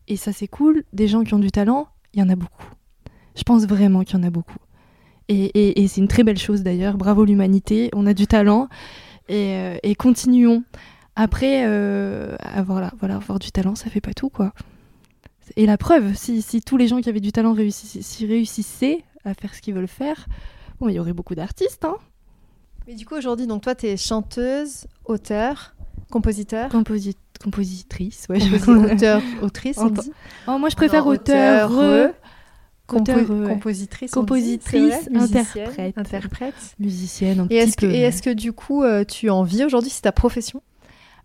Et 0.07 0.17
ça, 0.17 0.33
c'est 0.33 0.49
cool. 0.49 0.85
Des 0.93 1.09
gens 1.09 1.23
qui 1.25 1.33
ont 1.33 1.39
du 1.39 1.51
talent, 1.51 1.89
il 2.13 2.21
y 2.21 2.23
en 2.23 2.29
a 2.29 2.37
beaucoup. 2.37 2.67
Je 3.37 3.43
pense 3.43 3.65
vraiment 3.67 4.03
qu'il 4.05 4.19
y 4.19 4.21
en 4.21 4.23
a 4.23 4.31
beaucoup. 4.31 4.59
Et, 5.29 5.45
et, 5.45 5.83
et 5.83 5.89
c'est 5.89 6.01
une 6.01 6.09
très 6.09 6.23
belle 6.23 6.39
chose 6.39 6.63
d'ailleurs. 6.63 6.97
Bravo 6.97 7.25
l'humanité, 7.25 7.91
on 7.95 8.07
a 8.07 8.15
du 8.15 8.27
talent 8.27 8.69
et, 9.29 9.57
euh, 9.57 9.77
et 9.83 9.95
continuons. 9.95 10.63
Après, 11.17 11.65
euh, 11.67 12.37
avoir, 12.41 12.93
voilà, 12.99 13.17
avoir 13.17 13.39
du 13.39 13.53
talent, 13.53 13.75
ça 13.75 13.89
fait 13.89 14.01
pas 14.01 14.15
tout 14.15 14.29
quoi. 14.29 14.53
Et 15.57 15.67
la 15.67 15.77
preuve, 15.77 16.15
si, 16.15 16.43
si 16.43 16.61
tous 16.63 16.77
les 16.77 16.89
gens 16.89 17.01
qui 17.01 17.09
avaient 17.09 17.21
du 17.21 17.33
talent 17.33 17.53
réussissaient, 17.53 18.27
réussissaient 18.27 19.05
à 19.25 19.35
faire 19.35 19.55
ce 19.55 19.61
qu'ils 19.61 19.75
veulent 19.75 19.87
faire, 19.87 20.27
bon, 20.81 20.89
il 20.89 20.95
y 20.95 20.99
aurait 20.99 21.13
beaucoup 21.13 21.35
d'artistes. 21.35 21.85
Hein. 21.85 21.97
Mais 22.87 22.95
du 22.95 23.07
coup, 23.07 23.15
aujourd'hui, 23.15 23.47
donc 23.47 23.63
toi, 23.63 23.75
tu 23.75 23.87
es 23.87 23.97
chanteuse, 23.97 24.87
auteur, 25.05 25.75
compositeur 26.11 26.71
Composi 26.71 27.17
Compositrice, 27.43 28.27
ouais. 28.31 28.39
Composi 28.39 28.93
auteur, 28.93 29.23
autrice, 29.43 29.79
on 29.79 29.91
dit 29.91 30.13
oh, 30.49 30.59
Moi, 30.59 30.69
je 30.69 30.77
préfère 30.77 31.05
non, 31.05 31.13
auteur, 31.13 31.71
auteur 31.71 32.11
Compo 32.87 33.13
euh, 33.13 33.49
compositrice, 33.49 34.11
compositrice, 34.11 35.09
dit, 35.09 35.17
interprète, 35.17 35.97
interprète, 35.97 36.55
musicienne. 36.79 37.41
Un 37.41 37.47
et 37.49 37.57
est-ce 37.57 37.77
que, 37.79 37.87
peu, 37.87 37.93
et 37.93 38.01
est-ce 38.01 38.23
que 38.23 38.31
du 38.31 38.53
coup 38.53 38.83
euh, 38.83 39.05
tu 39.05 39.31
en 39.31 39.43
vis 39.43 39.65
aujourd'hui 39.65 39.91
C'est 39.91 40.03
ta 40.03 40.13
profession? 40.13 40.63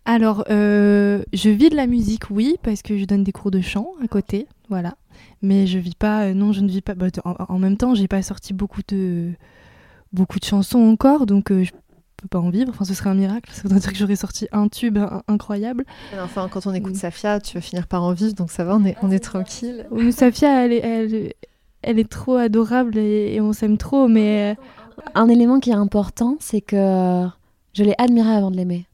Alors, 0.06 0.44
euh, 0.48 1.22
je 1.34 1.50
vis 1.50 1.68
de 1.68 1.76
la 1.76 1.86
musique, 1.86 2.30
oui, 2.30 2.56
parce 2.62 2.80
que 2.80 2.96
je 2.96 3.04
donne 3.04 3.24
des 3.24 3.32
cours 3.32 3.50
de 3.50 3.60
chant 3.60 3.88
à 4.02 4.08
côté, 4.08 4.46
voilà. 4.70 4.96
Mais 5.42 5.66
je 5.66 5.78
vis 5.78 5.94
pas, 5.94 6.22
euh, 6.22 6.34
non, 6.34 6.52
je 6.52 6.62
ne 6.62 6.68
vis 6.68 6.80
pas. 6.80 6.94
Bah, 6.94 7.08
en, 7.26 7.34
en, 7.46 7.58
même 7.58 7.76
temps, 7.76 7.94
j'ai 7.94 8.08
pas 8.08 8.22
sorti 8.22 8.54
beaucoup 8.54 8.80
de 8.88 9.32
beaucoup 10.14 10.38
de 10.38 10.44
chansons 10.44 10.80
encore, 10.80 11.26
donc 11.26 11.52
je 11.52 11.70
peux 12.16 12.28
pas 12.28 12.38
en 12.38 12.48
vivre. 12.48 12.70
Enfin, 12.70 12.86
ce 12.86 12.94
serait 12.94 13.10
un 13.10 13.14
miracle. 13.14 13.50
Ça 13.52 13.62
voudrait 13.64 13.80
dire 13.80 13.92
que 13.92 13.98
j'aurais 13.98 14.16
sorti 14.16 14.48
un 14.50 14.68
tube 14.68 14.98
incroyable. 15.28 15.84
Enfin, 16.18 16.48
quand 16.50 16.66
on 16.66 16.72
écoute 16.72 16.96
Safia, 16.96 17.38
tu 17.38 17.58
vas 17.58 17.60
finir 17.60 17.86
par 17.86 18.02
en 18.02 18.14
vivre, 18.14 18.32
donc 18.32 18.50
ça 18.50 18.64
va, 18.64 18.76
on 18.76 18.84
est, 18.86 18.96
on 19.02 19.10
est 19.10 19.20
tranquille. 19.20 19.86
Safia, 20.10 20.64
elle 20.64 20.72
est, 20.72 20.78
elle, 20.78 21.32
elle 21.82 21.98
est 21.98 22.08
trop 22.08 22.36
adorable 22.36 22.98
et, 22.98 23.34
et 23.34 23.40
on 23.40 23.52
s'aime 23.52 23.78
trop, 23.78 24.08
mais... 24.08 24.56
Un 25.14 25.28
élément 25.28 25.60
qui 25.60 25.70
est 25.70 25.74
important, 25.74 26.36
c'est 26.40 26.60
que 26.60 27.26
je 27.72 27.84
l'ai 27.84 27.94
admirée 27.98 28.32
avant 28.32 28.50
de 28.50 28.56
l'aimer. 28.56 28.86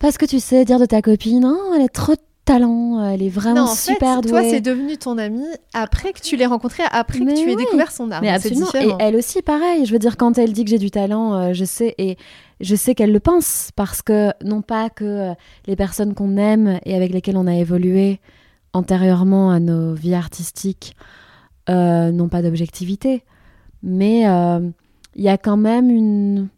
Parce 0.00 0.18
que 0.18 0.26
tu 0.26 0.40
sais, 0.40 0.64
dire 0.64 0.78
de 0.78 0.86
ta 0.86 1.02
copine, 1.02 1.40
non, 1.40 1.74
elle 1.74 1.82
est 1.82 1.88
trop 1.88 2.14
de 2.14 2.20
talent, 2.44 3.04
elle 3.04 3.22
est 3.22 3.28
vraiment 3.28 3.66
non, 3.66 3.70
en 3.70 3.74
super 3.74 4.16
fait, 4.16 4.22
douée. 4.22 4.30
Toi, 4.30 4.42
c'est 4.44 4.60
devenu 4.60 4.96
ton 4.96 5.16
amie 5.18 5.46
après 5.72 6.12
que 6.12 6.20
tu 6.20 6.36
l'aies 6.36 6.46
rencontrée, 6.46 6.82
après 6.90 7.20
mais 7.20 7.34
que 7.34 7.38
tu 7.38 7.46
oui. 7.46 7.52
aies 7.52 7.56
découvert 7.56 7.92
son 7.92 8.10
art. 8.10 8.20
Mais 8.20 8.30
absolument. 8.30 8.66
Et 8.74 8.90
elle 8.98 9.16
aussi, 9.16 9.42
pareil. 9.42 9.86
Je 9.86 9.92
veux 9.92 9.98
dire, 9.98 10.16
quand 10.16 10.38
elle 10.38 10.52
dit 10.52 10.64
que 10.64 10.70
j'ai 10.70 10.78
du 10.78 10.90
talent, 10.90 11.34
euh, 11.34 11.52
je 11.52 11.64
sais 11.64 11.94
et 11.98 12.16
je 12.60 12.74
sais 12.74 12.94
qu'elle 12.94 13.12
le 13.12 13.20
pense 13.20 13.70
parce 13.76 14.02
que 14.02 14.32
non 14.44 14.62
pas 14.62 14.90
que 14.90 15.04
euh, 15.04 15.34
les 15.66 15.76
personnes 15.76 16.14
qu'on 16.14 16.36
aime 16.36 16.80
et 16.84 16.94
avec 16.94 17.12
lesquelles 17.12 17.36
on 17.36 17.46
a 17.46 17.54
évolué 17.54 18.20
antérieurement 18.72 19.50
à 19.50 19.60
nos 19.60 19.94
vies 19.94 20.14
artistiques 20.14 20.96
euh, 20.98 21.21
n'ont 21.68 22.28
pas 22.28 22.42
d'objectivité, 22.42 23.24
mais 23.82 24.20
il 24.20 24.26
euh, 24.26 24.70
y 25.16 25.28
a 25.28 25.38
quand 25.38 25.56
même 25.56 25.90
une, 25.90 26.48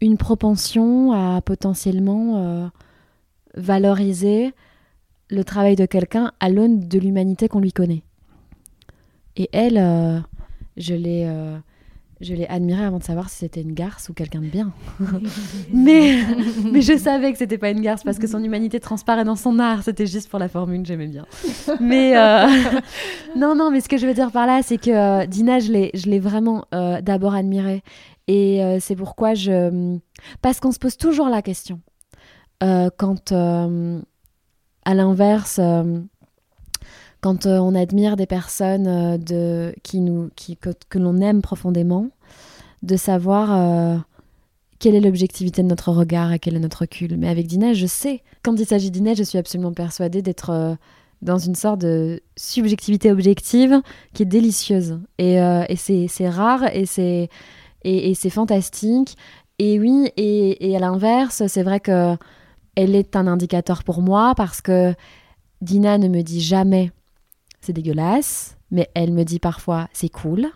une 0.00 0.16
propension 0.16 1.12
à 1.12 1.40
potentiellement 1.40 2.38
euh, 2.38 2.68
valoriser 3.54 4.52
le 5.30 5.44
travail 5.44 5.76
de 5.76 5.86
quelqu'un 5.86 6.32
à 6.40 6.48
l'aune 6.48 6.88
de 6.88 6.98
l'humanité 6.98 7.48
qu'on 7.48 7.60
lui 7.60 7.72
connaît. 7.72 8.02
Et 9.36 9.48
elle, 9.52 9.78
euh, 9.78 10.20
je 10.76 10.94
l'ai 10.94 11.30
je 12.20 12.34
l'ai 12.34 12.46
admirée 12.48 12.84
avant 12.84 12.98
de 12.98 13.04
savoir 13.04 13.30
si 13.30 13.36
c'était 13.36 13.62
une 13.62 13.74
garce 13.74 14.08
ou 14.08 14.12
quelqu'un 14.12 14.40
de 14.40 14.46
bien. 14.46 14.72
mais, 15.72 16.18
mais 16.64 16.82
je 16.82 16.96
savais 16.96 17.30
que 17.32 17.38
c'était 17.38 17.58
pas 17.58 17.70
une 17.70 17.80
garce 17.80 18.02
parce 18.02 18.18
que 18.18 18.26
son 18.26 18.42
humanité 18.42 18.80
transparaît 18.80 19.24
dans 19.24 19.36
son 19.36 19.58
art. 19.58 19.82
C'était 19.84 20.06
juste 20.06 20.28
pour 20.28 20.38
la 20.38 20.48
formule, 20.48 20.84
j'aimais 20.84 21.06
bien. 21.06 21.26
Mais 21.80 22.16
euh... 22.16 22.46
non, 23.36 23.54
non, 23.54 23.70
mais 23.70 23.80
ce 23.80 23.88
que 23.88 23.96
je 23.96 24.06
veux 24.06 24.14
dire 24.14 24.32
par 24.32 24.46
là, 24.46 24.62
c'est 24.62 24.78
que 24.78 24.90
euh, 24.90 25.26
Dina, 25.26 25.60
je 25.60 25.70
l'ai 25.72 26.18
vraiment 26.18 26.64
euh, 26.74 27.00
d'abord 27.00 27.34
admirée. 27.34 27.82
Et 28.26 28.60
c'est 28.80 28.94
pourquoi 28.94 29.32
je. 29.32 29.96
Parce 30.42 30.60
qu'on 30.60 30.70
se 30.70 30.78
pose 30.78 30.98
toujours 30.98 31.30
la 31.30 31.40
question. 31.40 31.80
quand, 32.60 33.32
à 33.32 34.94
l'inverse 34.94 35.58
quand 37.20 37.46
euh, 37.46 37.58
on 37.58 37.74
admire 37.74 38.16
des 38.16 38.26
personnes 38.26 38.86
euh, 38.86 39.18
de, 39.18 39.74
qui 39.82 40.00
nous, 40.00 40.30
qui, 40.36 40.56
que, 40.56 40.70
que 40.88 40.98
l'on 40.98 41.18
aime 41.20 41.42
profondément, 41.42 42.10
de 42.82 42.96
savoir 42.96 43.52
euh, 43.52 43.96
quelle 44.78 44.94
est 44.94 45.00
l'objectivité 45.00 45.62
de 45.62 45.68
notre 45.68 45.90
regard 45.90 46.32
et 46.32 46.38
quel 46.38 46.56
est 46.56 46.60
notre 46.60 46.82
recul. 46.82 47.16
Mais 47.16 47.28
avec 47.28 47.46
Dina, 47.46 47.72
je 47.72 47.86
sais. 47.86 48.22
Quand 48.42 48.54
il 48.58 48.66
s'agit 48.66 48.90
d'Inès, 48.90 49.18
je 49.18 49.24
suis 49.24 49.38
absolument 49.38 49.72
persuadée 49.72 50.22
d'être 50.22 50.76
dans 51.20 51.38
une 51.38 51.56
sorte 51.56 51.80
de 51.80 52.22
subjectivité 52.36 53.10
objective 53.10 53.82
qui 54.14 54.22
est 54.22 54.26
délicieuse. 54.26 55.00
Et, 55.18 55.34
et 55.34 55.76
c'est 55.76 56.28
rare 56.28 56.72
et 56.72 56.86
c'est 56.86 57.28
et, 57.82 58.10
et 58.10 58.30
fantastique. 58.30 59.16
Et 59.58 59.80
oui, 59.80 60.12
et, 60.16 60.70
et 60.70 60.76
à 60.76 60.78
l'inverse, 60.78 61.42
c'est 61.48 61.64
vrai 61.64 61.80
que 61.80 62.16
elle 62.76 62.94
est 62.94 63.16
un 63.16 63.26
indicateur 63.26 63.82
pour 63.82 64.02
moi 64.02 64.34
parce 64.36 64.60
que 64.60 64.94
Dina 65.60 65.98
ne 65.98 66.06
me 66.06 66.22
dit 66.22 66.40
jamais 66.40 66.92
c'est 67.60 67.72
dégueulasse, 67.72 68.56
mais 68.70 68.88
elle 68.94 69.12
me 69.12 69.24
dit 69.24 69.38
parfois 69.38 69.88
c'est 69.92 70.08
cool. 70.08 70.48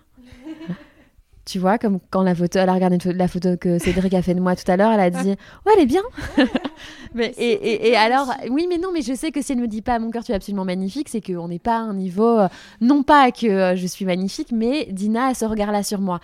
tu 1.44 1.58
vois, 1.58 1.78
comme 1.78 1.98
quand 2.10 2.22
la 2.22 2.34
photo, 2.34 2.58
elle 2.58 2.68
a 2.68 2.74
regardé 2.74 2.98
la 3.12 3.28
photo 3.28 3.56
que 3.56 3.78
Cédric 3.78 4.14
a 4.14 4.22
fait 4.22 4.34
de 4.34 4.40
moi 4.40 4.54
tout 4.54 4.70
à 4.70 4.76
l'heure, 4.76 4.92
elle 4.92 5.00
a 5.00 5.10
dit 5.10 5.30
ouais, 5.66 5.72
elle 5.74 5.82
est 5.82 5.86
bien. 5.86 6.02
mais, 7.14 7.34
et, 7.36 7.88
et, 7.90 7.96
alors, 7.96 8.32
oui, 8.50 8.66
mais 8.68 8.78
non, 8.78 8.90
mais 8.92 9.02
je 9.02 9.14
sais 9.14 9.32
que 9.32 9.42
si 9.42 9.52
elle 9.52 9.58
me 9.58 9.68
dit 9.68 9.82
pas 9.82 9.98
mon 9.98 10.10
cœur, 10.10 10.24
tu 10.24 10.32
es 10.32 10.34
absolument 10.34 10.64
magnifique, 10.64 11.08
c'est 11.08 11.20
qu'on 11.20 11.48
n'est 11.48 11.58
pas 11.58 11.76
à 11.76 11.80
un 11.80 11.94
niveau, 11.94 12.38
euh, 12.38 12.48
non 12.80 13.02
pas 13.02 13.32
que 13.32 13.46
euh, 13.46 13.76
je 13.76 13.86
suis 13.86 14.04
magnifique, 14.04 14.52
mais 14.52 14.86
Dina 14.90 15.26
a 15.26 15.34
ce 15.34 15.44
regard-là 15.44 15.82
sur 15.82 16.00
moi. 16.00 16.20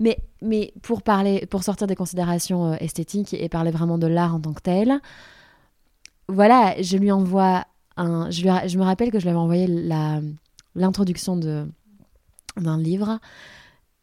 Mais, 0.00 0.18
mais 0.40 0.72
pour 0.82 1.02
parler, 1.02 1.46
pour 1.46 1.62
sortir 1.62 1.86
des 1.86 1.94
considérations 1.94 2.72
euh, 2.72 2.76
esthétiques 2.80 3.34
et 3.34 3.48
parler 3.48 3.70
vraiment 3.70 3.98
de 3.98 4.06
l'art 4.06 4.34
en 4.34 4.40
tant 4.40 4.52
que 4.52 4.62
tel, 4.62 5.00
voilà, 6.28 6.74
je 6.80 6.96
lui 6.96 7.12
envoie 7.12 7.64
je 8.30 8.78
me 8.78 8.82
rappelle 8.82 9.10
que 9.10 9.18
je 9.18 9.24
lui 9.24 9.30
avais 9.30 9.38
envoyé 9.38 9.66
l'introduction 10.74 11.36
d'un 11.36 12.78
livre 12.78 13.18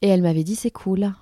et 0.02 0.08
elle 0.08 0.22
m'avait 0.22 0.44
dit 0.44 0.56
c'est 0.56 0.72
cool. 0.72 1.14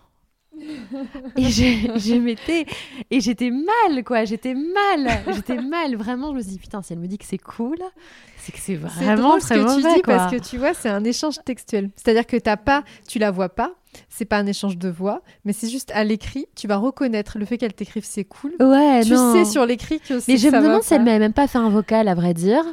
Et 1.38 1.44
je, 1.44 2.16
m'étais 2.20 2.66
et 3.12 3.22
j'étais 3.22 3.52
mal 3.52 4.04
quoi 4.04 4.26
j'étais 4.26 4.54
mal 4.54 5.22
j'étais 5.34 5.62
mal 5.62 5.96
vraiment 5.96 6.32
je 6.32 6.38
me 6.38 6.42
suis 6.42 6.52
dit 6.52 6.60
putain 6.60 6.82
si 6.82 6.94
elle 6.94 7.00
me 7.00 7.08
dit 7.08 7.18
que 7.18 7.26
c'est 7.26 7.38
cool 7.38 7.78
c'est 8.38 8.52
que 8.52 8.60
c'est 8.60 8.76
vraiment 8.76 9.38
très 9.40 9.56
ce 9.56 9.62
que 9.62 9.76
tu 9.76 9.96
dis 9.96 10.02
parce 10.04 10.32
que 10.32 10.40
tu 10.40 10.58
vois 10.58 10.74
c'est 10.74 10.90
un 10.90 11.04
échange 11.04 11.40
textuel 11.46 11.90
c'est 11.96 12.10
à 12.12 12.14
dire 12.14 12.28
que 12.28 12.38
t'as 12.38 12.58
pas 12.58 12.84
tu 13.08 13.20
la 13.20 13.32
vois 13.32 13.50
pas 13.50 13.74
c'est 14.10 14.26
pas 14.26 14.38
un 14.38 14.46
échange 14.46 14.78
de 14.78 14.90
voix, 14.90 15.22
mais 15.46 15.54
c'est 15.54 15.70
juste 15.70 15.92
à 15.94 16.04
l'écrit, 16.04 16.48
tu 16.56 16.68
vas 16.68 16.78
reconnaître 16.78 17.38
le 17.38 17.46
fait 17.46 17.58
qu'elle 17.58 17.74
t'écrive 17.74 18.06
c'est 18.06 18.24
cool. 18.24 18.54
Ouais, 18.60 19.02
tu 19.04 19.16
sais 19.16 19.46
sur 19.46 19.66
l'écrit 19.66 20.00
que 20.00 20.20
c'est 20.20 20.34
Mais 20.34 20.38
je 20.38 20.48
me 20.50 20.62
demande 20.62 20.84
si 20.84 20.94
elle 20.94 21.04
m'avait 21.04 21.20
même 21.20 21.34
pas 21.34 21.48
fait 21.48 21.58
un 21.58 21.70
vocal 21.70 22.08
à 22.08 22.16
vrai 22.16 22.34
dire. 22.34 22.64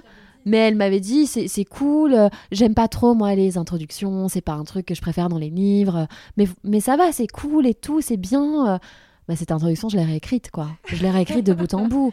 Mais 0.45 0.59
elle 0.59 0.75
m'avait 0.75 1.01
dit 1.01 1.27
c'est 1.27 1.65
cool, 1.65 2.29
j'aime 2.53 2.75
pas 2.75 2.89
trop 2.89 3.15
moi 3.15 3.35
les 3.35 3.57
introductions, 3.57 4.29
c'est 4.29 4.41
pas 4.41 4.53
un 4.53 4.65
truc 4.65 4.87
que 4.87 4.95
je 4.95 5.01
préfère 5.01 5.29
dans 5.29 5.39
les 5.39 5.51
livres, 5.51 6.07
mais, 6.37 6.47
mais 6.65 6.81
ça 6.81 6.97
va, 6.97 7.13
c'est 7.13 7.27
cool 7.27 7.67
et 7.67 7.75
tout, 7.75 8.01
c'est 8.01 8.17
bien. 8.17 8.79
Bah, 9.27 9.37
cette 9.37 9.53
introduction, 9.53 9.89
je 9.89 9.97
l'ai 9.97 10.05
réécrite 10.05 10.51
quoi. 10.51 10.69
Je 10.87 11.03
l'ai 11.03 11.11
réécrite 11.11 11.47
de 11.47 11.55
bout 11.55 11.73
en 11.73 11.87
bout. 11.87 12.13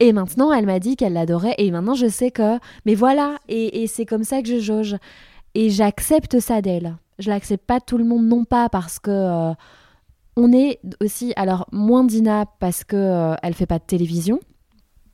Et 0.00 0.12
maintenant, 0.12 0.52
elle 0.52 0.66
m'a 0.66 0.80
dit 0.80 0.96
qu'elle 0.96 1.12
l'adorait 1.12 1.54
et 1.58 1.70
maintenant 1.70 1.94
je 1.94 2.08
sais 2.08 2.32
que. 2.32 2.58
Mais 2.84 2.96
voilà, 2.96 3.36
et, 3.48 3.82
et 3.82 3.86
c'est 3.86 4.06
comme 4.06 4.24
ça 4.24 4.42
que 4.42 4.48
je 4.48 4.58
jauge. 4.58 4.96
Et 5.54 5.70
j'accepte 5.70 6.40
ça 6.40 6.62
d'elle. 6.62 6.96
Je 7.18 7.30
l'accepte 7.30 7.64
pas 7.64 7.80
tout 7.80 7.98
le 7.98 8.04
monde, 8.04 8.26
non 8.26 8.44
pas 8.44 8.68
parce 8.68 8.98
que 8.98 9.10
euh, 9.10 9.52
on 10.36 10.52
est 10.52 10.80
aussi, 11.00 11.32
alors 11.36 11.66
moins 11.72 12.04
Dina 12.04 12.46
parce 12.58 12.84
que 12.84 12.96
euh, 12.96 13.34
elle 13.42 13.54
fait 13.54 13.66
pas 13.66 13.78
de 13.78 13.84
télévision, 13.84 14.40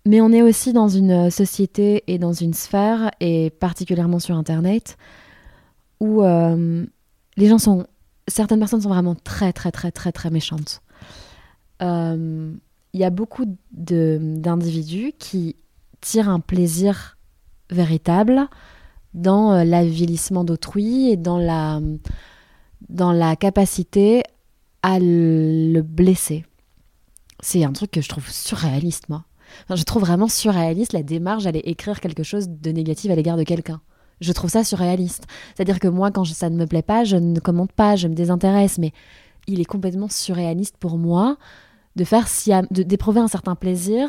mais 0.08 0.22
on 0.22 0.32
est 0.32 0.40
aussi 0.40 0.72
dans 0.72 0.88
une 0.88 1.30
société 1.30 2.02
et 2.06 2.18
dans 2.18 2.32
une 2.32 2.54
sphère 2.54 3.10
et 3.20 3.50
particulièrement 3.50 4.18
sur 4.18 4.36
Internet 4.36 4.96
où 6.00 6.22
euh, 6.22 6.86
les 7.36 7.46
gens 7.46 7.58
sont, 7.58 7.86
certaines 8.26 8.58
personnes 8.58 8.80
sont 8.80 8.88
vraiment 8.88 9.14
très 9.14 9.52
très 9.52 9.70
très 9.70 9.90
très 9.90 10.10
très 10.10 10.30
méchantes. 10.30 10.80
Il 11.82 12.58
y 12.94 13.04
a 13.04 13.10
beaucoup 13.10 13.44
d'individus 13.70 15.12
qui 15.18 15.56
tirent 16.00 16.30
un 16.30 16.40
plaisir 16.40 17.18
véritable 17.68 18.48
dans 19.12 19.52
euh, 19.52 19.64
l'avilissement 19.64 20.42
d'autrui 20.42 21.10
et 21.10 21.18
dans 21.18 21.36
la, 21.36 21.80
dans 22.88 23.12
la 23.12 23.36
capacité 23.36 24.22
à 24.82 24.98
le 25.00 25.82
blesser. 25.82 26.46
C'est 27.40 27.62
un 27.62 27.72
truc 27.72 27.90
que 27.90 28.00
je 28.00 28.08
trouve 28.08 28.30
surréaliste, 28.30 29.10
moi. 29.10 29.27
Je 29.74 29.82
trouve 29.82 30.02
vraiment 30.02 30.28
surréaliste 30.28 30.92
la 30.92 31.02
démarche 31.02 31.44
d'aller 31.44 31.62
écrire 31.64 32.00
quelque 32.00 32.22
chose 32.22 32.48
de 32.48 32.70
négatif 32.70 33.10
à 33.10 33.14
l'égard 33.14 33.36
de 33.36 33.44
quelqu'un. 33.44 33.80
Je 34.20 34.32
trouve 34.32 34.50
ça 34.50 34.64
surréaliste. 34.64 35.24
C'est-à-dire 35.54 35.78
que 35.78 35.88
moi, 35.88 36.10
quand 36.10 36.24
ça 36.24 36.50
ne 36.50 36.56
me 36.56 36.66
plaît 36.66 36.82
pas, 36.82 37.04
je 37.04 37.16
ne 37.16 37.38
commente 37.38 37.72
pas, 37.72 37.96
je 37.96 38.08
me 38.08 38.14
désintéresse, 38.14 38.78
mais 38.78 38.92
il 39.46 39.60
est 39.60 39.64
complètement 39.64 40.08
surréaliste 40.08 40.76
pour 40.78 40.98
moi 40.98 41.36
de 41.96 42.04
faire 42.04 42.26
d'éprouver 42.70 43.20
un 43.20 43.28
certain 43.28 43.54
plaisir 43.54 44.08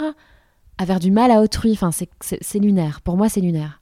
à 0.77 0.85
faire 0.85 0.99
du 0.99 1.11
mal 1.11 1.31
à 1.31 1.41
autrui. 1.41 1.71
Enfin, 1.73 1.91
c'est 1.91 2.59
lunaire. 2.59 3.01
Pour 3.01 3.17
moi, 3.17 3.29
c'est 3.29 3.41
lunaire. 3.41 3.79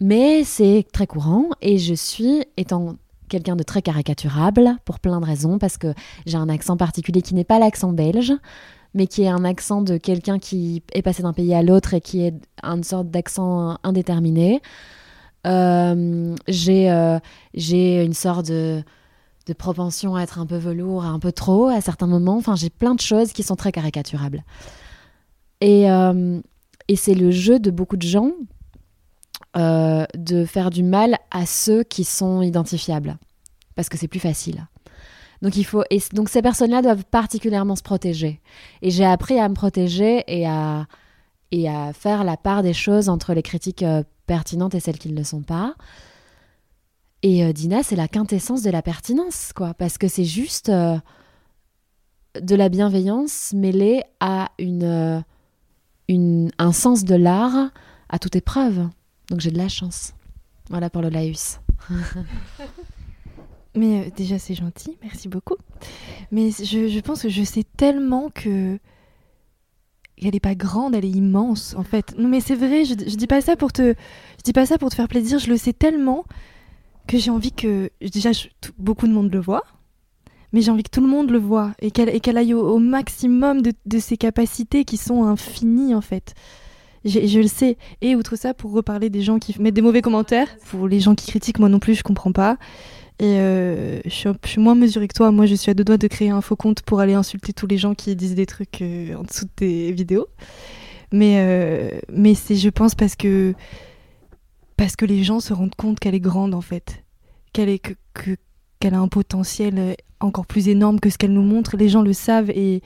Mais 0.00 0.42
c'est 0.42 0.84
très 0.92 1.06
courant 1.06 1.46
et 1.60 1.78
je 1.78 1.94
suis, 1.94 2.44
étant 2.56 2.96
quelqu'un 3.28 3.56
de 3.56 3.62
très 3.62 3.82
caricaturable, 3.82 4.76
pour 4.84 4.98
plein 4.98 5.20
de 5.20 5.24
raisons, 5.24 5.58
parce 5.58 5.78
que 5.78 5.94
j'ai 6.26 6.36
un 6.36 6.48
accent 6.48 6.76
particulier 6.76 7.22
qui 7.22 7.34
n'est 7.34 7.44
pas 7.44 7.58
l'accent 7.58 7.92
belge, 7.92 8.32
mais 8.94 9.06
qui 9.06 9.22
est 9.22 9.28
un 9.28 9.44
accent 9.44 9.82
de 9.82 9.96
quelqu'un 9.96 10.38
qui 10.38 10.82
est 10.92 11.02
passé 11.02 11.22
d'un 11.22 11.32
pays 11.32 11.54
à 11.54 11.62
l'autre 11.62 11.94
et 11.94 12.00
qui 12.00 12.22
est 12.22 12.34
une 12.62 12.84
sorte 12.84 13.10
d'accent 13.10 13.78
indéterminé. 13.82 14.60
Euh, 15.46 16.36
euh, 16.48 17.20
j'ai 17.54 18.04
une 18.04 18.14
sorte 18.14 18.46
de, 18.46 18.82
de, 19.46 19.52
propension 19.52 20.14
à 20.14 20.22
être 20.22 20.38
un 20.38 20.46
peu 20.46 20.56
velours, 20.56 21.04
un 21.04 21.18
peu 21.18 21.32
trop 21.32 21.66
à 21.66 21.80
certains 21.80 22.06
moments. 22.06 22.36
Enfin, 22.36 22.54
j'ai 22.54 22.70
plein 22.70 22.94
de 22.94 23.00
choses 23.00 23.32
qui 23.32 23.42
sont 23.42 23.56
très 23.56 23.72
caricaturables. 23.72 24.44
Et, 25.60 25.90
euh, 25.90 26.40
et 26.88 26.96
c'est 26.96 27.14
le 27.14 27.30
jeu 27.30 27.58
de 27.58 27.70
beaucoup 27.70 27.96
de 27.96 28.06
gens 28.06 28.32
euh, 29.56 30.04
de 30.16 30.44
faire 30.44 30.70
du 30.70 30.82
mal 30.82 31.18
à 31.30 31.46
ceux 31.46 31.82
qui 31.82 32.04
sont 32.04 32.42
identifiables, 32.42 33.18
parce 33.74 33.88
que 33.88 33.98
c'est 33.98 34.08
plus 34.08 34.20
facile. 34.20 34.66
Donc, 35.42 35.56
il 35.56 35.64
faut, 35.64 35.82
et 35.90 36.00
donc 36.12 36.28
ces 36.28 36.40
personnes-là 36.40 36.82
doivent 36.82 37.04
particulièrement 37.04 37.76
se 37.76 37.82
protéger. 37.82 38.40
Et 38.80 38.90
j'ai 38.90 39.04
appris 39.04 39.38
à 39.38 39.48
me 39.48 39.54
protéger 39.54 40.24
et 40.28 40.46
à, 40.46 40.86
et 41.50 41.68
à 41.68 41.92
faire 41.92 42.24
la 42.24 42.36
part 42.36 42.62
des 42.62 42.72
choses 42.72 43.08
entre 43.08 43.34
les 43.34 43.42
critiques 43.42 43.82
euh, 43.82 44.04
pertinentes 44.26 44.74
et 44.74 44.80
celles 44.80 44.98
qui 44.98 45.10
ne 45.10 45.16
le 45.16 45.24
sont 45.24 45.42
pas. 45.42 45.74
Et 47.22 47.44
euh, 47.44 47.52
Dina, 47.52 47.82
c'est 47.82 47.96
la 47.96 48.08
quintessence 48.08 48.62
de 48.62 48.70
la 48.70 48.82
pertinence, 48.82 49.52
quoi, 49.54 49.74
parce 49.74 49.98
que 49.98 50.08
c'est 50.08 50.24
juste 50.24 50.70
de 50.70 52.54
la 52.54 52.68
bienveillance 52.68 53.52
mêlée 53.52 54.02
à 54.20 54.50
une, 54.58 55.24
une, 56.08 56.50
un 56.58 56.72
sens 56.72 57.04
de 57.04 57.14
l'art 57.14 57.70
à 58.08 58.18
toute 58.18 58.36
épreuve. 58.36 58.88
Donc 59.28 59.40
j'ai 59.40 59.50
de 59.50 59.58
la 59.58 59.68
chance. 59.68 60.14
Voilà 60.70 60.88
pour 60.90 61.02
le 61.02 61.08
laïus. 61.08 61.58
Mais 63.74 64.00
euh, 64.00 64.10
déjà, 64.14 64.38
c'est 64.38 64.54
gentil, 64.54 64.96
merci 65.02 65.28
beaucoup. 65.28 65.56
Mais 66.30 66.50
je, 66.50 67.00
pense 67.00 67.22
que 67.22 67.28
je 67.28 67.42
sais 67.42 67.64
tellement 67.76 68.30
que. 68.30 68.78
Elle 70.24 70.32
n'est 70.32 70.40
pas 70.40 70.54
grande, 70.54 70.94
elle 70.94 71.04
est 71.04 71.10
immense 71.10 71.74
en 71.76 71.82
fait. 71.82 72.14
Non 72.16 72.28
mais 72.28 72.40
c'est 72.40 72.54
vrai, 72.54 72.84
je, 72.84 72.94
je 72.94 73.16
dis 73.16 73.26
pas 73.26 73.40
ça 73.40 73.56
pour 73.56 73.72
te, 73.72 73.94
je 74.38 74.42
dis 74.44 74.52
pas 74.52 74.66
ça 74.66 74.78
pour 74.78 74.88
te 74.88 74.94
faire 74.94 75.08
plaisir. 75.08 75.40
Je 75.40 75.48
le 75.48 75.56
sais 75.56 75.72
tellement 75.72 76.24
que 77.08 77.18
j'ai 77.18 77.32
envie 77.32 77.50
que 77.50 77.90
déjà 78.00 78.30
beaucoup 78.78 79.08
de 79.08 79.12
monde 79.12 79.32
le 79.32 79.40
voit, 79.40 79.64
mais 80.52 80.60
j'ai 80.60 80.70
envie 80.70 80.84
que 80.84 80.90
tout 80.90 81.00
le 81.00 81.08
monde 81.08 81.30
le 81.30 81.38
voit 81.38 81.72
et 81.80 81.90
qu'elle 81.90 82.36
aille 82.36 82.54
au, 82.54 82.78
maximum 82.78 83.62
de, 83.62 83.72
de, 83.84 83.98
ses 83.98 84.16
capacités 84.16 84.84
qui 84.84 84.96
sont 84.96 85.24
infinies 85.24 85.92
en 85.92 86.02
fait 86.02 86.34
je 87.04 87.40
le 87.40 87.48
sais. 87.48 87.76
Et 88.00 88.14
outre 88.14 88.36
ça, 88.36 88.54
pour 88.54 88.72
reparler 88.72 89.10
des 89.10 89.22
gens 89.22 89.38
qui 89.38 89.60
mettent 89.60 89.74
des 89.74 89.82
mauvais 89.82 90.02
commentaires, 90.02 90.48
pour 90.70 90.88
les 90.88 91.00
gens 91.00 91.14
qui 91.14 91.26
critiquent, 91.26 91.58
moi 91.58 91.68
non 91.68 91.78
plus, 91.78 91.94
je 91.94 92.02
comprends 92.02 92.32
pas. 92.32 92.56
Et 93.18 93.38
euh, 93.38 94.00
je, 94.04 94.32
suis, 94.44 94.60
moins 94.60 94.74
mesurée 94.74 95.08
que 95.08 95.14
toi. 95.14 95.30
Moi, 95.30 95.46
je 95.46 95.54
suis 95.54 95.70
à 95.70 95.74
deux 95.74 95.84
doigts 95.84 95.98
de 95.98 96.06
créer 96.06 96.30
un 96.30 96.40
faux 96.40 96.56
compte 96.56 96.82
pour 96.82 97.00
aller 97.00 97.14
insulter 97.14 97.52
tous 97.52 97.66
les 97.66 97.78
gens 97.78 97.94
qui 97.94 98.16
disent 98.16 98.34
des 98.34 98.46
trucs 98.46 98.82
euh, 98.82 99.14
en 99.14 99.22
dessous 99.22 99.44
de 99.44 99.50
tes 99.54 99.92
vidéos. 99.92 100.26
Mais, 101.12 101.36
euh, 101.38 102.00
mais 102.12 102.34
c'est, 102.34 102.56
je 102.56 102.70
pense, 102.70 102.94
parce 102.94 103.16
que, 103.16 103.54
parce 104.76 104.96
que 104.96 105.04
les 105.04 105.22
gens 105.22 105.40
se 105.40 105.52
rendent 105.52 105.74
compte 105.74 106.00
qu'elle 106.00 106.14
est 106.14 106.20
grande, 106.20 106.54
en 106.54 106.62
fait. 106.62 107.04
Qu'elle 107.52 107.68
est, 107.68 107.78
que, 107.78 108.36
qu'elle 108.80 108.94
a 108.94 108.98
un 108.98 109.08
potentiel 109.08 109.96
encore 110.20 110.46
plus 110.46 110.68
énorme 110.68 110.98
que 110.98 111.10
ce 111.10 111.18
qu'elle 111.18 111.32
nous 111.32 111.42
montre. 111.42 111.76
Les 111.76 111.90
gens 111.90 112.02
le 112.02 112.14
savent 112.14 112.50
et, 112.50 112.82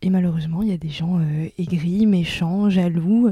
et 0.00 0.10
malheureusement, 0.10 0.62
il 0.62 0.70
y 0.70 0.72
a 0.72 0.78
des 0.78 0.88
gens 0.88 1.20
aigris, 1.58 2.06
méchants, 2.06 2.70
jaloux, 2.70 3.30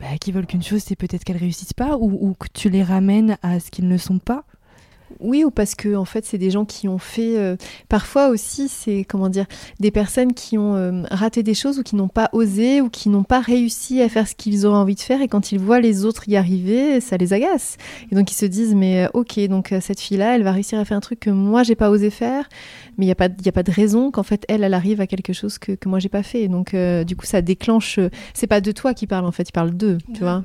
bah, 0.00 0.06
qui 0.18 0.32
veulent 0.32 0.46
qu'une 0.46 0.62
chose, 0.62 0.82
c'est 0.82 0.96
peut-être 0.96 1.22
qu'elles 1.22 1.36
réussissent 1.36 1.74
pas, 1.74 1.96
ou, 1.98 2.18
ou, 2.20 2.34
que 2.34 2.48
tu 2.52 2.70
les 2.70 2.82
ramènes 2.82 3.36
à 3.42 3.60
ce 3.60 3.70
qu'ils 3.70 3.86
ne 3.86 3.98
sont 3.98 4.18
pas. 4.18 4.44
Oui, 5.20 5.44
ou 5.44 5.50
parce 5.50 5.74
que 5.74 5.94
en 5.94 6.04
fait, 6.04 6.24
c'est 6.24 6.38
des 6.38 6.50
gens 6.50 6.64
qui 6.64 6.88
ont 6.88 6.98
fait. 6.98 7.38
Euh, 7.38 7.56
parfois 7.88 8.28
aussi, 8.28 8.68
c'est 8.68 9.04
comment 9.08 9.28
dire, 9.28 9.46
des 9.80 9.90
personnes 9.90 10.32
qui 10.32 10.58
ont 10.58 10.74
euh, 10.74 11.02
raté 11.10 11.42
des 11.42 11.54
choses 11.54 11.78
ou 11.78 11.82
qui 11.82 11.96
n'ont 11.96 12.08
pas 12.08 12.28
osé 12.32 12.80
ou 12.80 12.88
qui 12.88 13.08
n'ont 13.08 13.24
pas 13.24 13.40
réussi 13.40 14.00
à 14.02 14.08
faire 14.08 14.26
ce 14.28 14.34
qu'ils 14.34 14.66
auraient 14.66 14.78
envie 14.78 14.94
de 14.94 15.00
faire. 15.00 15.22
Et 15.22 15.28
quand 15.28 15.52
ils 15.52 15.58
voient 15.58 15.80
les 15.80 16.04
autres 16.04 16.28
y 16.28 16.36
arriver, 16.36 17.00
ça 17.00 17.16
les 17.16 17.32
agace. 17.32 17.76
Et 18.10 18.14
donc 18.14 18.30
ils 18.30 18.36
se 18.36 18.46
disent, 18.46 18.74
mais 18.74 19.04
euh, 19.04 19.08
ok, 19.14 19.38
donc 19.48 19.74
cette 19.80 20.00
fille-là, 20.00 20.36
elle 20.36 20.42
va 20.42 20.52
réussir 20.52 20.78
à 20.78 20.84
faire 20.84 20.96
un 20.96 21.00
truc 21.00 21.20
que 21.20 21.30
moi 21.30 21.62
j'ai 21.62 21.76
pas 21.76 21.90
osé 21.90 22.10
faire, 22.10 22.48
mais 22.98 23.06
il 23.06 23.08
y 23.08 23.12
a 23.12 23.16
pas, 23.16 23.28
il 23.38 23.46
y 23.46 23.48
a 23.48 23.52
pas 23.52 23.62
de 23.62 23.72
raison 23.72 24.10
qu'en 24.10 24.22
fait 24.22 24.44
elle, 24.48 24.64
elle 24.64 24.74
arrive 24.74 25.00
à 25.00 25.06
quelque 25.06 25.32
chose 25.32 25.58
que, 25.58 25.72
que 25.72 25.88
moi 25.88 25.98
j'ai 25.98 26.08
pas 26.08 26.22
fait. 26.22 26.42
Et 26.42 26.48
donc 26.48 26.74
du 27.06 27.16
coup, 27.16 27.26
ça 27.26 27.42
déclenche. 27.42 27.98
c'est 28.34 28.46
pas 28.46 28.60
de 28.60 28.72
toi 28.72 28.94
qui 28.94 29.06
parle 29.06 29.24
en 29.24 29.32
fait, 29.32 29.48
il 29.48 29.52
parle 29.52 29.72
d'eux, 29.72 29.98
tu 30.14 30.20
vois. 30.20 30.42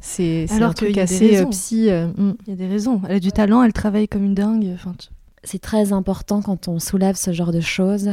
C'est 0.00 0.46
un 0.50 0.72
truc 0.72 0.98
assez 0.98 1.44
psy. 1.50 1.88
Hmm. 1.90 2.32
Il 2.46 2.50
y 2.50 2.52
a 2.52 2.56
des 2.56 2.66
raisons. 2.66 3.00
Elle 3.08 3.16
a 3.16 3.20
du 3.20 3.32
talent, 3.32 3.62
elle 3.62 3.72
travaille 3.72 4.01
comme 4.08 4.24
une 4.24 4.34
dingue. 4.34 4.76
C'est 5.44 5.60
très 5.60 5.92
important 5.92 6.42
quand 6.42 6.68
on 6.68 6.78
soulève 6.78 7.16
ce 7.16 7.32
genre 7.32 7.52
de 7.52 7.60
choses 7.60 8.10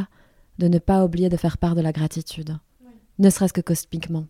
de 0.57 0.67
ne 0.67 0.79
pas 0.79 1.05
oublier 1.05 1.29
de 1.29 1.37
faire 1.37 1.57
part 1.57 1.75
de 1.75 1.81
la 1.81 1.91
gratitude, 1.91 2.57
ne 3.19 3.29
serait-ce 3.29 3.53
que 3.53 3.61
cosmiquement. 3.61 4.25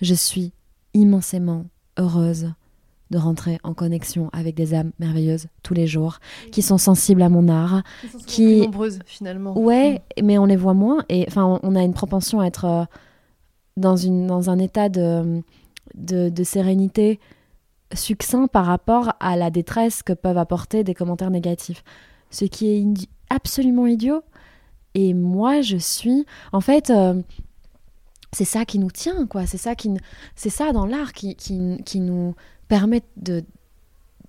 Je 0.00 0.14
suis 0.14 0.52
immensément 0.94 1.66
heureuse 1.98 2.52
de 3.10 3.16
rentrer 3.18 3.58
en 3.62 3.72
connexion 3.74 4.28
avec 4.32 4.54
des 4.54 4.74
âmes 4.74 4.92
merveilleuses 4.98 5.46
tous 5.62 5.72
les 5.74 5.86
jours, 5.86 6.18
qui 6.52 6.60
sont 6.62 6.76
sensibles 6.78 7.22
à 7.22 7.28
mon 7.28 7.48
art, 7.48 7.82
Qui 8.02 8.08
sont 8.08 8.18
Qui- 8.18 8.44
plus 8.58 8.60
nombreuses 8.66 8.98
finalement. 9.06 9.58
Ouais, 9.58 10.02
mais 10.22 10.36
on 10.38 10.44
les 10.44 10.56
voit 10.56 10.74
moins. 10.74 11.04
Et 11.08 11.24
enfin, 11.28 11.58
on- 11.62 11.74
a 11.76 11.82
une 11.82 11.94
propension 11.94 12.40
à 12.40 12.46
être 12.46 12.64
euh, 12.66 12.84
dans, 13.76 13.96
une, 13.96 14.26
dans 14.26 14.50
un 14.50 14.58
état 14.58 14.88
de, 14.88 15.42
de, 15.94 16.28
de 16.28 16.44
sérénité 16.44 17.18
succinct 17.94 18.46
par 18.48 18.66
rapport 18.66 19.14
à 19.20 19.36
la 19.36 19.50
détresse 19.50 20.02
que 20.02 20.12
peuvent 20.12 20.38
apporter 20.38 20.84
des 20.84 20.94
commentaires 20.94 21.30
négatifs. 21.30 21.82
Ce 22.30 22.44
qui 22.44 22.68
est 22.68 22.86
absolument 23.30 23.86
idiot. 23.86 24.22
Et 24.94 25.14
moi, 25.14 25.60
je 25.60 25.76
suis. 25.76 26.26
En 26.52 26.60
fait. 26.60 26.90
euh, 26.90 27.22
c'est 28.32 28.44
ça 28.44 28.66
qui 28.66 28.78
nous 28.78 28.90
tient, 28.90 29.26
quoi. 29.26 29.46
C'est 29.46 29.56
ça 29.56 29.74
qui, 29.74 29.90
c'est 30.36 30.50
ça 30.50 30.72
dans 30.72 30.84
l'art 30.84 31.14
qui, 31.14 31.34
qui, 31.34 31.78
qui 31.84 32.00
nous 32.00 32.34
permet 32.68 33.02
de, 33.16 33.42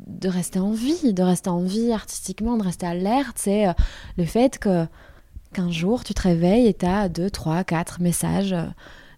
de 0.07 0.29
rester 0.29 0.59
en 0.59 0.71
vie, 0.71 1.13
de 1.13 1.21
rester 1.21 1.49
en 1.49 1.59
vie 1.59 1.91
artistiquement, 1.91 2.55
de 2.55 2.63
rester 2.63 2.85
alerte. 2.85 3.35
C'est 3.37 3.67
euh, 3.67 3.73
le 4.17 4.23
fait 4.23 4.57
que 4.57 4.85
qu'un 5.51 5.69
jour 5.69 6.03
tu 6.03 6.13
te 6.13 6.21
réveilles 6.21 6.67
et 6.67 6.73
tu 6.73 6.85
as 6.85 7.09
deux, 7.09 7.29
trois, 7.29 7.63
quatre 7.65 8.01
messages 8.01 8.53
euh, 8.53 8.63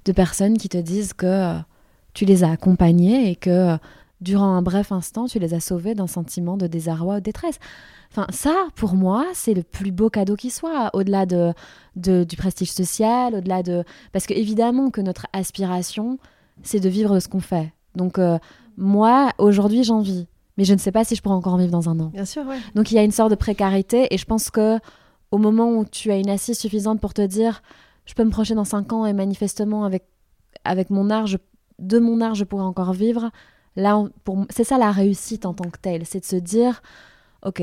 de 0.05 0.11
personnes 0.13 0.57
qui 0.57 0.67
te 0.69 0.77
disent 0.77 1.13
que 1.13 1.59
tu 2.15 2.25
les 2.25 2.43
as 2.43 2.49
accompagnés 2.49 3.29
et 3.29 3.35
que 3.35 3.77
durant 4.21 4.45
un 4.55 4.61
bref 4.61 4.91
instant 4.91 5.25
tu 5.25 5.39
les 5.39 5.53
as 5.53 5.59
sauvés 5.59 5.95
d'un 5.95 6.07
sentiment 6.07 6.55
de 6.57 6.67
désarroi 6.67 7.15
ou 7.15 7.19
de 7.19 7.23
détresse. 7.23 7.57
Enfin, 8.11 8.27
ça, 8.29 8.53
pour 8.75 8.93
moi, 8.95 9.25
c'est 9.33 9.53
le 9.53 9.63
plus 9.63 9.91
beau 9.91 10.09
cadeau 10.09 10.35
qui 10.35 10.49
soit, 10.49 10.89
au-delà 10.93 11.25
de, 11.25 11.53
de- 11.95 12.23
du 12.25 12.35
prestige 12.35 12.71
social, 12.71 13.33
au-delà 13.35 13.63
de... 13.63 13.83
Parce 14.11 14.25
que 14.27 14.33
évidemment 14.33 14.89
que 14.89 14.99
notre 15.01 15.27
aspiration, 15.33 16.17
c'est 16.61 16.79
de 16.81 16.89
vivre 16.89 17.15
de 17.15 17.19
ce 17.21 17.29
qu'on 17.29 17.39
fait. 17.39 17.73
Donc, 17.95 18.19
euh, 18.19 18.37
moi, 18.77 19.31
aujourd'hui, 19.37 19.83
j'en 19.85 20.01
vis. 20.01 20.27
Mais 20.57 20.65
je 20.65 20.73
ne 20.73 20.77
sais 20.79 20.91
pas 20.91 21.05
si 21.05 21.15
je 21.15 21.21
pourrai 21.21 21.35
encore 21.35 21.53
en 21.53 21.57
vivre 21.57 21.71
dans 21.71 21.89
un 21.89 21.97
an. 22.01 22.07
Bien 22.13 22.25
sûr, 22.25 22.45
ouais. 22.45 22.57
Donc 22.75 22.91
il 22.91 22.95
y 22.95 22.99
a 22.99 23.03
une 23.03 23.11
sorte 23.11 23.31
de 23.31 23.35
précarité 23.35 24.13
et 24.13 24.17
je 24.17 24.25
pense 24.25 24.49
que 24.51 24.77
au 25.31 25.37
moment 25.37 25.71
où 25.71 25.85
tu 25.85 26.11
as 26.11 26.17
une 26.17 26.29
assise 26.29 26.59
suffisante 26.59 26.99
pour 26.99 27.13
te 27.13 27.21
dire 27.25 27.61
je 28.05 28.13
peux 28.13 28.25
me 28.25 28.29
projeter 28.29 28.55
dans 28.55 28.65
5 28.65 28.91
ans 28.91 29.05
et 29.05 29.13
manifestement 29.13 29.85
avec, 29.85 30.03
avec 30.65 30.89
mon 30.89 31.09
art, 31.09 31.25
je- 31.27 31.37
de 31.79 31.99
mon 31.99 32.19
art 32.19 32.35
je 32.35 32.43
pourrais 32.43 32.63
encore 32.65 32.91
vivre, 32.91 33.31
là 33.75 34.03
pour 34.23 34.45
c'est 34.49 34.63
ça 34.63 34.77
la 34.77 34.91
réussite 34.91 35.45
en 35.45 35.53
tant 35.53 35.69
que 35.69 35.79
telle, 35.79 36.05
c'est 36.05 36.19
de 36.19 36.25
se 36.25 36.35
dire 36.35 36.81
ok, 37.43 37.61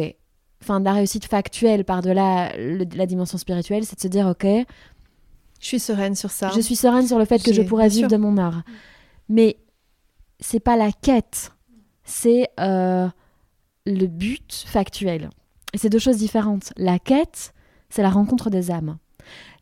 enfin 0.63 0.81
de 0.81 0.85
la 0.85 0.93
réussite 0.93 1.27
factuelle 1.27 1.85
par-delà 1.85 2.53
la 2.57 3.07
dimension 3.07 3.39
spirituelle, 3.39 3.85
c'est 3.85 3.97
de 3.97 4.01
se 4.01 4.09
dire 4.09 4.27
ok, 4.27 4.45
Je 4.45 5.67
suis 5.67 5.81
sereine 5.81 6.15
sur 6.15 6.31
ça. 6.31 6.51
je 6.55 6.61
suis 6.61 6.77
sereine 6.77 7.07
sur 7.07 7.19
le 7.19 7.25
fait 7.25 7.43
que 7.43 7.53
je 7.53 7.63
pourrais 7.63 7.89
vivre 7.89 8.09
sûr. 8.09 8.19
de 8.19 8.23
mon 8.23 8.37
art. 8.39 8.63
Mais 9.29 9.59
c'est 10.41 10.61
pas 10.61 10.77
la 10.77 10.93
quête, 10.93 11.53
c'est 12.05 12.49
euh, 12.61 13.09
le 13.87 14.07
but 14.07 14.65
factuel. 14.67 15.31
Et 15.75 15.79
c'est 15.79 15.91
deux 15.91 15.99
choses 15.99 16.17
différentes. 16.17 16.73
La 16.77 16.99
quête, 16.99 17.53
c'est 17.91 18.03
la 18.03 18.11
rencontre 18.11 18.49
des 18.49 18.71
âmes. 18.71 18.97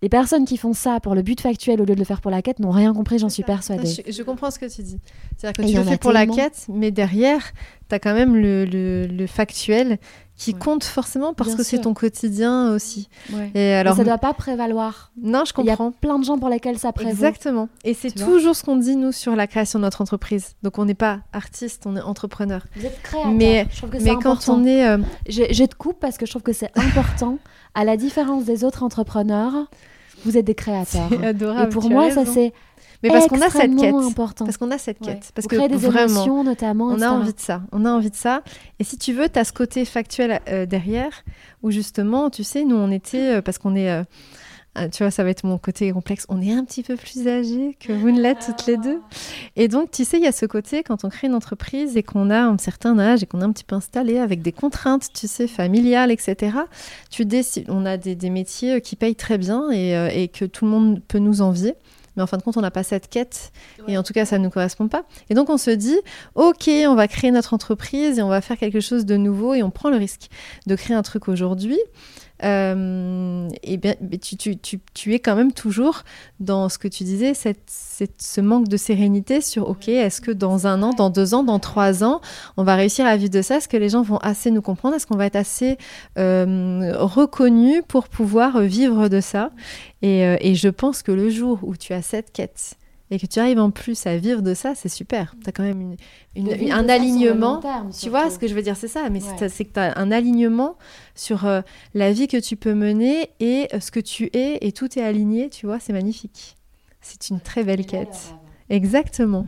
Les 0.02 0.08
personnes 0.08 0.44
qui 0.44 0.56
font 0.56 0.74
ça 0.74 1.00
pour 1.00 1.14
le 1.14 1.22
but 1.22 1.40
factuel 1.40 1.80
au 1.80 1.84
lieu 1.84 1.94
de 1.94 1.98
le 1.98 2.04
faire 2.04 2.20
pour 2.20 2.30
la 2.30 2.42
quête 2.42 2.58
n'ont 2.58 2.70
rien 2.70 2.92
compris, 2.92 3.18
j'en 3.18 3.30
suis 3.30 3.42
persuadée. 3.42 3.86
Je, 4.06 4.12
je 4.12 4.22
comprends 4.22 4.50
ce 4.50 4.58
que 4.58 4.66
tu 4.66 4.82
dis. 4.82 4.98
C'est-à-dire 5.36 5.64
que 5.64 5.70
tu 5.70 5.76
le 5.76 5.84
fais 5.84 5.96
pour 5.98 6.12
la 6.12 6.26
quête, 6.26 6.66
mais 6.68 6.90
derrière, 6.90 7.42
tu 7.88 7.94
as 7.94 7.98
quand 7.98 8.14
même 8.14 8.36
le, 8.36 8.64
le- 8.64 9.06
le 9.06 9.26
factuel 9.26 9.98
qui 10.38 10.52
Ouais. 10.52 10.58
compte 10.58 10.84
forcément 10.84 11.32
parce 11.32 11.48
Bien 11.50 11.56
que 11.56 11.62
c'est 11.62 11.78
ton 11.80 11.94
quotidien 11.94 12.70
aussi. 12.74 13.08
Ouais. 13.32 13.46
Et 13.48 13.50
Mais 13.54 13.74
alors, 13.74 13.96
ça 13.96 14.04
doit 14.04 14.18
pas 14.18 14.34
prévaloir. 14.34 15.10
non, 15.22 15.44
je 15.46 15.52
Il 15.62 15.64
y 15.64 15.70
a 15.70 15.76
comprends. 15.76 15.92
plein 15.98 16.18
de 16.18 16.24
gens 16.24 16.38
pour 16.38 16.50
lesquels 16.50 16.78
ça 16.78 16.92
prévaut. 16.92 17.08
Exactement. 17.10 17.70
Et 17.84 17.94
c'est 17.94 18.10
toujours 18.10 18.54
ce 18.54 18.62
qu'on 18.62 18.76
dit, 18.76 18.96
nous, 18.96 19.12
sur 19.12 19.34
la 19.34 19.46
création 19.46 19.78
de 19.78 19.84
notre 19.84 20.02
entreprise. 20.02 20.52
Donc, 20.62 20.78
on 20.78 20.84
n'est 20.84 20.92
pas 20.94 21.20
artiste, 21.32 21.84
on 21.86 21.96
est 21.96 22.02
entrepreneur. 22.02 22.60
Vous 22.76 22.84
êtes 22.84 23.00
créateur. 23.02 23.30
Mais- 23.32 23.66
je 23.72 23.76
trouve 23.78 23.88
que 23.90 23.98
c'est 23.98 24.04
Mais 24.04 24.10
quand 24.10 24.32
important. 24.32 24.56
on 24.60 24.64
est. 24.66 24.86
euh, 24.86 24.98
Je, 25.26 25.44
je 25.50 25.64
te 25.64 25.74
coupe 25.74 25.98
parce 26.00 26.18
que 26.18 26.26
je 26.26 26.32
trouve 26.32 26.42
que 26.42 26.52
c'est 26.52 26.70
important. 26.76 27.38
à 27.74 27.84
la 27.84 27.96
différence 27.96 28.44
des 28.44 28.62
autres 28.64 28.82
entrepreneurs, 28.82 29.52
vous 30.26 30.36
êtes 30.36 30.44
des 30.46 30.54
créateurs. 30.54 31.08
c'est 31.10 31.26
adorable. 31.26 31.66
Et 31.66 31.68
pour 31.72 31.88
moi, 31.90 32.10
ça 32.10 32.24
c'est 32.26 32.52
Mais 33.06 33.12
parce 33.18 33.26
qu'on 33.28 33.40
a 33.40 33.50
cette 33.50 33.76
quête. 33.76 33.94
important. 33.94 34.44
Parce 34.44 34.56
qu'on 34.56 34.70
a 34.70 34.78
cette 34.78 35.00
Ouais. 35.00 35.14
quête. 35.14 35.30
Parce 35.34 35.44
Vous 35.44 35.48
que 35.60 35.68
des 35.68 35.76
vraiment. 35.76 36.08
émotions 36.24 36.44
notamment. 36.44 36.86
On 36.86 37.00
a 37.02 37.08
envie 37.10 37.32
de 37.34 37.40
ça, 37.40 37.62
on 37.72 37.84
a 37.84 37.90
envie 37.90 38.10
de 38.10 38.16
ça. 38.16 38.42
Et 38.78 38.84
si 38.84 38.98
tu 38.98 39.12
veux, 39.12 39.28
tu 39.28 39.38
as 39.38 39.44
ce 39.44 39.52
côté 39.52 39.84
factuel 39.84 40.40
euh, 40.48 40.66
derrière, 40.66 41.24
où 41.62 41.70
justement, 41.70 42.30
tu 42.30 42.44
sais, 42.44 42.64
nous, 42.64 42.76
on 42.76 42.90
était, 42.90 43.36
euh, 43.36 43.42
parce 43.42 43.58
qu'on 43.58 43.74
est, 43.74 43.90
euh, 43.90 44.02
tu 44.92 45.02
vois, 45.02 45.10
ça 45.10 45.24
va 45.24 45.30
être 45.30 45.44
mon 45.44 45.56
côté 45.56 45.90
complexe, 45.90 46.26
on 46.28 46.42
est 46.42 46.52
un 46.52 46.62
petit 46.62 46.82
peu 46.82 46.96
plus 46.96 47.26
âgés 47.26 47.78
que 47.80 47.94
vous 47.94 48.10
ne 48.10 48.20
l'êtes 48.20 48.44
toutes 48.44 48.66
les 48.66 48.76
deux. 48.76 49.00
Et 49.56 49.68
donc, 49.68 49.90
tu 49.90 50.04
sais, 50.04 50.18
il 50.18 50.22
y 50.22 50.26
a 50.26 50.32
ce 50.32 50.44
côté, 50.44 50.82
quand 50.82 51.02
on 51.04 51.08
crée 51.08 51.28
une 51.28 51.34
entreprise 51.34 51.96
et 51.96 52.02
qu'on 52.02 52.28
a 52.28 52.40
un 52.42 52.58
certain 52.58 52.98
âge 52.98 53.22
et 53.22 53.26
qu'on 53.26 53.40
est 53.40 53.44
un 53.44 53.52
petit 53.52 53.64
peu 53.64 53.74
installé 53.74 54.18
avec 54.18 54.42
des 54.42 54.52
contraintes, 54.52 55.08
tu 55.14 55.28
sais, 55.28 55.46
familiales, 55.46 56.10
etc., 56.10 56.58
tu 57.10 57.24
décides, 57.24 57.70
on 57.70 57.86
a 57.86 57.96
des, 57.96 58.14
des 58.16 58.28
métiers 58.28 58.82
qui 58.82 58.96
payent 58.96 59.16
très 59.16 59.38
bien 59.38 59.70
et, 59.72 59.92
et 60.22 60.28
que 60.28 60.44
tout 60.44 60.66
le 60.66 60.70
monde 60.70 61.00
peut 61.08 61.20
nous 61.20 61.40
envier. 61.40 61.74
Mais 62.16 62.22
en 62.22 62.26
fin 62.26 62.36
de 62.36 62.42
compte, 62.42 62.56
on 62.56 62.62
n'a 62.62 62.70
pas 62.70 62.82
cette 62.82 63.08
quête. 63.08 63.52
Et 63.88 63.98
en 63.98 64.02
tout 64.02 64.12
cas, 64.12 64.24
ça 64.24 64.38
ne 64.38 64.44
nous 64.44 64.50
correspond 64.50 64.88
pas. 64.88 65.04
Et 65.30 65.34
donc, 65.34 65.50
on 65.50 65.58
se 65.58 65.70
dit, 65.70 65.96
OK, 66.34 66.68
on 66.68 66.94
va 66.94 67.08
créer 67.08 67.30
notre 67.30 67.54
entreprise 67.54 68.18
et 68.18 68.22
on 68.22 68.28
va 68.28 68.40
faire 68.40 68.56
quelque 68.56 68.80
chose 68.80 69.04
de 69.04 69.16
nouveau 69.16 69.54
et 69.54 69.62
on 69.62 69.70
prend 69.70 69.90
le 69.90 69.96
risque 69.96 70.28
de 70.66 70.74
créer 70.74 70.96
un 70.96 71.02
truc 71.02 71.28
aujourd'hui. 71.28 71.78
Euh, 72.44 73.48
et 73.62 73.76
bien, 73.76 73.94
tu, 74.20 74.36
tu, 74.36 74.78
tu, 74.94 75.14
es 75.14 75.18
quand 75.18 75.36
même 75.36 75.52
toujours 75.52 76.02
dans 76.38 76.68
ce 76.68 76.78
que 76.78 76.88
tu 76.88 77.04
disais, 77.04 77.32
ce 77.34 78.40
manque 78.40 78.68
de 78.68 78.76
sérénité 78.76 79.40
sur 79.40 79.68
OK, 79.68 79.88
est-ce 79.88 80.20
que 80.20 80.30
dans 80.30 80.66
un 80.66 80.82
an, 80.82 80.90
dans 80.90 81.10
deux 81.10 81.34
ans, 81.34 81.42
dans 81.42 81.58
trois 81.58 82.04
ans, 82.04 82.20
on 82.56 82.64
va 82.64 82.74
réussir 82.74 83.06
à 83.06 83.16
vivre 83.16 83.30
de 83.30 83.42
ça? 83.42 83.56
Est-ce 83.56 83.68
que 83.68 83.76
les 83.76 83.88
gens 83.88 84.02
vont 84.02 84.18
assez 84.18 84.50
nous 84.50 84.62
comprendre? 84.62 84.96
Est-ce 84.96 85.06
qu'on 85.06 85.16
va 85.16 85.26
être 85.26 85.36
assez 85.36 85.78
euh, 86.18 86.92
reconnu 86.98 87.82
pour 87.82 88.08
pouvoir 88.08 88.60
vivre 88.60 89.08
de 89.08 89.20
ça? 89.20 89.50
Et, 90.02 90.24
euh, 90.24 90.36
et 90.40 90.54
je 90.54 90.68
pense 90.68 91.02
que 91.02 91.12
le 91.12 91.30
jour 91.30 91.60
où 91.62 91.76
tu 91.76 91.92
as 91.92 92.02
cette 92.02 92.32
quête 92.32 92.76
et 93.10 93.18
que 93.18 93.26
tu 93.26 93.38
arrives 93.38 93.58
en 93.60 93.70
plus 93.70 94.06
à 94.06 94.16
vivre 94.16 94.42
de 94.42 94.52
ça, 94.54 94.74
c'est 94.74 94.88
super. 94.88 95.34
Tu 95.42 95.48
as 95.48 95.52
quand 95.52 95.62
même 95.62 95.96
une, 96.34 96.50
une- 96.50 96.72
un 96.72 96.88
alignement. 96.88 97.58
terme, 97.60 97.90
Tu 97.92 98.08
vois 98.10 98.30
ce 98.30 98.38
que 98.38 98.48
je 98.48 98.54
veux 98.54 98.62
dire, 98.62 98.76
c'est 98.76 98.88
ça. 98.88 99.08
Mais 99.10 99.22
Ouais. 99.22 99.48
c'est 99.48 99.64
que 99.64 99.72
tu 99.72 99.80
as 99.80 99.96
un 99.98 100.10
alignement 100.10 100.76
sur 101.14 101.46
euh, 101.46 101.60
la 101.94 102.12
vie 102.12 102.26
que 102.28 102.36
tu 102.38 102.56
peux 102.56 102.74
mener 102.74 103.30
et 103.40 103.68
euh, 103.74 103.80
ce 103.80 103.90
que 103.90 104.00
tu 104.00 104.28
es, 104.32 104.58
et 104.60 104.72
tout 104.72 104.98
est 104.98 105.02
aligné, 105.02 105.48
tu 105.50 105.66
vois, 105.66 105.78
c'est 105.78 105.92
magnifique. 105.92 106.56
C'est 107.00 107.28
une 107.30 107.40
très 107.40 107.62
belle 107.62 107.86
quête. 107.86 108.34
Exactement. 108.70 109.46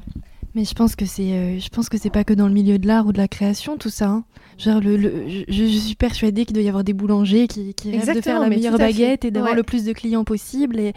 Mais 0.54 0.64
je 0.64 0.74
pense 0.74 0.96
que 0.96 1.04
c'est, 1.06 1.32
euh, 1.32 1.58
je 1.58 1.68
pense 1.68 1.88
que 1.88 1.98
c'est 1.98 2.10
pas 2.10 2.24
que 2.24 2.32
dans 2.34 2.48
le 2.48 2.54
milieu 2.54 2.78
de 2.78 2.86
l'art 2.86 3.06
ou 3.06 3.12
de 3.12 3.18
la 3.18 3.28
création 3.28 3.76
tout 3.76 3.90
ça. 3.90 4.08
hein. 4.08 4.24
Genre 4.56 4.80
le, 4.80 4.96
le- 4.96 5.28
je, 5.28 5.44
je 5.66 5.78
suis 5.78 5.94
persuadée 5.94 6.44
qu'il 6.46 6.54
doit 6.54 6.62
y 6.62 6.68
avoir 6.68 6.82
des 6.84 6.94
boulangers 6.94 7.46
qui, 7.46 7.74
qui 7.74 7.90
rêvent 7.96 8.16
de 8.16 8.20
faire 8.20 8.40
la 8.40 8.48
meilleure 8.48 8.78
baguette 8.78 9.24
et 9.24 9.30
d'avoir 9.30 9.52
Ouais. 9.52 9.56
le 9.58 9.62
plus 9.62 9.84
de 9.84 9.92
clients 9.92 10.24
possible. 10.24 10.80
Et, 10.80 10.94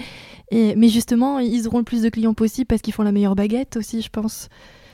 et 0.52 0.74
mais 0.76 0.88
justement, 0.88 1.38
ils 1.40 1.68
auront 1.68 1.78
le 1.80 1.84
plus 1.84 2.02
de 2.02 2.10
clients 2.10 2.34
possible 2.34 2.66
parce 2.68 2.82
qu'ils 2.82 2.94
font 2.94 3.04
la 3.04 3.12
meilleure 3.12 3.36
baguette 3.36 3.78
aussi, 3.78 4.02
je 4.02 4.10
pense. 4.10 4.48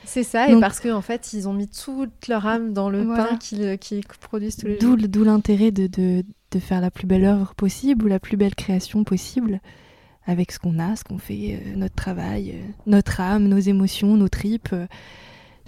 C'est 0.04 0.24
ça, 0.24 0.50
et 0.50 0.58
parce 0.60 0.80
qu'en 0.80 1.02
fait, 1.02 1.34
ils 1.34 1.48
ont 1.50 1.54
mis 1.54 1.68
toute 1.68 2.28
leur 2.30 2.46
âme 2.48 2.72
dans 2.74 2.90
le 2.90 3.04
Voilà. 3.04 3.26
pain 3.26 3.36
qu'ils 3.38 4.02
produisent 4.22 4.56
tous 4.56 4.66
les 4.68 4.80
jours. 4.80 4.96
d'où 4.98 5.24
l'intérêt 5.26 5.72
de, 5.72 5.88
de, 5.88 6.24
de 6.52 6.60
faire 6.60 6.80
la 6.82 6.90
plus 6.92 7.08
belle 7.08 7.26
œuvre 7.26 7.54
possible 7.56 8.06
ou 8.06 8.08
la 8.08 8.20
plus 8.20 8.38
belle 8.38 8.56
création 8.56 9.04
possible 9.04 9.60
avec 10.28 10.52
ce 10.52 10.60
qu'on 10.60 10.78
a, 10.80 10.96
ce 10.96 11.04
qu'on 11.04 11.18
fait, 11.18 11.60
euh, 11.66 11.76
notre 11.76 11.96
travail, 11.96 12.52
euh, 12.56 12.60
notre 12.86 13.20
âme, 13.22 13.48
nos 13.48 13.58
émotions, 13.60 14.16
nos 14.18 14.28
tripes. 14.30 14.70
euh. 14.74 14.86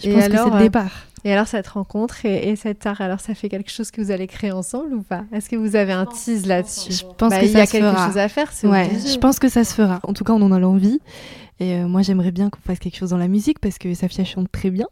je 0.03 0.09
Et 0.09 0.13
pense 0.13 0.27
que 0.27 0.31
alors, 0.33 0.47
c'est 0.49 0.57
le 0.57 0.63
départ. 0.63 1.05
Et 1.25 1.33
alors, 1.33 1.47
cette 1.47 1.67
rencontre 1.67 2.25
et, 2.25 2.49
et 2.49 2.55
cet 2.55 2.85
art, 2.85 3.01
alors 3.01 3.19
ça 3.19 3.33
fait 3.35 3.49
quelque 3.49 3.71
chose 3.71 3.89
que 3.91 4.01
vous 4.01 4.11
allez 4.11 4.27
créer 4.27 4.51
ensemble 4.51 4.93
ou 4.93 5.01
pas? 5.01 5.23
Est-ce 5.33 5.49
que 5.49 5.55
vous 5.57 5.75
avez 5.75 5.91
un 5.93 6.05
tease 6.05 6.45
là-dessus? 6.45 6.93
Je 6.93 7.03
pense 7.17 7.31
Bah, 7.31 7.39
que 7.39 7.45
il 7.45 7.49
y 7.49 7.53
ça 7.53 7.61
a 7.61 7.65
se 7.65 7.71
quelque 7.73 7.89
fera. 7.91 8.07
chose 8.07 8.17
à 8.17 8.29
faire, 8.29 8.51
c'est 8.53 8.67
Ouais, 8.67 8.85
obligé. 8.85 9.09
je 9.09 9.17
pense 9.17 9.39
que 9.39 9.49
ça 9.49 9.63
se 9.63 9.73
fera. 9.73 9.99
En 10.03 10.13
tout 10.13 10.23
cas, 10.23 10.33
on 10.33 10.41
en 10.41 10.51
a 10.51 10.59
l'envie. 10.59 10.99
Et 11.59 11.73
euh, 11.75 11.87
moi, 11.89 12.01
j'aimerais 12.03 12.31
bien 12.31 12.49
qu'on 12.49 12.61
fasse 12.61 12.79
quelque 12.79 12.95
chose 12.97 13.09
dans 13.09 13.17
la 13.17 13.27
musique 13.27 13.59
parce 13.59 13.77
que 13.77 13.93
Safia 13.93 14.23
chante 14.23 14.49
très 14.51 14.69
bien. 14.69 14.87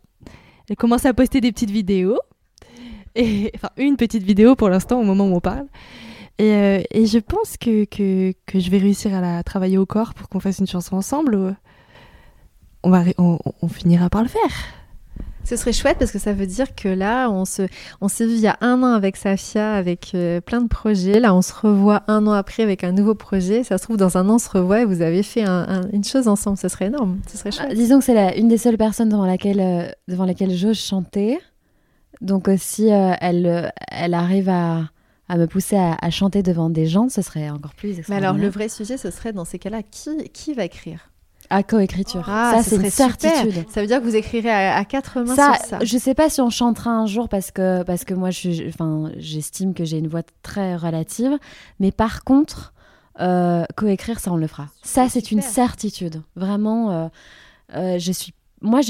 Elle 0.69 0.75
commence 0.75 1.05
à 1.05 1.13
poster 1.13 1.39
des 1.39 1.53
petites 1.53 1.71
vidéos. 1.71 2.19
Et, 3.15 3.51
enfin, 3.55 3.69
une 3.77 3.95
petite 3.95 4.23
vidéo 4.23 4.55
pour 4.55 4.67
l'instant, 4.69 4.99
au 4.99 5.03
moment 5.03 5.27
où 5.27 5.33
on 5.35 5.39
parle. 5.39 5.65
Et, 6.39 6.51
euh, 6.53 6.81
et 6.91 7.05
je 7.07 7.17
pense 7.19 7.57
que, 7.57 7.85
que, 7.85 8.31
que 8.45 8.59
je 8.59 8.69
vais 8.69 8.77
réussir 8.77 9.13
à 9.15 9.21
la 9.21 9.43
travailler 9.43 9.77
au 9.77 9.85
corps 9.85 10.13
pour 10.13 10.29
qu'on 10.29 10.39
fasse 10.39 10.59
une 10.59 10.67
chanson 10.67 10.95
ensemble. 10.95 11.55
On, 12.83 12.89
va, 12.91 13.03
on, 13.17 13.39
on 13.61 13.67
finira 13.67 14.09
par 14.09 14.21
le 14.21 14.27
faire. 14.29 14.41
Ce 15.43 15.55
serait 15.55 15.71
chouette 15.71 15.97
parce 15.97 16.11
que 16.11 16.19
ça 16.19 16.33
veut 16.33 16.45
dire 16.45 16.75
que 16.75 16.89
là, 16.89 17.29
on 17.29 17.45
se, 17.45 17.63
on 18.01 18.09
s'est 18.09 18.25
vu 18.25 18.33
il 18.33 18.39
y 18.41 18.47
a 18.47 18.57
un 18.59 18.83
an 18.83 18.93
avec 18.93 19.15
Safia, 19.15 19.73
avec 19.75 20.11
euh, 20.13 20.41
plein 20.41 20.59
de 20.61 20.67
projets. 20.67 21.19
Là, 21.21 21.33
on 21.33 21.41
se 21.41 21.53
revoit 21.53 22.03
un 22.09 22.27
an 22.27 22.33
après 22.33 22.63
avec 22.63 22.83
un 22.83 22.91
nouveau 22.91 23.15
projet. 23.15 23.63
Ça 23.63 23.77
se 23.77 23.83
trouve, 23.83 23.95
dans 23.95 24.17
un 24.17 24.27
an, 24.29 24.35
on 24.35 24.39
se 24.39 24.49
revoit 24.49 24.81
et 24.81 24.85
vous 24.85 25.01
avez 25.01 25.23
fait 25.23 25.43
un- 25.43 25.65
un- 25.69 25.89
une 25.93 26.03
chose 26.03 26.27
ensemble. 26.27 26.57
Ce 26.57 26.67
serait 26.67 26.87
énorme. 26.87 27.19
Ce 27.31 27.37
serait 27.37 27.51
Ah, 27.59 27.63
chouette. 27.63 27.77
disons 27.77 27.99
que 27.99 28.05
c'est 28.05 28.13
la- 28.13 28.35
une 28.35 28.49
des 28.49 28.57
seules 28.57 28.77
personnes 28.77 29.07
devant 29.09 29.25
laquelle, 29.25 29.61
euh, 29.61 29.87
devant 30.09 30.25
laquelle 30.25 30.53
j'ose 30.53 30.77
chanter. 30.79 31.39
Donc 32.19 32.49
euh, 32.49 32.55
si 32.59 32.91
euh, 32.91 33.13
elle, 33.21 33.45
euh, 33.47 33.69
elle 33.89 34.13
arrive 34.15 34.49
à, 34.49 34.81
à 35.29 35.37
me 35.37 35.47
pousser 35.47 35.75
à, 35.75 35.97
à 36.01 36.09
chanter 36.09 36.43
devant 36.43 36.69
des 36.69 36.85
gens, 36.85 37.09
ce 37.09 37.21
serait 37.21 37.49
encore 37.49 37.73
plus 37.73 37.97
Mais 38.09 38.15
alors, 38.15 38.35
le 38.35 38.47
vrai 38.49 38.69
sujet, 38.69 38.97
ce 38.97 39.11
serait 39.11 39.33
dans 39.33 39.45
ces 39.45 39.59
cas-là, 39.59 39.83
qui, 39.83 40.29
qui 40.29 40.53
va 40.53 40.65
écrire? 40.65 41.09
À 41.49 41.63
coécriture. 41.63 42.25
Ah, 42.27 42.55
ça, 42.55 42.63
ce 42.63 42.71
c'est 42.71 42.75
une 42.75 42.89
super. 42.89 43.17
certitude. 43.21 43.65
Ça 43.69 43.79
veut 43.79 43.87
dire 43.87 43.99
que 43.99 44.03
vous 44.03 44.17
écrirez 44.17 44.49
à, 44.49 44.75
à 44.75 44.83
quatre 44.83 45.21
mains 45.21 45.35
Ça, 45.35 45.53
sur 45.55 45.65
ça. 45.65 45.79
je 45.81 45.97
sais 45.97 46.13
pas 46.13 46.29
si 46.29 46.41
on 46.41 46.49
chantera 46.49 46.89
un 46.91 47.05
jour 47.05 47.29
parce 47.29 47.51
que, 47.51 47.83
parce 47.83 48.03
que 48.03 48.13
moi, 48.13 48.31
je, 48.31 48.67
enfin, 48.67 49.11
j'estime 49.17 49.73
que 49.73 49.85
j'ai 49.85 49.97
une 49.97 50.09
voix 50.09 50.23
très 50.43 50.75
relative. 50.75 51.37
Mais 51.79 51.93
par 51.93 52.25
contre, 52.25 52.73
euh, 53.21 53.63
coécrire, 53.77 54.19
ça, 54.19 54.33
on 54.33 54.35
le 54.35 54.47
fera. 54.47 54.67
Ça, 54.83 55.07
c'est 55.07 55.31
une 55.31 55.41
certitude. 55.41 56.21
Vraiment, 56.35 56.91
euh, 56.91 57.07
euh, 57.75 57.97
je 57.97 58.11
suis. 58.11 58.33
Moi, 58.61 58.81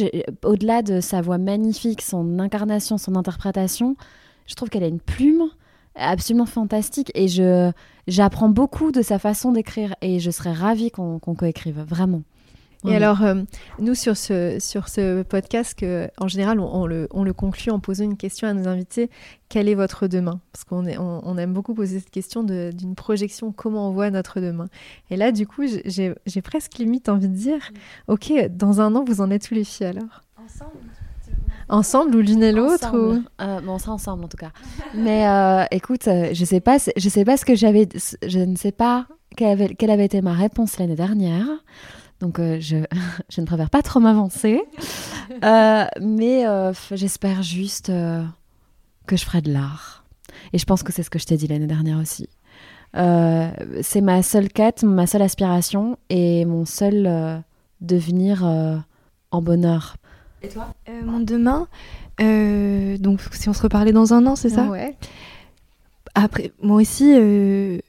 au-delà 0.43 0.81
de 0.81 0.99
sa 0.99 1.21
voix 1.21 1.37
magnifique, 1.37 2.01
son 2.01 2.39
incarnation, 2.39 2.97
son 2.97 3.15
interprétation, 3.15 3.97
je 4.47 4.55
trouve 4.55 4.69
qu'elle 4.69 4.83
a 4.83 4.87
une 4.87 5.01
plume 5.01 5.43
absolument 5.97 6.45
fantastique 6.45 7.11
et 7.15 7.27
je 7.27 7.71
j'apprends 8.07 8.49
beaucoup 8.49 8.91
de 8.91 9.01
sa 9.01 9.19
façon 9.19 9.51
d'écrire 9.51 9.95
et 10.01 10.19
je 10.19 10.31
serais 10.31 10.53
ravie 10.53 10.91
qu'on 10.91 11.19
qu'on 11.19 11.35
coécrive 11.35 11.79
vraiment. 11.81 12.23
Et 12.87 12.95
alors, 12.95 13.21
euh, 13.23 13.41
nous, 13.79 13.95
sur 13.95 14.15
ce, 14.15 14.57
sur 14.61 14.87
ce 14.87 15.23
podcast, 15.23 15.73
que, 15.77 16.09
en 16.19 16.29
général, 16.29 16.59
on, 16.61 16.73
on 16.73 16.85
le, 16.85 17.07
on 17.11 17.23
le 17.23 17.33
conclut 17.33 17.71
en 17.71 17.79
posant 17.79 18.05
une 18.05 18.15
question 18.15 18.47
à 18.47 18.53
nos 18.53 18.65
invités. 18.69 19.09
Quel 19.49 19.67
est 19.67 19.73
votre 19.75 20.07
demain? 20.07 20.39
Parce 20.53 20.63
qu'on 20.63 20.85
est- 20.85 20.97
on, 20.97 21.19
on 21.27 21.37
aime 21.37 21.51
beaucoup 21.53 21.73
poser 21.73 21.99
cette 21.99 22.11
question 22.11 22.43
de- 22.43 22.71
d'une 22.73 22.95
projection, 22.95 23.51
comment 23.51 23.89
on 23.89 23.91
voit 23.91 24.09
notre 24.11 24.39
demain. 24.39 24.67
Et 25.09 25.17
là, 25.17 25.33
du 25.33 25.45
coup, 25.47 25.63
j'ai- 25.85 26.13
presque 26.43 26.77
limite 26.77 27.09
envie 27.09 27.27
de 27.27 27.33
dire, 27.35 27.71
OK, 28.07 28.31
dans 28.51 28.79
un 28.79 28.95
an, 28.95 29.03
vous 29.03 29.19
en 29.21 29.31
êtes 29.31 29.45
tous 29.47 29.55
les 29.55 29.65
filles 29.65 29.87
alors? 29.87 30.21
Ensemble? 30.37 30.77
Ou 31.69 32.19
l'une 32.19 32.43
et 32.43 32.51
l'autre 32.51 32.93
ou... 32.93 33.11
Ensemble. 33.11 33.29
Euh, 33.41 33.61
bon, 33.61 33.73
on 33.73 33.79
sera 33.79 33.93
ensemble 33.93 34.25
en 34.25 34.27
tout 34.27 34.37
cas. 34.37 34.51
Mais 34.93 35.27
euh, 35.27 35.65
écoute, 35.71 36.07
euh, 36.07 36.29
je 36.33 36.45
sais 36.45 36.59
pas, 36.59 36.77
je 36.95 37.09
sais 37.09 37.25
pas 37.25 37.37
ce 37.37 37.45
que 37.45 37.55
j'avais, 37.55 37.87
je 38.25 38.39
ne 38.39 38.55
sais 38.55 38.71
pas 38.71 39.07
quelle 39.35 39.49
avait, 39.49 39.75
quelle 39.75 39.91
avait 39.91 40.05
été 40.05 40.21
ma 40.21 40.33
réponse 40.33 40.79
l'année 40.79 40.95
dernière. 40.95 41.45
Donc 42.19 42.39
euh, 42.39 42.57
je, 42.59 42.77
je 43.29 43.41
ne 43.41 43.45
préfère 43.45 43.69
pas 43.69 43.81
trop 43.81 43.99
m'avancer. 43.99 44.61
Mais 46.01 46.45
j'espère 46.91 47.43
juste 47.43 47.87
que 47.87 49.15
je 49.15 49.23
ferai 49.23 49.41
de 49.41 49.51
l'art. 49.51 50.05
Et 50.53 50.57
je 50.57 50.65
pense 50.65 50.83
que 50.83 50.93
c'est 50.93 51.03
ce 51.03 51.09
que 51.09 51.19
je 51.19 51.25
t'ai 51.25 51.37
dit 51.37 51.47
l'année 51.47 51.67
dernière 51.67 51.99
aussi. 51.99 52.29
C'est 52.93 54.01
ma 54.01 54.23
seule 54.23 54.49
quête, 54.49 54.83
ma 54.83 55.05
seule 55.05 55.21
aspiration 55.21 55.97
et 56.09 56.45
mon 56.45 56.65
seul 56.65 57.43
devenir 57.81 58.43
en 58.43 59.41
bonheur. 59.41 59.97
Et 60.43 60.49
toi 60.49 60.73
Euh, 60.89 61.01
mon 61.03 61.19
demain, 61.19 61.67
euh, 62.21 62.97
donc 62.97 63.21
si 63.31 63.49
on 63.49 63.53
se 63.53 63.61
reparlait 63.61 63.91
dans 63.91 64.13
un 64.13 64.25
an, 64.25 64.35
c'est 64.35 64.49
ça 64.49 64.65
Ouais. 64.67 64.95
Après, 66.15 66.51
moi 66.61 66.77
aussi, 66.81 67.13
euh, 67.15 67.79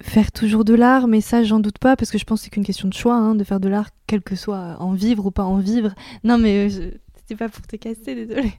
faire 0.00 0.30
toujours 0.32 0.64
de 0.64 0.74
l'art, 0.74 1.06
mais 1.08 1.20
ça, 1.20 1.42
j'en 1.44 1.60
doute 1.60 1.78
pas, 1.78 1.96
parce 1.96 2.10
que 2.10 2.18
je 2.18 2.24
pense 2.24 2.40
que 2.40 2.44
c'est 2.44 2.50
qu'une 2.50 2.64
question 2.64 2.88
de 2.88 2.94
choix, 2.94 3.14
hein, 3.16 3.34
de 3.34 3.44
faire 3.44 3.60
de 3.60 3.68
l'art, 3.68 3.90
quel 4.06 4.22
que 4.22 4.36
soit 4.36 4.76
en 4.80 4.92
vivre 4.92 5.26
ou 5.26 5.30
pas 5.30 5.44
en 5.44 5.58
vivre. 5.58 5.94
Non, 6.24 6.38
mais 6.38 6.68
je- 6.70 6.90
c'était 7.16 7.36
pas 7.36 7.48
pour 7.48 7.66
te 7.66 7.76
casser, 7.76 8.14
désolé. 8.14 8.52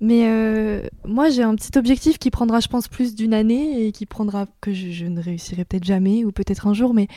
Mais 0.00 0.82
moi, 1.06 1.30
j'ai 1.30 1.42
un 1.42 1.54
petit 1.54 1.76
objectif 1.78 2.18
qui 2.18 2.30
prendra, 2.30 2.60
je 2.60 2.68
pense, 2.68 2.86
plus 2.88 3.14
d'une 3.14 3.32
année 3.32 3.86
et 3.86 3.92
qui 3.92 4.04
prendra 4.06 4.46
que 4.60 4.72
je, 4.74 4.90
je 4.90 5.06
ne 5.06 5.22
réussirai 5.22 5.64
peut-être 5.64 5.84
jamais 5.84 6.24
ou 6.24 6.32
peut-être 6.32 6.66
un 6.66 6.74
jour, 6.74 6.92
mais 6.94 7.08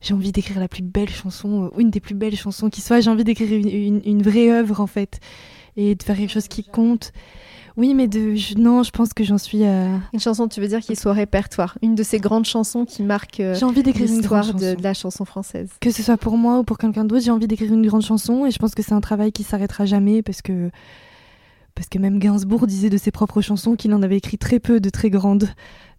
j'ai 0.00 0.14
envie 0.14 0.32
d'écrire 0.32 0.60
la 0.60 0.68
plus 0.68 0.82
belle 0.82 1.10
chanson, 1.10 1.64
euh, 1.64 1.80
une 1.80 1.90
des 1.90 2.00
plus 2.00 2.14
belles 2.14 2.36
chansons 2.36 2.70
qui 2.70 2.80
soit. 2.80 3.00
J'ai 3.00 3.10
envie 3.10 3.24
d'écrire 3.24 3.52
une, 3.52 3.68
une- 3.68 4.02
une 4.04 4.22
vraie 4.22 4.50
œuvre, 4.50 4.80
en 4.80 4.86
fait, 4.86 5.18
et 5.76 5.94
de 5.94 6.02
faire 6.02 6.16
quelque 6.16 6.32
chose 6.32 6.48
qui 6.48 6.62
compte. 6.64 7.12
Oui, 7.76 7.94
mais 7.94 8.08
de, 8.08 8.34
je- 8.34 8.54
non, 8.56 8.82
je 8.82 8.90
pense 8.90 9.12
que 9.12 9.22
j'en 9.22 9.38
suis 9.38 9.62
à. 9.64 9.86
Une 10.12 10.18
chanson, 10.18 10.48
tu 10.48 10.60
veux 10.60 10.66
dire, 10.66 10.80
qui 10.80 10.96
soit 10.96 11.12
au 11.12 11.14
répertoire. 11.14 11.78
Une 11.80 11.94
de 11.94 12.02
ces 12.02 12.18
grandes 12.18 12.44
chansons 12.44 12.84
qui 12.84 13.04
marquent 13.04 13.38
euh, 13.38 13.54
J'ai 13.54 13.64
envie 13.64 13.84
d'écrire 13.84 14.06
une 14.10 14.20
grande 14.20 14.46
l'histoire 14.46 14.54
de, 14.74 14.74
de 14.76 14.82
la 14.82 14.94
chanson 14.94 15.24
française. 15.24 15.70
Que 15.80 15.92
ce 15.92 16.02
soit 16.02 16.16
pour 16.16 16.36
moi 16.36 16.58
ou 16.58 16.64
pour 16.64 16.76
quelqu'un 16.78 17.04
d'autre, 17.04 17.22
j'ai 17.24 17.30
envie 17.30 17.46
d'écrire 17.46 17.72
une 17.72 17.86
grande 17.86 18.02
chanson 18.02 18.46
et 18.46 18.50
je 18.50 18.58
pense 18.58 18.74
que 18.74 18.82
c'est 18.82 18.94
un 18.94 19.00
travail 19.00 19.30
qui 19.30 19.44
s'arrêtera 19.44 19.86
jamais 19.86 20.22
parce 20.22 20.42
que 20.42 20.70
parce 21.78 21.88
que 21.88 21.98
même 22.00 22.18
Gainsbourg 22.18 22.66
disait 22.66 22.90
de 22.90 22.96
ses 22.96 23.12
propres 23.12 23.40
chansons 23.40 23.76
qu'il 23.76 23.94
en 23.94 24.02
avait 24.02 24.16
écrit 24.16 24.36
très 24.36 24.58
peu 24.58 24.80
de 24.80 24.90
très 24.90 25.10
grandes. 25.10 25.48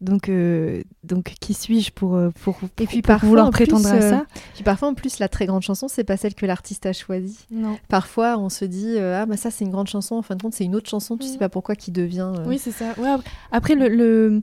Donc 0.02 0.28
euh, 0.28 0.82
donc 1.06 1.34
qui 1.40 1.54
suis-je 1.54 1.92
pour 1.94 2.16
euh, 2.16 2.32
pour, 2.44 2.58
pour, 2.58 2.68
Et 2.82 2.86
puis 2.86 3.02
pour 3.02 3.08
parfois, 3.08 3.30
vouloir 3.30 3.50
plus, 3.50 3.66
prétendre 3.66 3.88
à 3.88 3.96
euh, 3.96 4.10
ça? 4.12 4.26
Puis 4.56 4.64
parfois, 4.64 4.90
en 4.90 4.94
plus, 4.94 5.20
la 5.20 5.30
très 5.30 5.46
grande 5.46 5.62
chanson, 5.62 5.88
c'est 5.88 6.04
pas 6.04 6.18
celle 6.18 6.36
que 6.36 6.46
l'artiste 6.46 6.86
a 6.86 6.92
choisie. 6.92 7.40
Non. 7.50 7.78
Parfois, 7.88 8.38
on 8.38 8.50
se 8.50 8.66
dit 8.66 8.96
euh, 8.98 9.22
ah 9.22 9.26
bah 9.26 9.38
ça 9.38 9.52
c'est 9.52 9.64
une 9.64 9.72
grande 9.72 9.88
chanson. 9.88 10.16
En 10.16 10.22
fin 10.22 10.36
de 10.36 10.42
compte, 10.42 10.54
c'est 10.54 10.66
une 10.66 10.76
autre 10.76 10.90
chanson. 10.90 11.16
Tu 11.18 11.26
Mhm. 11.28 11.32
sais 11.34 11.38
pas 11.38 11.50
pourquoi 11.50 11.76
qui 11.76 11.92
devient. 11.92 12.32
Oui, 12.46 12.58
c'est 12.60 12.72
ça. 12.72 12.94
Ouais, 12.98 13.10
après 13.54 13.76
le, 13.76 13.88
le- 13.88 14.42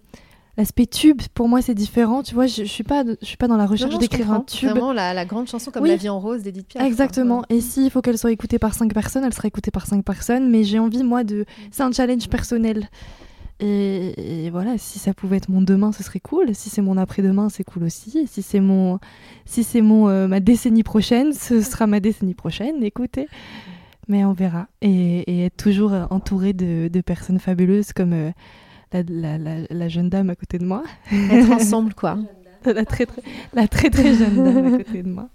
l'aspect 0.58 0.86
tube 0.86 1.20
pour 1.34 1.48
moi 1.48 1.60
c'est 1.62 1.74
différent, 1.74 2.22
tu 2.22 2.34
vois, 2.34 2.46
je, 2.46 2.64
je 2.64 2.70
suis 2.70 2.84
pas 2.84 3.04
je 3.20 3.26
suis 3.26 3.36
pas 3.36 3.48
dans 3.48 3.56
la 3.56 3.66
recherche 3.66 3.98
d'écrire 3.98 4.30
un 4.32 4.40
tube. 4.40 4.70
Vraiment 4.70 4.92
la, 4.92 5.12
la 5.14 5.24
grande 5.24 5.48
chanson 5.48 5.70
comme 5.70 5.82
Oui. 5.82 5.90
La 5.90 5.96
vie 5.96 6.08
en 6.08 6.18
rose 6.20 6.42
d'Edith 6.42 6.66
Piaf. 6.68 6.80
quoi. 6.82 6.88
Exactement. 6.88 7.42
Et 7.50 7.60
s'il 7.60 7.90
faut 7.90 8.00
qu'elle 8.02 8.18
soit 8.18 8.32
écoutée 8.32 8.58
par 8.58 8.74
cinq 8.74 8.94
personnes, 8.94 9.24
elle 9.24 9.34
sera 9.34 9.48
écoutée 9.48 9.70
par 9.70 9.86
cinq 9.86 10.04
personnes. 10.04 10.50
Mais 10.50 10.64
j'ai 10.64 10.78
envie, 10.78 11.02
moi, 11.02 11.24
de. 11.24 11.44
C'est 11.70 11.82
un 11.82 11.92
challenge 11.92 12.28
personnel. 12.28 12.88
Et, 13.58 14.44
et 14.46 14.50
voilà, 14.50 14.76
si 14.76 14.98
ça 14.98 15.14
pouvait 15.14 15.38
être 15.38 15.48
mon 15.48 15.62
demain, 15.62 15.90
ce 15.92 16.02
serait 16.02 16.20
cool. 16.20 16.54
Si 16.54 16.68
c'est 16.68 16.82
mon 16.82 16.98
après-demain, 16.98 17.48
c'est 17.48 17.64
cool 17.64 17.84
aussi. 17.84 18.18
Et 18.18 18.26
si 18.26 18.42
c'est 18.42 18.60
mon, 18.60 18.98
si 19.46 19.64
c'est 19.64 19.80
mon 19.80 20.08
euh, 20.08 20.26
ma 20.28 20.40
décennie 20.40 20.82
prochaine, 20.82 21.32
ce 21.32 21.62
sera 21.62 21.86
ma 21.86 22.00
décennie 22.00 22.34
prochaine. 22.34 22.82
Écoutez, 22.82 23.28
mais 24.08 24.26
on 24.26 24.34
verra. 24.34 24.68
Et, 24.82 25.20
et 25.20 25.46
être 25.46 25.56
toujours 25.56 25.92
entouré 26.10 26.52
de, 26.52 26.88
de 26.88 27.00
personnes 27.00 27.38
fabuleuses 27.38 27.94
comme 27.94 28.12
euh, 28.12 28.30
la, 29.02 29.38
la, 29.38 29.38
la, 29.38 29.66
la 29.70 29.88
jeune 29.88 30.08
dame 30.08 30.30
à 30.30 30.34
côté 30.36 30.58
de 30.58 30.64
moi, 30.64 30.84
Être 31.12 31.50
ensemble 31.52 31.94
quoi. 31.94 32.18
la 32.64 32.84
très 32.84 33.06
très, 33.06 33.22
la 33.54 33.68
très 33.68 33.90
très 33.90 34.14
jeune 34.14 34.44
dame 34.44 34.74
à 34.74 34.78
côté 34.78 35.02
de 35.02 35.08
moi. 35.08 35.28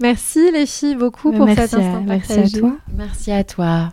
Merci 0.00 0.50
les 0.52 0.66
filles 0.66 0.96
beaucoup 0.96 1.30
pour 1.32 1.44
merci, 1.44 1.62
cet 1.62 1.74
instant 1.74 1.96
à, 1.96 2.00
merci 2.00 2.32
à 2.32 2.48
toi. 2.48 2.76
Merci 2.96 3.32
à 3.32 3.44
toi. 3.44 3.90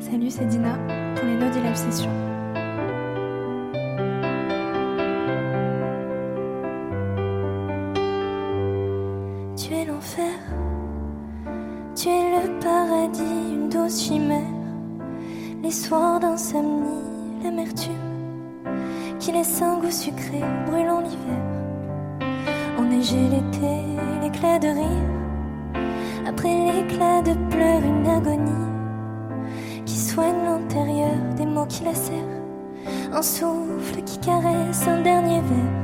Salut, 0.00 0.30
c'est 0.30 0.46
Dina 0.46 0.76
pour 1.14 1.26
les 1.26 1.36
notes 1.36 1.54
de 1.54 1.60
Live 1.60 1.76
Session. 1.76 2.33
Tu 12.04 12.10
es 12.10 12.36
le 12.36 12.60
paradis, 12.60 13.54
une 13.54 13.70
douce 13.70 14.02
chimère. 14.02 14.42
Les 15.62 15.70
soirs 15.70 16.20
d'insomnie, 16.20 17.00
l'amertume 17.42 17.94
qui 19.18 19.32
laisse 19.32 19.62
un 19.62 19.78
goût 19.78 19.90
sucré 19.90 20.42
brûlant 20.66 21.00
l'hiver. 21.00 21.40
Enneigé 22.78 23.16
l'été, 23.16 23.80
l'éclat 24.20 24.58
de 24.58 24.68
rire. 24.68 25.08
Après 26.26 26.54
l'éclat 26.66 27.22
de 27.22 27.32
pleurs, 27.48 27.82
une 27.82 28.06
agonie 28.06 28.70
qui 29.86 29.96
soigne 29.96 30.44
l'intérieur 30.44 31.16
des 31.38 31.46
mots 31.46 31.66
qui 31.66 31.84
lacèrent. 31.84 32.42
Un 33.14 33.22
souffle 33.22 34.02
qui 34.04 34.18
caresse 34.18 34.86
un 34.86 35.00
dernier 35.00 35.40
verre. 35.40 35.83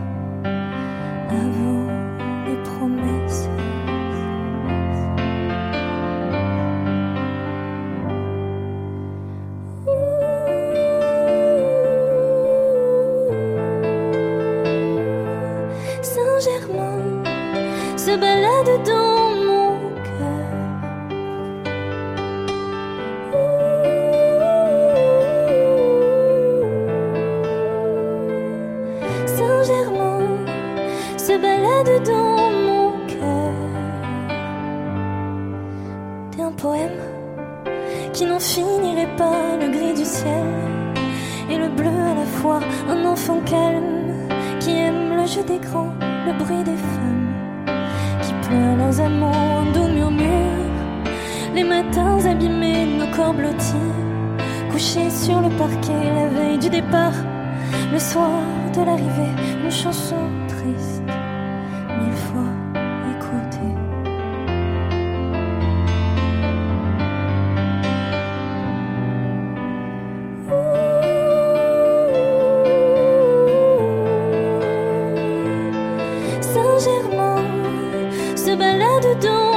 se 78.36 78.56
balade 78.56 79.18
dans 79.20 79.49